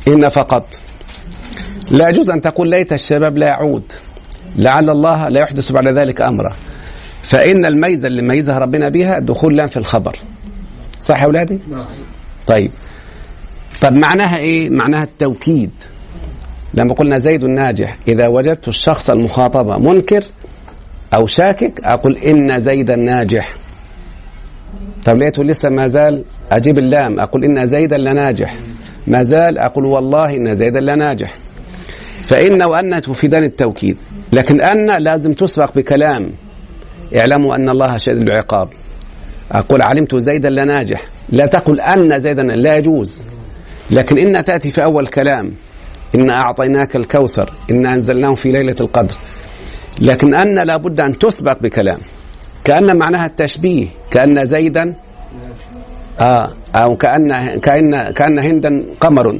إن 0.08 0.28
فقط 0.28 0.78
لا 1.90 2.08
يجوز 2.08 2.30
أن 2.30 2.40
تقول 2.40 2.70
ليت 2.70 2.92
الشباب 2.92 3.38
لا 3.38 3.46
يعود 3.46 3.82
لعل 4.56 4.90
الله 4.90 5.28
لا 5.28 5.40
يحدث 5.40 5.72
بعد 5.72 5.88
ذلك 5.88 6.22
أمرا 6.22 6.56
فإن 7.22 7.64
الميزة 7.64 8.08
اللي 8.08 8.22
ميزها 8.22 8.58
ربنا 8.58 8.88
بها 8.88 9.18
دخول 9.18 9.56
لام 9.56 9.68
في 9.68 9.76
الخبر 9.76 10.16
صح 11.00 11.20
يا 11.22 11.26
أولادي؟ 11.26 11.60
نعم. 11.70 11.84
طيب 12.46 12.70
طب 13.80 13.92
معناها 13.92 14.38
إيه؟ 14.38 14.70
معناها 14.70 15.04
التوكيد 15.04 15.70
لما 16.74 16.94
قلنا 16.94 17.18
زيد 17.18 17.44
الناجح 17.44 17.96
إذا 18.08 18.28
وجدت 18.28 18.68
الشخص 18.68 19.10
المخاطبة 19.10 19.76
منكر 19.78 20.24
أو 21.14 21.26
شاكك 21.26 21.80
أقول 21.84 22.16
إن 22.18 22.60
زيد 22.60 22.90
الناجح 22.90 23.54
طب 25.04 25.16
لقيته 25.16 25.44
لسه 25.44 25.68
ما 25.68 25.86
زال 25.88 26.24
أجيب 26.50 26.78
اللام 26.78 27.20
أقول 27.20 27.44
إن 27.44 27.66
زيدا 27.66 27.96
لناجح 27.98 28.54
ما 29.06 29.22
زال 29.22 29.58
أقول 29.58 29.84
والله 29.84 30.34
إن 30.36 30.54
زيدا 30.54 30.80
لناجح 30.80 31.32
فإن 32.26 32.62
وأن 32.62 33.02
تفيدان 33.02 33.44
التوكيد 33.44 33.96
لكن 34.34 34.60
أن 34.60 34.86
لازم 35.02 35.32
تسبق 35.32 35.74
بكلام 35.76 36.30
اعلموا 37.16 37.54
أن 37.54 37.68
الله 37.68 37.96
شديد 37.96 38.28
العقاب 38.30 38.68
أقول 39.52 39.80
علمت 39.82 40.16
زيدا 40.16 40.50
لناجح 40.50 41.02
لا 41.28 41.46
تقل 41.46 41.80
أن 41.80 42.18
زيدا 42.18 42.42
لا 42.42 42.76
يجوز 42.76 43.24
لكن 43.90 44.18
إن 44.18 44.44
تأتي 44.44 44.70
في 44.70 44.84
أول 44.84 45.06
كلام 45.06 45.50
إن 46.14 46.30
أعطيناك 46.30 46.96
الكوثر 46.96 47.52
إن 47.70 47.86
أنزلناه 47.86 48.34
في 48.34 48.52
ليلة 48.52 48.76
القدر 48.80 49.14
لكن 50.00 50.34
أن 50.34 50.58
لابد 50.58 51.00
أن 51.00 51.18
تسبق 51.18 51.58
بكلام 51.62 51.98
كأن 52.64 52.96
معناها 52.96 53.26
التشبيه 53.26 53.86
كأن 54.10 54.44
زيدا 54.44 54.94
آه 56.20 56.52
أو 56.74 56.96
كأن 56.96 57.58
كأن 57.60 58.10
كأن 58.12 58.38
هندا 58.40 58.84
قمر 59.00 59.38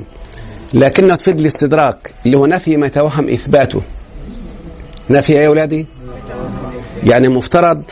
لكنه 0.74 1.16
تفيد 1.16 1.38
الاستدراك 1.38 2.10
اللي 2.26 2.36
هو 2.38 2.46
نفي 2.46 2.76
ما 2.76 2.86
يتوهم 2.86 3.30
إثباته 3.30 3.80
ايه 5.10 5.36
يا 5.36 5.46
أولادي 5.46 5.86
يعني 7.04 7.28
مفترض 7.28 7.82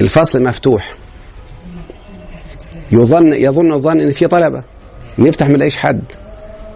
الفصل 0.00 0.42
مفتوح 0.42 0.94
يظن 2.92 3.34
يظن 3.36 3.72
الظن 3.72 4.00
ان 4.00 4.10
في 4.10 4.26
طلبه 4.26 4.62
نفتح 5.18 5.48
من 5.48 5.62
ايش 5.62 5.76
حد 5.76 6.02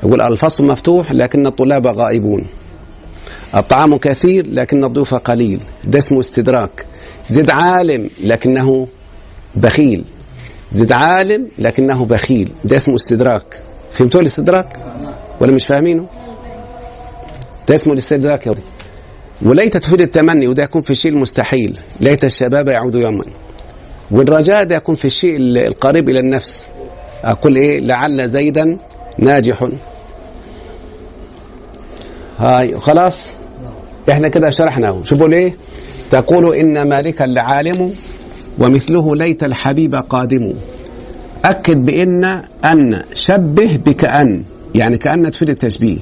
يقول 0.02 0.20
الفصل 0.22 0.64
مفتوح 0.64 1.12
لكن 1.12 1.46
الطلاب 1.46 1.86
غائبون 1.86 2.46
الطعام 3.54 3.96
كثير 3.96 4.46
لكن 4.50 4.84
الضيوف 4.84 5.14
قليل 5.14 5.62
ده 5.84 5.98
اسمه 5.98 6.20
استدراك 6.20 6.86
زد 7.28 7.50
عالم 7.50 8.10
لكنه 8.24 8.88
بخيل 9.54 10.04
زد 10.70 10.92
عالم 10.92 11.48
لكنه 11.58 12.04
بخيل 12.06 12.50
ده 12.64 12.76
اسمه 12.76 12.94
استدراك 12.94 13.62
فهمتوا 13.90 14.20
الاستدراك 14.20 14.76
ولا 15.40 15.54
مش 15.54 15.66
فاهمينه 15.66 16.06
ده 17.68 17.74
اسمه 17.74 17.92
الاستدراك 17.92 18.46
يا 18.46 18.50
ولدي 18.50 18.62
وليت 19.44 19.76
تفيد 19.76 20.00
التمني 20.00 20.48
وده 20.48 20.62
يكون 20.62 20.82
في 20.82 20.90
الشيء 20.90 21.12
المستحيل 21.12 21.78
ليت 22.00 22.24
الشباب 22.24 22.68
يعود 22.68 22.94
يوما 22.94 23.24
والرجاء 24.10 24.64
ده 24.64 24.74
يكون 24.76 24.94
في 24.94 25.04
الشيء 25.04 25.36
القريب 25.40 26.08
إلى 26.08 26.20
النفس 26.20 26.68
أقول 27.24 27.56
إيه 27.56 27.80
لعل 27.80 28.28
زيدا 28.28 28.76
ناجح 29.18 29.66
هاي 32.38 32.78
خلاص 32.78 33.30
احنا 34.10 34.28
كده 34.28 34.50
شرحنا 34.50 35.00
شوفوا 35.04 35.28
ليه 35.28 35.54
تقول 36.10 36.56
إن 36.56 36.82
مالك 36.88 37.22
العالم 37.22 37.94
ومثله 38.58 39.16
ليت 39.16 39.44
الحبيب 39.44 39.94
قادم 39.94 40.52
أكد 41.44 41.84
بإن 41.84 42.24
أن 42.64 43.02
شبه 43.14 43.76
بكأن 43.86 44.44
يعني 44.74 44.98
كأن 44.98 45.30
تفيد 45.30 45.48
التشبيه 45.50 45.98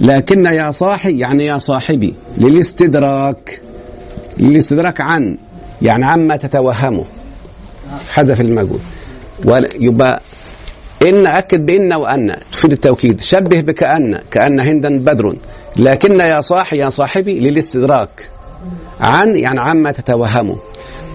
لكن 0.00 0.46
يا 0.46 0.70
صاحي 0.70 1.18
يعني 1.18 1.46
يا 1.46 1.58
صاحبي 1.58 2.14
للاستدراك 2.36 3.62
للاستدراك 4.38 5.00
عن 5.00 5.38
يعني 5.82 6.04
عما 6.04 6.36
تتوهمه 6.36 7.04
حذف 8.12 8.40
المجهول 8.40 8.78
يبقى 9.80 10.22
إن 11.08 11.26
أكد 11.26 11.66
بإن 11.66 11.92
وأن 11.92 12.36
تفيد 12.52 12.72
التوكيد 12.72 13.20
شبه 13.20 13.60
بكأن 13.60 14.18
كأن 14.30 14.60
هندا 14.60 14.98
بدر 14.98 15.36
لكن 15.76 16.20
يا 16.20 16.40
صاحي 16.40 16.78
يا 16.78 16.88
صاحبي 16.88 17.40
للاستدراك 17.40 18.28
عن 19.00 19.36
يعني 19.36 19.56
عما 19.60 19.90
تتوهمه 19.90 20.56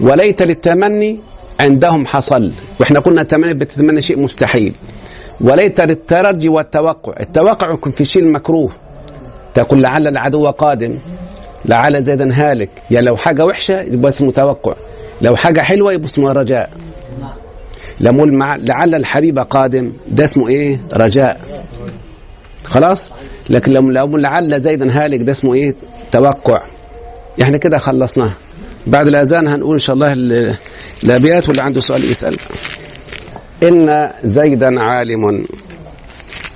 وليت 0.00 0.42
للتمني 0.42 1.18
عندهم 1.60 2.06
حصل 2.06 2.52
واحنا 2.80 3.00
قلنا 3.00 3.22
التمني 3.22 3.54
بتتمنى 3.54 4.00
شيء 4.00 4.18
مستحيل 4.18 4.72
وليت 5.40 5.80
للترجي 5.80 6.48
والتوقع 6.48 7.12
التوقع 7.20 7.72
يكون 7.72 7.92
في 7.92 8.04
شيء 8.04 8.24
مكروه 8.32 8.70
تقول 9.54 9.82
لعل 9.82 10.06
العدو 10.08 10.50
قادم 10.50 10.98
لعل 11.64 12.02
زيدا 12.02 12.30
هالك 12.34 12.70
يعني 12.90 13.06
لو 13.06 13.16
حاجه 13.16 13.46
وحشه 13.46 13.80
يبقى 13.82 14.08
اسمه 14.08 14.32
توقع 14.32 14.74
لو 15.22 15.36
حاجه 15.36 15.60
حلوه 15.60 15.92
يبقى 15.92 16.06
اسمه 16.06 16.32
رجاء 16.32 16.70
لما 18.00 18.24
مع 18.24 18.56
لعل 18.56 18.94
الحبيب 18.94 19.38
قادم 19.38 19.92
ده 20.08 20.24
اسمه 20.24 20.48
ايه 20.48 20.80
رجاء 20.94 21.64
خلاص 22.64 23.12
لكن 23.50 23.72
لو 23.72 23.82
لو 23.90 24.16
لعل 24.16 24.60
زيدا 24.60 25.04
هالك 25.04 25.22
ده 25.22 25.32
اسمه 25.32 25.54
ايه 25.54 25.74
توقع 26.10 26.66
احنا 27.42 27.56
كده 27.56 27.78
خلصناها 27.78 28.34
بعد 28.86 29.06
الاذان 29.06 29.48
هنقول 29.48 29.72
ان 29.72 29.78
شاء 29.78 29.94
الله 29.94 30.12
الابيات 31.04 31.48
واللي 31.48 31.62
عنده 31.62 31.80
سؤال 31.80 32.10
يسال 32.10 32.36
إن 33.62 34.10
زيدا 34.24 34.80
عالم 34.80 35.46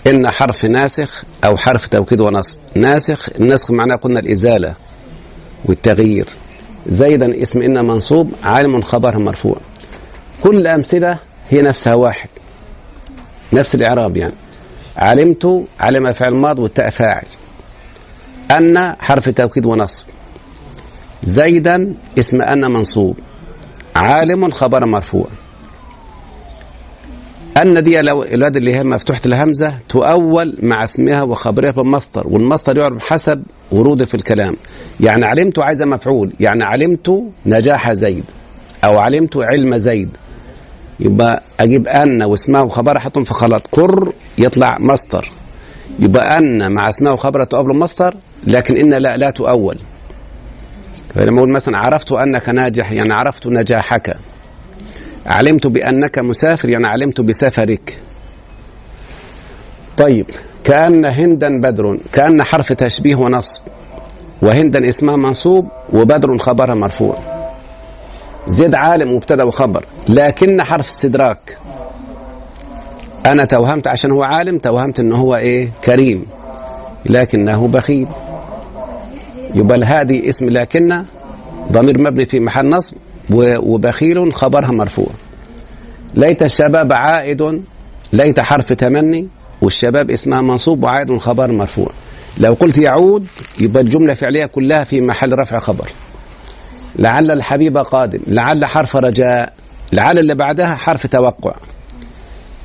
إن 0.06 0.30
حرف 0.30 0.64
ناسخ 0.64 1.24
أو 1.44 1.56
حرف 1.56 1.88
توكيد 1.88 2.20
ونصب 2.20 2.58
ناسخ 2.74 3.28
النسخ 3.40 3.70
معناه 3.70 3.96
قلنا 3.96 4.20
الإزالة 4.20 4.74
والتغيير 5.64 6.26
زيدا 6.86 7.42
اسم 7.42 7.62
إن 7.62 7.84
منصوب 7.86 8.32
عالم 8.44 8.80
خبر 8.80 9.18
مرفوع 9.18 9.56
كل 10.42 10.56
الأمثلة 10.56 11.18
هي 11.50 11.62
نفسها 11.62 11.94
واحد 11.94 12.28
نفس 13.52 13.74
الإعراب 13.74 14.16
يعني 14.16 14.34
علمت 14.96 15.64
علم 15.80 16.12
فعل 16.12 16.34
ماض 16.34 16.58
والتاء 16.58 16.90
فاعل 16.90 17.24
أن 18.50 18.96
حرف 19.00 19.28
توكيد 19.28 19.66
ونصب 19.66 20.06
زيدا 21.22 21.94
اسم 22.18 22.42
أن 22.42 22.60
منصوب 22.72 23.18
عالم 23.96 24.50
خبر 24.50 24.84
مرفوع 24.86 25.28
أن 27.56 27.82
دي 27.82 28.00
الواد 28.00 28.56
اللي 28.56 28.74
هي 28.76 28.84
مفتوحة 28.84 29.20
الهمزة 29.26 29.74
تؤول 29.88 30.56
مع 30.62 30.84
اسمها 30.84 31.22
وخبرها 31.22 31.70
بالمصدر 31.70 32.28
والمصدر 32.28 32.78
يعرف 32.78 33.10
حسب 33.12 33.42
وروده 33.72 34.04
في 34.04 34.14
الكلام 34.14 34.54
يعني 35.00 35.24
علمت 35.24 35.58
عايزة 35.58 35.84
مفعول 35.86 36.32
يعني 36.40 36.64
علمت 36.64 37.12
نجاح 37.46 37.92
زيد 37.92 38.24
أو 38.84 38.98
علمت 38.98 39.36
علم 39.36 39.76
زيد 39.76 40.08
يبقى 41.00 41.42
أجيب 41.60 41.88
أن 41.88 42.22
واسمها 42.22 42.60
وخبرها 42.60 42.96
أحطهم 42.98 43.24
في 43.24 43.34
خلاط 43.34 43.66
كر 43.70 44.12
يطلع 44.38 44.76
مصدر 44.80 45.30
يبقى 46.00 46.38
أن 46.38 46.72
مع 46.72 46.88
اسمها 46.88 47.12
وخبرها 47.12 47.44
تؤول 47.44 47.76
مصدر 47.78 48.14
لكن 48.46 48.76
إن 48.76 48.92
لا 49.02 49.16
لا 49.16 49.30
تؤول 49.30 49.76
فلما 51.14 51.26
طيب 51.30 51.38
أقول 51.38 51.52
مثلا 51.52 51.78
عرفت 51.78 52.12
أنك 52.12 52.48
ناجح 52.48 52.92
يعني 52.92 53.14
عرفت 53.14 53.46
نجاحك 53.46 54.14
علمت 55.26 55.66
بأنك 55.66 56.18
مسافر 56.18 56.68
يعني 56.70 56.86
علمت 56.86 57.20
بسفرك 57.20 57.96
طيب 59.96 60.26
كأن 60.64 61.04
هندا 61.04 61.60
بدر 61.60 61.98
كأن 62.12 62.42
حرف 62.42 62.66
تشبيه 62.72 63.16
ونصب 63.16 63.62
وهندا 64.42 64.88
اسمها 64.88 65.16
منصوب 65.16 65.68
وبدر 65.92 66.38
خبرها 66.38 66.74
مرفوع 66.74 67.18
زيد 68.48 68.74
عالم 68.74 69.16
مبتدا 69.16 69.44
وخبر 69.44 69.84
لكن 70.08 70.62
حرف 70.62 70.88
استدراك 70.88 71.58
انا 73.26 73.44
توهمت 73.44 73.88
عشان 73.88 74.10
هو 74.12 74.22
عالم 74.22 74.58
توهمت 74.58 75.00
ان 75.00 75.12
هو 75.12 75.36
ايه 75.36 75.68
كريم 75.84 76.26
لكنه 77.06 77.68
بخيل 77.68 78.08
يبقى 79.54 79.78
هذه 79.84 80.28
اسم 80.28 80.48
لكن 80.48 81.04
ضمير 81.72 82.00
مبني 82.00 82.26
في 82.26 82.40
محل 82.40 82.68
نصب 82.68 82.96
وبخيل 83.62 84.32
خبرها 84.34 84.70
مرفوع 84.70 85.10
ليت 86.14 86.42
الشباب 86.42 86.92
عائد 86.92 87.62
ليت 88.12 88.40
حرف 88.40 88.72
تمني 88.72 89.28
والشباب 89.62 90.10
اسمها 90.10 90.40
منصوب 90.40 90.84
وعائد 90.84 91.16
خبر 91.16 91.52
مرفوع 91.52 91.90
لو 92.38 92.52
قلت 92.52 92.78
يعود 92.78 93.26
يبقى 93.60 93.82
الجملة 93.82 94.14
فعلية 94.14 94.46
كلها 94.46 94.84
في 94.84 95.00
محل 95.00 95.32
رفع 95.32 95.58
خبر 95.58 95.90
لعل 96.98 97.30
الحبيب 97.30 97.78
قادم 97.78 98.18
لعل 98.26 98.64
حرف 98.64 98.96
رجاء 98.96 99.52
لعل 99.92 100.18
اللي 100.18 100.34
بعدها 100.34 100.74
حرف 100.76 101.06
توقع 101.06 101.56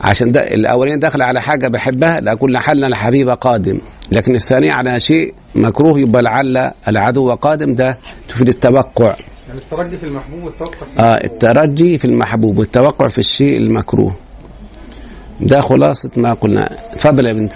عشان 0.02 0.32
ده 0.32 0.40
الاولين 0.40 1.00
داخل 1.00 1.22
على 1.22 1.42
حاجه 1.42 1.68
بحبها 1.68 2.20
لاقول 2.20 2.54
لعل 2.54 2.84
الحبيب 2.86 3.30
قادم 3.30 3.80
لكن 4.12 4.36
الثانيه 4.36 4.72
على 4.72 5.00
شيء 5.00 5.34
مكروه 5.56 6.00
يبقى 6.00 6.22
لعل 6.22 6.72
العدو 6.88 7.34
قادم 7.34 7.76
ده 7.76 7.98
تفيد 8.30 8.50
التوقع 8.50 9.16
يعني 9.48 9.60
الترجي 9.62 9.98
في 9.98 10.04
المحبوب 10.04 10.36
والتوقع 10.44 10.72
في 10.78 10.84
المكروه 10.94 11.06
اه 11.14 11.24
الترجي 11.24 11.98
في 11.98 12.06
المحبوب 12.06 12.58
والتوقع 12.58 13.08
في 13.08 13.18
الشيء 13.18 13.58
المكروه 13.58 14.16
ده 15.42 15.60
خلاصة 15.60 16.12
ما 16.18 16.34
قلنا 16.34 16.94
اتفضل 16.94 17.26
يا 17.26 17.34
بنت 17.34 17.54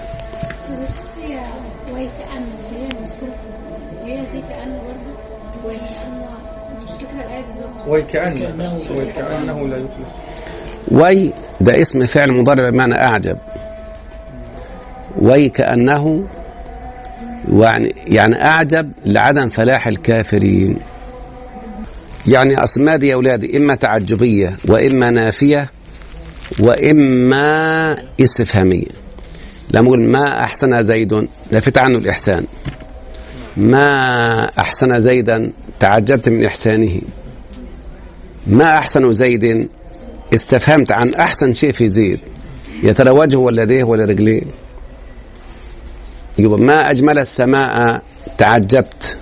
وي 7.88 8.02
كأنه 8.02 8.36
لا 9.68 9.78
يفلح 9.78 10.10
وي 10.92 11.34
ده 11.62 11.82
اسم 11.82 12.06
فعل 12.06 12.32
مضارع 12.32 12.70
بمعنى 12.70 12.96
أعجب 12.96 13.38
وي 15.22 15.52
يعني 15.58 16.26
يعني 18.08 18.46
أعجب 18.46 18.92
لعدم 19.06 19.50
فلاح 19.50 19.88
الكافرين 19.88 20.78
يعني 22.28 22.64
أسماء 22.64 22.98
دي 22.98 23.08
يا 23.08 23.14
أولادي 23.16 23.58
إما 23.58 23.76
تعجبية 23.76 24.58
وإما 24.70 25.10
نافية 25.10 25.72
وإما 26.60 27.96
استفهامية 28.22 28.86
لما 29.72 29.88
أقول 29.88 30.10
ما 30.12 30.44
أحسن 30.44 30.84
زيد 30.84 31.14
لفت 31.52 31.78
عنه 31.78 31.98
الإحسان 31.98 32.44
ما 33.58 33.94
أحسن 34.60 35.00
زيدا 35.00 35.52
تعجبت 35.80 36.30
من 36.30 36.46
إحسانه 36.46 37.02
ما 38.48 38.78
أحسن 38.78 39.14
زيد 39.14 39.70
استفهمت 40.34 40.92
عن 40.92 41.14
أحسن 41.14 41.54
شيء 41.54 41.72
في 41.72 41.88
زيد 41.88 42.20
يا 42.84 42.92
ترى 42.94 43.10
وجهه 43.12 43.38
ولا 43.40 43.64
يديه 43.64 43.84
ولا 43.84 44.06
رجليه 44.06 44.42
يبقى 46.40 46.60
ما 46.60 46.92
أجمل 46.92 47.20
السماء 47.20 48.02
تعجبت 48.38 49.19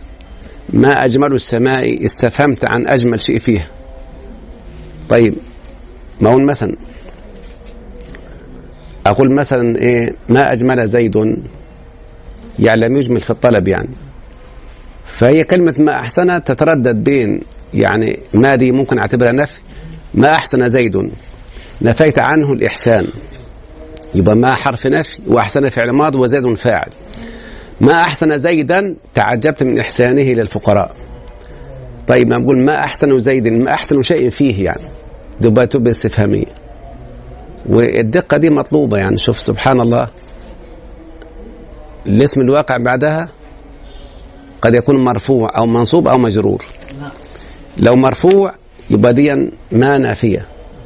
ما 0.74 0.89
أجمل 1.05 1.34
السماء 1.34 2.05
استفهمت 2.05 2.65
عن 2.72 2.88
أجمل 2.88 3.20
شيء 3.20 3.38
فيها 3.38 3.68
طيب 5.09 5.36
ما 6.22 6.30
هو 6.30 6.39
مثلا 6.39 6.76
أقول 9.05 9.36
مثلا 9.36 9.76
إيه 9.78 10.15
ما 10.30 10.51
أجمل 10.51 10.88
زيد 10.88 11.15
يعني 12.59 12.82
لم 12.86 12.97
يجمل 12.97 13.20
في 13.20 13.30
الطلب 13.30 13.68
يعني 13.68 13.89
فهي 15.05 15.43
كلمة 15.43 15.76
ما 15.80 15.93
أحسن 15.93 16.43
تتردد 16.43 17.03
بين 17.03 17.39
يعني 17.74 18.20
ما 18.34 18.55
دي 18.55 18.72
ممكن 18.72 18.99
أعتبرها 18.99 19.32
نفي 19.32 19.59
ما 20.13 20.32
أحسن 20.34 20.70
زيد 20.70 21.11
نفيت 21.82 22.20
عنه 22.20 22.53
الإحسان 22.53 23.07
يبقى 24.15 24.36
ما 24.36 24.55
حرف 24.55 24.88
نفي 24.88 25.22
وأحسن 25.28 25.70
فعل 25.70 25.89
ماض 25.91 26.15
وزيد 26.15 26.53
فاعل 26.53 26.89
ما 27.82 27.93
أحسن 28.01 28.38
زيدا 28.38 28.95
تعجبت 29.13 29.63
من 29.63 29.80
إحسانه 29.80 30.21
للفقراء 30.23 30.95
طيب 32.07 32.28
ما 32.28 32.38
نقول 32.38 32.65
ما 32.65 32.75
أحسن 32.80 33.19
زيد 33.19 33.47
ما 33.49 33.73
أحسن 33.73 34.01
شيء 34.01 34.30
فيه 34.30 34.65
يعني 34.65 34.88
دبي 35.41 35.67
تبقى 35.67 35.89
استفهامية 35.91 36.55
والدقة 37.65 38.38
دي 38.38 38.49
مطلوبة 38.49 38.97
يعني 38.97 39.17
شوف 39.17 39.39
سبحان 39.39 39.80
الله 39.80 40.07
الاسم 42.07 42.41
الواقع 42.41 42.78
بعدها 42.78 43.30
قد 44.61 44.73
يكون 44.75 45.03
مرفوع 45.03 45.57
أو 45.57 45.65
منصوب 45.65 46.07
أو 46.07 46.17
مجرور 46.17 46.65
لو 47.78 47.95
مرفوع 47.95 48.53
يبقى 48.89 49.13
دي 49.13 49.34
ما 49.71 49.97
نافية 49.97 50.45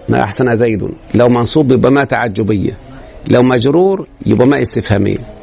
ما 0.09 0.23
أحسن 0.23 0.55
زيد 0.55 0.83
لو 1.15 1.27
منصوب 1.29 1.71
يبقى 1.71 1.91
ما 1.91 2.03
تعجبية 2.03 2.77
لو 3.29 3.41
مجرور 3.43 4.07
يبقى 4.25 4.47
ما 4.47 4.61
استفهامية 4.61 5.40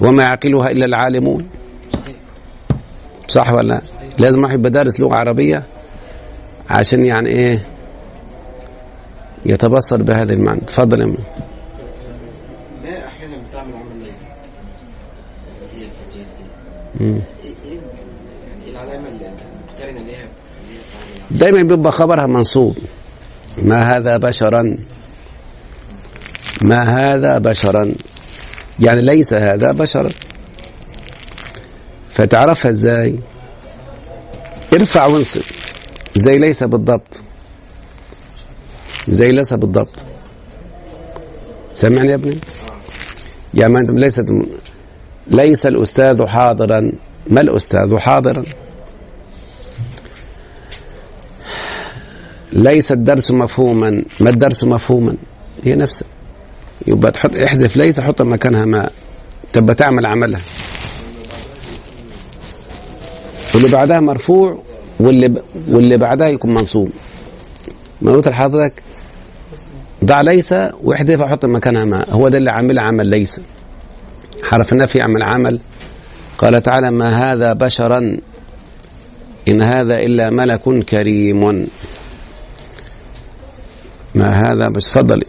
وما 0.00 0.22
يعقلها 0.22 0.68
إلا 0.70 0.84
العالمون 0.86 1.46
صح 3.28 3.52
ولا 3.52 3.82
لازم 4.18 4.42
واحد 4.42 4.62
دارس 4.62 5.00
لغة 5.00 5.14
عربية 5.14 5.62
عشان 6.70 7.04
يعني 7.04 7.28
ايه 7.28 7.66
يتبصر 9.46 10.02
بهذا 10.02 10.32
المعنى 10.32 10.60
تفضل 10.60 11.00
يا 11.00 11.06
ما 11.06 11.16
احيانا 13.06 13.34
بتعمل 13.50 13.72
ليس 14.06 14.24
هي 15.78 15.84
إيه، 17.06 17.20
إيه، 17.44 17.78
يعني 19.80 20.10
دايما 21.30 21.62
بيبقى 21.62 21.92
خبرها 21.92 22.26
منصوب 22.26 22.76
ما 23.62 23.96
هذا 23.96 24.16
بشرا 24.16 24.76
ما 26.64 26.88
هذا 27.14 27.38
بشرا 27.38 27.92
يعني 28.80 29.00
ليس 29.02 29.32
هذا 29.34 29.72
بشرا 29.72 30.08
فتعرفها 32.10 32.70
ازاي 32.70 33.18
ارفع 34.72 35.06
وانصب 35.06 35.40
زي 36.16 36.38
ليس 36.38 36.62
بالضبط 36.64 37.22
زي 39.08 39.30
ليس 39.32 39.52
بالضبط 39.54 40.04
سمعني 41.72 42.08
يا 42.08 42.14
ابني 42.14 42.38
يعني 43.54 43.72
ما 43.72 43.80
انت 43.80 43.90
ليست 43.90 44.24
ليس 45.26 45.66
الاستاذ 45.66 46.26
حاضرا 46.26 46.92
ما 47.30 47.40
الاستاذ 47.40 47.98
حاضرا 47.98 48.44
ليس 52.52 52.92
الدرس 52.92 53.30
مفهوما 53.30 54.02
ما 54.20 54.30
الدرس 54.30 54.64
مفهوما 54.64 55.16
هي 55.64 55.74
نفسها 55.76 56.08
يبقى 56.86 57.10
تحط 57.12 57.34
احذف 57.36 57.76
ليس 57.76 58.00
حط 58.00 58.22
مكانها 58.22 58.64
ما 58.64 58.90
تبقى 59.52 59.74
تعمل 59.74 60.06
عملها 60.06 60.40
واللي 63.54 63.68
بعدها 63.68 64.00
مرفوع 64.00 64.62
واللي 65.00 65.28
ب... 65.28 65.42
واللي 65.68 65.96
بعدها 65.96 66.28
يكون 66.28 66.54
منصوب 66.54 66.90
ما 68.02 68.12
قلت 68.12 68.28
لحضرتك 68.28 68.82
ضع 70.04 70.20
ليس 70.20 70.54
واحذف 70.84 71.22
حط 71.22 71.44
مكانها 71.44 71.84
ما 71.84 72.06
هو 72.10 72.28
ده 72.28 72.38
اللي 72.38 72.50
عامل 72.50 72.78
عمل 72.78 73.06
ليس 73.06 73.40
حرف 74.44 74.72
النفي 74.72 74.98
يعمل 74.98 75.22
عمل 75.22 75.60
قال 76.38 76.62
تعالى 76.62 76.90
ما 76.90 77.32
هذا 77.32 77.52
بشرا 77.52 78.00
إن 79.48 79.62
هذا 79.62 80.00
إلا 80.00 80.30
ملك 80.30 80.84
كريم 80.84 81.64
ما 84.14 84.28
هذا 84.50 84.68
بس 84.68 84.88
فضلي 84.88 85.26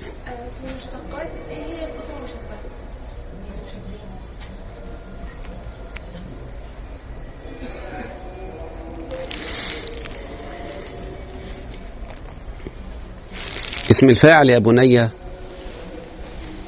اسم 13.96 14.10
الفاعل 14.10 14.50
يا 14.50 14.60
بني 14.60 15.10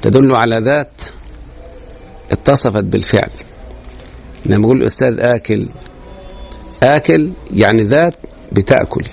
تدل 0.01 0.36
على 0.36 0.59
ذات 0.59 1.01
اتصفت 2.32 2.84
بالفعل 2.84 3.30
لما 4.45 4.61
يقول 4.65 4.78
الأستاذ 4.82 5.19
آكل 5.19 5.69
آكل 6.84 7.30
يعني 7.55 7.84
ذات 7.84 8.13
بتأكل 8.51 9.05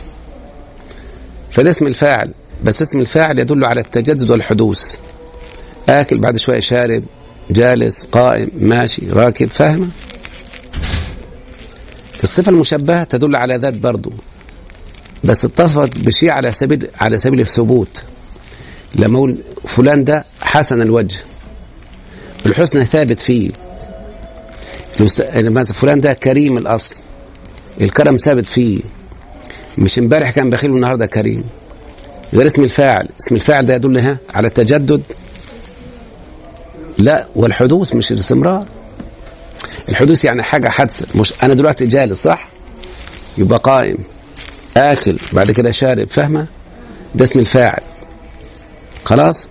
فده 1.51 1.71
اسم 1.71 1.87
الفاعل 1.87 2.35
بس 2.65 2.83
اسم 2.83 2.99
الفاعل 3.01 3.39
يدل 3.39 3.65
على 3.65 3.81
التجدد 3.81 4.31
والحدوث 4.31 4.99
آكل 5.89 6.19
بعد 6.19 6.37
شوية 6.37 6.61
شارب 6.61 7.05
جالس 7.51 8.05
قائم 8.05 8.49
ماشي 8.55 9.03
راكب 9.11 9.51
فاهمة 9.51 9.89
الصفة 12.23 12.51
المشبهة 12.53 13.05
تدل 13.05 13.37
على 13.37 13.57
ذات 13.57 13.75
برضه 13.75 14.13
بس 15.25 15.45
اتصفت 15.45 15.99
بشيء 15.99 16.31
على 16.33 16.53
سبيل 16.53 16.89
على 17.01 17.19
سبيل 17.19 17.41
الثبوت 17.41 18.05
لما 18.97 19.17
اقول 19.19 19.39
فلان 19.65 20.05
ده 20.05 20.25
حسن 20.41 20.83
الوجه 20.83 21.19
الحسن 22.47 22.85
ثابت 22.85 23.21
فيه 23.21 23.51
يعني 25.19 25.51
مثلا 25.51 25.75
فلان 25.75 26.01
ده 26.01 26.13
كريم 26.13 26.59
الاصل 26.59 26.97
الكرم 27.81 28.17
ثابت 28.17 28.47
فيه 28.47 28.81
مش 29.79 29.99
امبارح 29.99 30.31
كان 30.31 30.51
بخيل 30.51 30.71
والنهارده 30.73 31.07
كريم 31.07 31.45
غير 32.35 32.47
اسم 32.47 32.63
الفاعل 32.65 33.09
اسم 33.21 33.35
الفاعل 33.35 33.67
ده 33.67 33.75
يدل 33.75 33.99
ها 33.99 34.19
على 34.35 34.49
التجدد 34.49 35.03
لا 36.99 37.27
والحدوث 37.37 37.95
مش 37.95 38.13
الاستمرار 38.13 38.67
الحدوث 39.89 40.25
يعني 40.25 40.43
حاجه 40.43 40.69
حادثه 40.69 41.07
مش 41.21 41.33
انا 41.43 41.55
دلوقتي 41.55 41.87
جالس 41.87 42.23
صح 42.23 42.49
يبقى 43.39 43.57
قائم 43.59 43.97
آكل 44.77 45.17
بعد 45.33 45.51
كده 45.51 45.71
شارب 45.71 46.09
فاهمة 46.09 46.47
ده 47.15 47.25
اسم 47.25 47.39
الفاعل 47.39 47.83
خلاص 49.05 49.49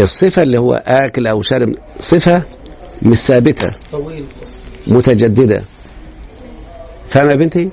الصفة 0.00 0.42
اللي 0.42 0.58
هو 0.58 0.82
آكل 0.86 1.26
أو 1.26 1.42
شارب 1.42 1.74
صفة 1.98 2.42
مش 3.02 3.16
ثابتة 3.16 3.72
متجددة 4.86 5.64
فاهمة 7.08 7.30
يا 7.30 7.36
بنتي 7.36 7.68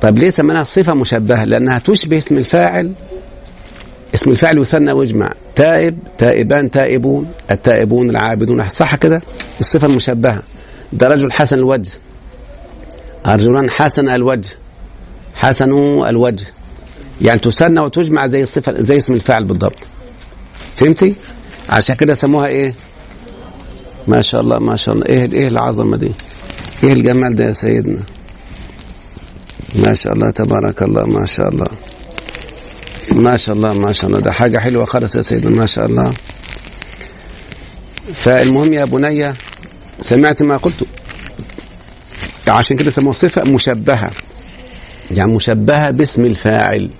طب 0.00 0.18
ليه 0.18 0.30
سميناها 0.30 0.64
صفة 0.64 0.94
مشبهة 0.94 1.44
لأنها 1.44 1.78
تشبه 1.78 2.16
اسم 2.18 2.36
الفاعل 2.36 2.92
اسم 4.14 4.30
الفعل 4.30 4.58
يثنى 4.58 4.92
ويجمع 4.92 5.32
تائب 5.54 5.98
تائبان 6.18 6.70
تائبون 6.70 7.30
التائبون 7.50 8.10
العابدون 8.10 8.68
صح 8.68 8.96
كده 8.96 9.22
الصفة 9.60 9.86
المشبهة 9.86 10.42
ده 10.92 11.08
رجل 11.08 11.32
حسن 11.32 11.58
الوجه 11.58 11.90
رجلان 13.26 13.70
حسن 13.70 14.08
الوجه 14.08 14.48
حسن 15.38 15.70
الوجه 16.08 16.46
يعني 17.22 17.38
تثنى 17.38 17.80
وتجمع 17.80 18.26
زي 18.26 18.42
الصفة 18.42 18.74
زي 18.82 18.96
اسم 18.96 19.14
الفاعل 19.14 19.44
بالضبط 19.44 19.86
فهمتي؟ 20.76 21.14
عشان 21.68 21.96
كده 21.96 22.14
سموها 22.14 22.46
ايه؟ 22.46 22.74
ما 24.08 24.20
شاء 24.20 24.40
الله 24.40 24.58
ما 24.58 24.76
شاء 24.76 24.94
الله 24.94 25.06
ايه 25.06 25.32
ايه 25.32 25.48
العظمة 25.48 25.96
دي؟ 25.96 26.10
ايه 26.84 26.92
الجمال 26.92 27.34
ده 27.34 27.44
يا 27.44 27.52
سيدنا؟ 27.52 28.02
ما 29.74 29.94
شاء 29.94 30.12
الله 30.12 30.30
تبارك 30.30 30.82
الله 30.82 31.06
ما 31.06 31.24
شاء 31.26 31.48
الله 31.48 31.64
ما 33.12 33.36
شاء 33.36 33.56
الله 33.56 33.74
ما 33.78 33.92
شاء 33.92 34.06
الله 34.10 34.20
ده 34.20 34.32
حاجة 34.32 34.58
حلوة 34.58 34.84
خالص 34.84 35.14
يا 35.16 35.22
سيدنا 35.22 35.50
ما 35.50 35.66
شاء 35.66 35.86
الله 35.86 36.12
فالمهم 38.14 38.72
يا 38.72 38.84
بني 38.84 39.32
سمعت 40.00 40.42
ما 40.42 40.56
قلت 40.56 40.86
عشان 42.48 42.76
كده 42.76 42.90
سموها 42.90 43.12
صفة 43.12 43.44
مشبهة 43.44 44.10
يعني 45.10 45.32
مشبهة 45.32 45.90
باسم 45.90 46.24
الفاعل 46.24 46.90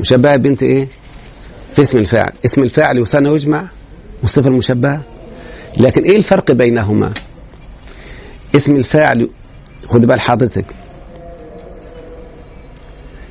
مشبهة 0.00 0.36
بنت 0.36 0.62
إيه 0.62 0.88
في 1.74 1.82
اسم 1.82 1.98
الفاعل 1.98 2.32
اسم 2.44 2.62
الفاعل 2.62 2.98
يثنى 2.98 3.28
ويجمع 3.28 3.64
والصفة 4.22 4.48
المشبهة 4.48 5.02
لكن 5.80 6.02
إيه 6.02 6.16
الفرق 6.16 6.52
بينهما 6.52 7.12
اسم 8.56 8.76
الفاعل 8.76 9.30
خد 9.86 10.04
بال 10.04 10.20
حضرتك 10.20 10.66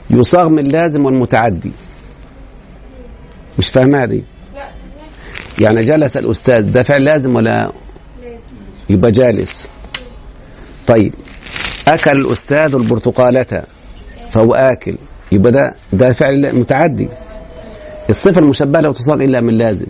يصاغ 0.09 0.49
من 0.49 0.59
اللازم 0.59 1.05
والمتعدي 1.05 1.71
مش 3.57 3.69
فاهمها 3.69 4.05
دي 4.05 4.23
يعني 5.61 5.83
جلس 5.83 6.17
الأستاذ 6.17 6.71
ده 6.71 6.83
فعل 6.83 7.03
لازم 7.03 7.35
ولا 7.35 7.71
يبقى 8.89 9.11
جالس 9.11 9.69
طيب 10.87 11.13
أكل 11.87 12.11
الأستاذ 12.11 12.75
البرتقالة 12.75 13.63
فهو 14.33 14.53
آكل 14.55 14.95
يبقى 15.31 15.51
ده 15.51 15.73
ده 15.93 16.11
فعل 16.11 16.59
متعدي 16.59 17.09
الصفة 18.09 18.41
المشبهة 18.41 18.79
لا 18.81 18.91
تصاب 18.91 19.21
إلا 19.21 19.41
من 19.41 19.57
لازم 19.57 19.85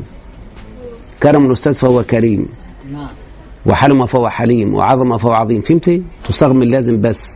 كرم 1.24 1.46
الأستاذ 1.46 1.74
فهو 1.74 2.04
كريم 2.04 2.48
نعم. 2.92 3.08
وحلم 3.66 4.06
فهو 4.06 4.30
حليم 4.30 4.76
وعظم 4.76 5.18
فهو 5.18 5.32
عظيم 5.34 5.62
فهمتي؟ 5.62 6.04
تصاغ 6.30 6.54
من 6.54 6.68
لازم 6.68 7.02
بس 7.02 7.28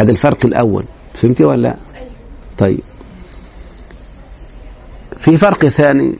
هذا 0.00 0.10
الفرق 0.10 0.46
الأول 0.46 0.84
فهمتي 1.14 1.44
ولا 1.44 1.62
لا؟ 1.68 1.74
طيب 2.58 2.80
في 5.16 5.36
فرق 5.36 5.66
ثاني 5.66 6.14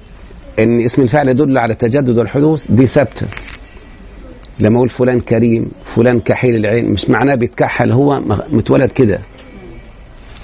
ان 0.59 0.85
اسم 0.85 1.03
الفعل 1.03 1.29
يدل 1.29 1.59
على 1.59 1.75
تجدد 1.75 2.19
والحدوث 2.19 2.71
دي 2.71 2.87
ثابته 2.87 3.27
لما 4.61 4.77
اقول 4.77 4.89
فلان 4.89 5.21
كريم 5.21 5.71
فلان 5.85 6.21
كحيل 6.21 6.55
العين 6.57 6.93
مش 6.93 7.11
معناه 7.11 7.35
بيتكحل 7.35 7.93
هو 7.93 8.21
متولد 8.53 8.91
كده 8.91 9.19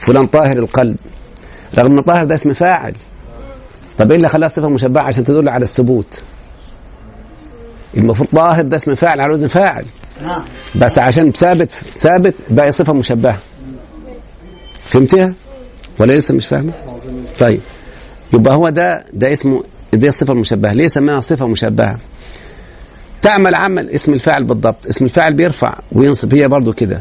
فلان 0.01 0.27
طاهر 0.27 0.57
القلب 0.59 0.97
رغم 1.79 1.93
ان 1.99 2.01
طاهر 2.01 2.25
ده 2.25 2.35
اسم 2.35 2.53
فاعل 2.53 2.95
طب 3.99 4.11
ايه 4.11 4.17
اللي 4.17 4.29
خلاها 4.29 4.49
صفه 4.49 4.69
مشبعه 4.69 5.03
عشان 5.03 5.25
تدل 5.25 5.49
على 5.49 5.63
الثبوت 5.63 6.23
المفروض 7.97 8.29
طاهر 8.29 8.63
ده 8.65 8.77
اسم 8.77 8.95
فاعل 8.95 9.21
على 9.21 9.33
وزن 9.33 9.47
فاعل 9.49 9.85
نعم. 10.23 10.43
بس 10.77 10.99
عشان 10.99 11.33
ثابت 11.33 11.71
ثابت 11.97 12.35
بقى 12.51 12.73
صفه 12.73 12.93
مشبهه 12.93 13.39
فهمتها 14.75 15.33
ولا 15.99 16.13
لسه 16.19 16.35
مش 16.35 16.47
فاهمه 16.47 16.73
طيب 17.41 17.61
يبقى 18.35 18.55
هو 18.55 18.69
ده 18.69 19.05
ده 19.13 19.33
اسمه 19.33 19.65
دي 19.93 20.09
الصفه 20.09 20.33
المشبهه 20.33 20.73
ليه 20.73 20.89
سماها 20.89 21.21
صفه 21.21 21.47
مشبهه 21.47 21.99
تعمل 23.23 23.55
عمل 23.55 23.91
اسم 23.91 24.13
الفاعل 24.13 24.45
بالضبط 24.47 24.87
اسم 24.87 25.05
الفاعل 25.05 25.35
بيرفع 25.37 25.79
وينصب 25.93 26.35
هي 26.35 26.49
برضو 26.49 26.73
كده 26.73 27.01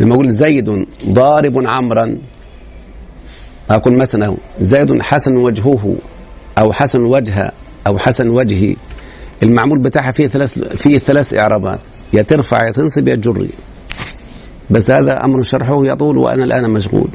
لما 0.00 0.14
اقول 0.14 0.28
زيد 0.30 0.86
ضارب 1.08 1.62
عمرا 1.68 2.18
اقول 3.70 3.94
مثلا 3.94 4.36
زيد 4.60 5.02
حسن 5.02 5.36
وجهه 5.36 5.96
او 6.58 6.72
حسن 6.72 7.00
وجهه 7.02 7.52
او 7.86 7.98
حسن 7.98 8.28
وجهي 8.28 8.76
المعمول 9.42 9.78
بتاعها 9.82 10.10
فيه 10.10 10.26
ثلاث 10.26 10.58
فيه 10.58 10.98
ثلاث 10.98 11.34
اعرابات 11.34 11.80
يا 12.12 12.22
ترفع 12.22 12.64
يا 12.66 12.72
تنصب 12.72 13.08
يا 13.08 13.14
تجري 13.16 13.48
بس 14.70 14.90
هذا 14.90 15.24
امر 15.24 15.42
شرحه 15.42 15.86
يطول 15.86 16.18
وانا 16.18 16.44
الان 16.44 16.70
مشغول 16.70 17.08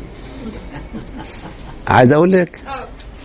عايز 1.88 2.14
اقول 2.14 2.32
لك 2.32 2.60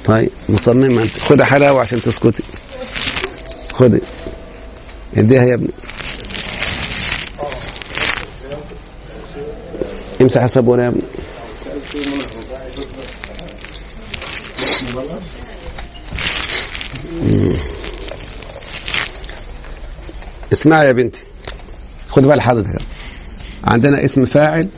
طيب 0.05 0.31
مصممه 0.49 1.03
انت 1.03 1.11
خدي 1.19 1.45
حلاوه 1.45 1.81
عشان 1.81 2.01
تسكتي 2.01 2.43
خدي 3.73 4.01
اديها 5.17 5.45
يا 5.45 5.55
ابني 5.55 5.69
امسح 10.23 10.43
الصابونه 10.43 10.83
يا 10.83 10.89
ابني 10.89 11.03
اسمع 20.53 20.85
يا 20.85 20.93
بنتي 20.93 21.19
خد 22.09 22.23
بال 22.23 22.41
حضرتك 22.41 22.77
عندنا 23.65 24.05
اسم 24.05 24.25
فاعل 24.25 24.69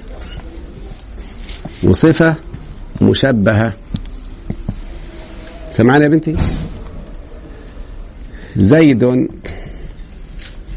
وصفة 1.85 2.35
مشبهة 3.01 3.73
سمعنا 5.71 6.05
يا 6.05 6.09
بنتي 6.09 6.37
زيد 8.57 9.29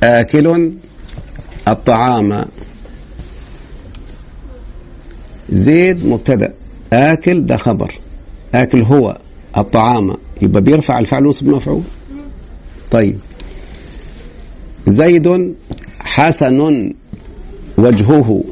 آكل 0.04 0.72
الطعام 1.68 2.46
زيد 5.52 6.06
مبتدا 6.06 6.54
اكل 6.94 7.46
ده 7.46 7.58
خبر 7.58 8.00
اكل 8.56 8.82
هو 8.82 9.18
الطعام 9.58 10.16
يبقى 10.42 10.62
بيرفع 10.62 11.00
الفعل 11.00 11.26
ونصب 11.26 11.48
المفعول 11.48 11.84
طيب 12.92 13.20
زيد 14.88 15.56
حسن 16.00 16.92
وجهه 17.78 18.44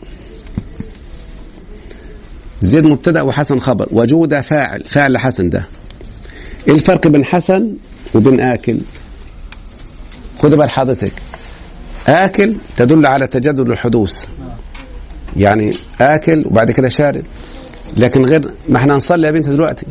زيد 2.61 2.84
مبتدا 2.84 3.21
وحسن 3.21 3.59
خبر 3.59 3.88
وجود 3.91 4.39
فاعل 4.39 4.84
فاعل 4.84 5.17
حسن 5.17 5.49
ده 5.49 5.67
ايه 6.67 6.73
الفرق 6.76 7.07
بين 7.07 7.26
حسن 7.26 7.73
وبين 8.15 8.41
اكل 8.41 8.77
خد 10.39 10.51
بال 10.51 10.71
حضرتك 10.71 11.11
اكل 12.07 12.59
تدل 12.77 13.05
على 13.05 13.27
تجدد 13.27 13.59
الحدوث 13.69 14.26
يعني 15.38 15.69
آكل 16.01 16.43
وبعد 16.47 16.72
كده 16.72 16.89
شارب 16.89 17.23
لكن 17.97 18.26
غير 18.26 18.51
ما 18.69 18.77
احنا 18.77 18.95
هنصلي 18.95 19.27
يا 19.27 19.31
بنت 19.31 19.49
دلوقتي 19.49 19.85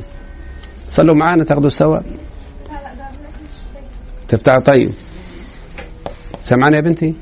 صلوا 0.86 1.14
معانا 1.14 1.44
تاخدوا 1.44 1.70
سوا 1.70 1.98
تفتح 4.28 4.58
طيب 4.58 4.94
سمعاني 6.40 6.76
يا 6.76 6.80
بنتي 6.80 7.14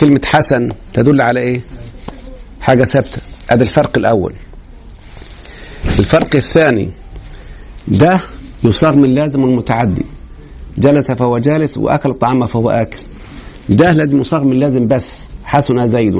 كلمة 0.00 0.20
حسن 0.24 0.68
تدل 0.92 1.22
على 1.22 1.40
ايه 1.40 1.60
حاجة 2.60 2.84
ثابتة 2.84 3.20
هذا 3.50 3.62
الفرق 3.62 3.98
الأول 3.98 4.32
الفرق 5.98 6.36
الثاني 6.36 6.90
ده 7.88 8.20
يصاغ 8.64 8.94
من 8.94 9.14
لازم 9.14 9.44
المتعدي 9.44 10.04
جلس 10.78 11.10
فهو 11.12 11.38
جالس 11.38 11.78
وأكل 11.78 12.10
الطعام 12.10 12.46
فهو 12.46 12.70
آكل 12.70 12.98
ده 13.68 13.92
لازم 13.92 14.20
يصاغ 14.20 14.44
من 14.44 14.58
لازم 14.58 14.86
بس 14.86 15.28
حسن 15.44 15.86
زيد 15.86 16.14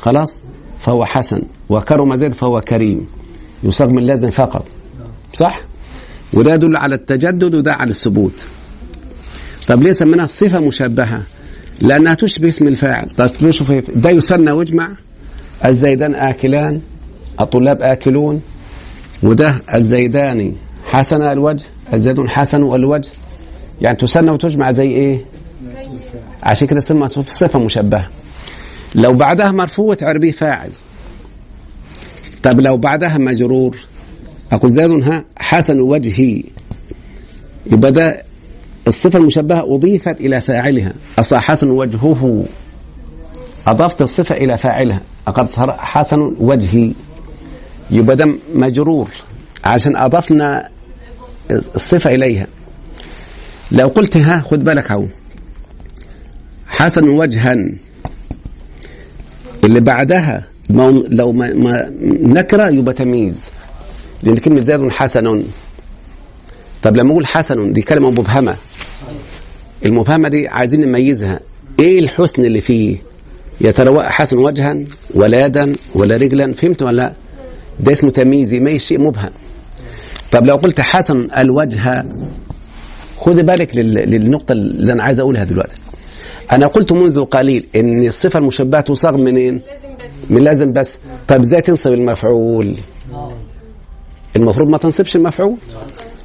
خلاص 0.00 0.40
فهو 0.78 1.04
حسن 1.04 1.42
وكرم 1.68 2.16
زيد 2.16 2.32
فهو 2.32 2.60
كريم 2.60 3.06
يصاغ 3.64 3.88
من 3.88 4.02
لازم 4.02 4.30
فقط 4.30 4.64
صح 5.32 5.60
وده 6.34 6.54
يدل 6.54 6.76
على 6.76 6.94
التجدد 6.94 7.54
وده 7.54 7.72
على 7.74 7.90
الثبوت 7.90 8.44
طب 9.66 9.82
ليه 9.82 9.92
سميناها 9.92 10.26
صفه 10.26 10.58
مشبهه 10.58 11.22
لانها 11.82 12.14
تشبه 12.14 12.48
اسم 12.48 12.68
الفاعل 12.68 13.10
طب 13.10 13.50
شوف 13.50 13.72
ده 13.90 14.10
يسنى 14.10 14.50
ويجمع 14.50 14.90
الزيدان 15.66 16.14
اكلان 16.14 16.80
الطلاب 17.40 17.82
اكلون 17.82 18.42
وده 19.22 19.54
الزيدان 19.74 20.52
حسن 20.84 21.22
الوجه 21.22 21.64
الزيد 21.92 22.26
حسن 22.26 22.62
الوجه 22.62 23.10
يعني 23.82 23.96
تسنى 23.96 24.30
وتجمع 24.30 24.70
زي 24.70 24.88
ايه 24.90 25.24
عشان 26.42 26.66
كده 26.68 26.80
سمى 26.80 27.08
صفه 27.08 27.58
مشبهه 27.58 28.10
لو 28.94 29.14
بعدها 29.16 29.50
مرفوع 29.52 29.94
تعرف 29.94 30.36
فاعل 30.36 30.70
طب 32.42 32.60
لو 32.60 32.76
بعدها 32.76 33.18
مجرور 33.18 33.76
أقول 34.52 34.70
زيد 34.70 34.90
ها 34.90 35.24
حسن 35.36 35.80
وجهي 35.80 36.42
يبقى 37.72 37.92
ده 37.92 38.22
الصفة 38.88 39.18
المشبهة 39.18 39.74
أضيفت 39.74 40.20
إلى 40.20 40.40
فاعلها 40.40 40.92
أصلا 41.18 41.38
حسن 41.40 41.70
وجهه 41.70 42.44
أضفت 43.66 44.02
الصفة 44.02 44.34
إلى 44.34 44.56
فاعلها 44.56 45.00
لقد 45.28 45.48
صار 45.48 45.72
حسن 45.78 46.20
وجهي 46.40 46.92
يبقى 47.90 48.16
ده 48.16 48.32
مجرور 48.54 49.08
عشان 49.64 49.96
أضفنا 49.96 50.68
الصفة 51.50 52.14
إليها 52.14 52.46
لو 53.72 53.88
قلت 53.88 54.16
ها 54.16 54.38
خد 54.40 54.64
بالك 54.64 54.90
أهو 54.90 55.06
حسن 56.68 57.08
وجها 57.08 57.56
اللي 59.64 59.80
بعدها 59.80 60.44
لو 61.10 61.32
ما, 61.32 61.52
ما 61.54 61.90
نكره 62.22 62.68
يبقى 62.70 62.94
تمييز 62.94 63.50
لان 64.22 64.36
كلمه 64.36 64.60
زاد 64.60 64.88
حسن 64.88 65.42
طب 66.82 66.96
لما 66.96 67.10
اقول 67.10 67.26
حسن 67.26 67.72
دي 67.72 67.82
كلمه 67.82 68.10
مبهمه 68.10 68.56
المبهمه 69.86 70.28
دي 70.28 70.48
عايزين 70.48 70.80
نميزها 70.80 71.40
ايه 71.80 71.98
الحسن 71.98 72.44
اللي 72.44 72.60
فيه 72.60 72.96
يا 73.60 73.70
ترى 73.70 74.02
حسن 74.02 74.38
وجها 74.38 74.76
ولا 75.14 75.46
يدا 75.46 75.72
ولا 75.94 76.16
رجلا 76.16 76.52
فهمت 76.52 76.82
ولا 76.82 76.96
لا 76.96 77.12
ده 77.80 77.92
اسمه 77.92 78.10
تمييز 78.10 78.52
يميز 78.52 78.82
شيء 78.82 79.00
مبهم 79.00 79.30
طب 80.30 80.46
لو 80.46 80.56
قلت 80.56 80.80
حسن 80.80 81.28
الوجه 81.38 82.04
خد 83.16 83.36
بالك 83.36 83.76
للنقطه 83.76 84.52
اللي 84.52 84.92
انا 84.92 85.02
عايز 85.02 85.20
اقولها 85.20 85.44
دلوقتي 85.44 85.74
أنا 86.52 86.66
قلت 86.66 86.92
منذ 86.92 87.24
قليل 87.24 87.66
إن 87.76 88.06
الصفة 88.06 88.38
المشبهة 88.38 88.80
تصاغ 88.80 89.16
منين؟ 89.16 89.60
من 90.30 90.42
لازم 90.42 90.72
بس 90.72 90.98
طب 91.28 91.40
إزاي 91.40 91.60
تنصب 91.60 91.92
المفعول؟ 91.92 92.74
المفروض 94.36 94.68
ما 94.68 94.78
تنصبش 94.78 95.16
المفعول 95.16 95.56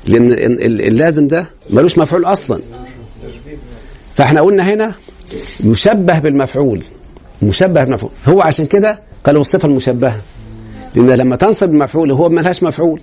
لأن 0.08 0.30
اللازم 0.60 1.28
ده 1.28 1.46
ملوش 1.70 1.98
مفعول 1.98 2.26
أصلا 2.26 2.60
فإحنا 4.14 4.42
قلنا 4.42 4.74
هنا 4.74 4.92
يشبه 5.60 6.20
بالمفعول 6.20 6.84
مشبه 7.42 7.84
بالمفعول 7.84 8.12
هو 8.26 8.42
عشان 8.42 8.66
كده 8.66 9.00
قالوا 9.24 9.42
الصفة 9.42 9.68
المشبهة 9.68 10.22
لأن 10.96 11.10
لما 11.10 11.36
تنصب 11.36 11.70
المفعول 11.70 12.12
هو 12.12 12.30
ما 12.30 12.42
لهاش 12.42 12.64
مفعول 12.64 13.02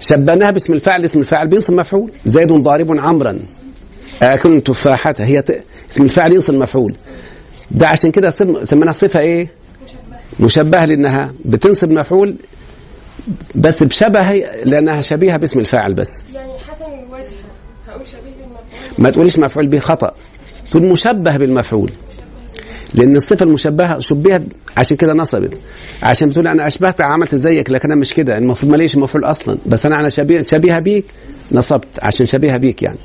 شبهناها 0.00 0.50
باسم 0.50 0.72
الفاعل 0.72 1.04
اسم 1.04 1.20
الفاعل 1.20 1.48
بينصب 1.48 1.74
مفعول 1.74 2.12
زيد 2.24 2.52
ضارب 2.52 2.90
عمرا 3.00 3.38
أكن 4.22 4.62
تفاحة 4.62 5.14
هي 5.18 5.42
ت... 5.42 5.60
اسم 5.90 6.02
الفاعل 6.02 6.32
ينصب 6.32 6.54
المفعول 6.54 6.94
ده 7.70 7.88
عشان 7.88 8.10
كده 8.10 8.30
سميناها 8.64 8.92
صفة 8.92 9.20
إيه؟ 9.20 9.48
مشبهة 10.40 10.84
لأنها 10.84 11.34
بتنصب 11.44 11.90
مفعول 11.90 12.34
بس 13.54 13.82
بشبه 13.82 14.24
لأنها 14.64 15.00
شبيهة 15.00 15.36
باسم 15.36 15.60
الفاعل 15.60 15.94
بس 15.94 16.10
يعني 16.34 16.52
حسن 16.70 16.84
الوجه 16.84 17.28
هقول 17.88 18.06
شبيه 18.06 18.32
بالمفعول 18.38 18.94
ما 18.98 19.10
تقوليش 19.10 19.38
مفعول 19.38 19.66
به 19.66 19.78
خطأ 19.78 20.14
تقول 20.70 20.82
مشبه 20.82 21.36
بالمفعول 21.36 21.92
لأن 22.94 23.16
الصفة 23.16 23.44
المشبهة 23.44 23.98
شبهت 23.98 24.42
عشان 24.76 24.96
كده 24.96 25.12
نصبت 25.14 25.58
عشان 26.02 26.28
بتقول 26.28 26.48
أنا 26.48 26.66
أشبهت 26.66 27.00
عملت 27.00 27.34
زيك 27.34 27.70
لكن 27.70 27.90
أنا 27.92 28.00
مش 28.00 28.14
كده 28.14 28.38
المفروض 28.38 28.72
ماليش 28.72 28.96
مفعول 28.96 29.24
أصلا 29.24 29.58
بس 29.66 29.86
أنا 29.86 30.00
أنا 30.00 30.08
شبيه 30.08 30.40
شبيهة 30.40 30.78
بيك 30.78 31.04
نصبت 31.52 31.88
عشان 32.02 32.26
شبيهة 32.26 32.56
بيك 32.56 32.82
يعني 32.82 32.98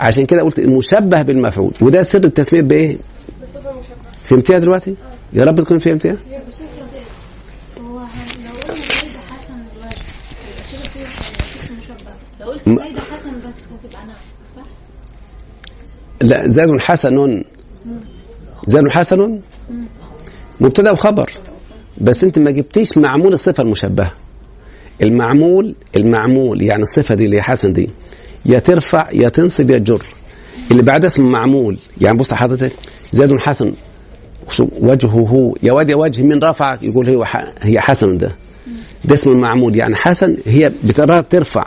عشان 0.00 0.26
كده 0.26 0.42
قلت 0.42 0.58
المشبه 0.58 1.22
بالمفعول 1.22 1.72
وده 1.80 2.02
سر 2.02 2.24
التسميه 2.24 2.60
بايه؟ 2.62 2.98
بصفه 3.42 3.70
مشبهه 3.70 4.18
فهمتيها 4.28 4.58
دلوقتي؟ 4.58 4.94
يا 5.32 5.42
رب 5.44 5.60
تكون 5.60 5.78
فهمتيها؟ 5.78 6.16
لا 16.22 16.48
زاد 16.48 16.80
حسن 16.80 17.42
زاد 18.66 18.88
حسن 18.88 19.40
مبتدا 20.60 20.90
وخبر 20.90 21.32
بس 22.00 22.24
انت 22.24 22.38
ما 22.38 22.50
جبتيش 22.50 22.88
معمول 22.96 23.32
الصفه 23.32 23.62
المشبهه 23.62 24.12
المعمول 25.02 25.74
المعمول 25.96 26.62
يعني 26.62 26.82
الصفه 26.82 27.14
دي 27.14 27.24
اللي 27.24 27.36
هي 27.36 27.42
حسن 27.42 27.72
دي 27.72 27.88
يا 28.46 28.58
ترفع 28.58 29.08
يا 29.12 29.28
تنصب 29.28 29.70
يا 29.70 29.78
تجر 29.78 30.02
اللي 30.70 30.82
بعدها 30.82 31.06
اسم 31.06 31.22
معمول 31.22 31.78
يعني 32.00 32.18
بص 32.18 32.34
حضرتك 32.34 32.72
زيد 33.12 33.40
حسن 33.40 33.72
وجهه 34.60 35.54
يا 35.62 35.72
واد 35.72 35.90
يا 35.90 35.96
وجه 35.96 36.22
من 36.22 36.42
رفعك 36.44 36.82
يقول 36.82 37.08
هي 37.08 37.24
هي 37.60 37.80
حسن 37.80 38.18
ده 38.18 38.32
ده 39.04 39.14
اسم 39.14 39.30
المعمول 39.30 39.76
يعني 39.76 39.96
حسن 39.96 40.36
هي 40.46 40.72
بترفع 40.84 41.66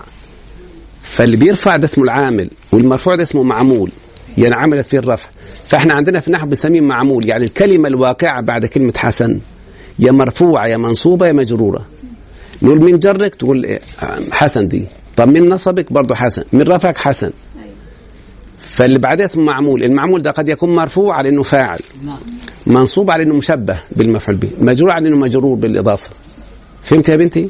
فاللي 1.01 1.37
بيرفع 1.37 1.77
ده 1.77 1.85
اسمه 1.85 2.03
العامل 2.03 2.47
والمرفوع 2.71 3.15
ده 3.15 3.23
اسمه 3.23 3.43
معمول 3.43 3.91
يعني 4.37 4.55
عملت 4.55 4.85
فيه 4.87 4.99
الرفع 4.99 5.29
فاحنا 5.67 5.93
عندنا 5.93 6.19
في 6.19 6.27
النحو 6.27 6.45
بنسميه 6.47 6.81
معمول 6.81 7.25
يعني 7.29 7.45
الكلمه 7.45 7.87
الواقعه 7.87 8.41
بعد 8.41 8.65
كلمه 8.65 8.93
حسن 8.97 9.39
يا 9.99 10.11
مرفوعه 10.11 10.67
يا 10.67 10.77
منصوبه 10.77 11.27
يا 11.27 11.31
مجروره 11.31 11.85
نقول 12.61 12.81
من 12.81 12.99
جرك 12.99 13.35
تقول 13.35 13.65
آه، 13.65 13.79
حسن 14.31 14.67
دي 14.67 14.87
طب 15.15 15.27
من 15.27 15.49
نصبك 15.49 15.93
برضه 15.93 16.15
حسن 16.15 16.43
من 16.53 16.61
رفعك 16.61 16.97
حسن 16.97 17.31
أيوة. 17.63 17.73
فاللي 18.77 18.99
بعدها 18.99 19.25
اسمه 19.25 19.43
معمول 19.43 19.83
المعمول 19.83 20.21
ده 20.21 20.31
قد 20.31 20.49
يكون 20.49 20.75
مرفوع 20.75 21.15
على 21.15 21.29
انه 21.29 21.43
فاعل 21.43 21.79
نعم. 22.03 22.17
منصوب 22.67 23.11
على 23.11 23.23
انه 23.23 23.33
مشبه 23.33 23.77
بالمفعول 23.91 24.37
به 24.39 24.49
مجرور 24.59 24.91
على 24.91 25.07
انه 25.07 25.17
مجرور 25.17 25.55
بالاضافه 25.57 26.09
فهمت 26.83 27.09
يا 27.09 27.15
بنتي 27.15 27.49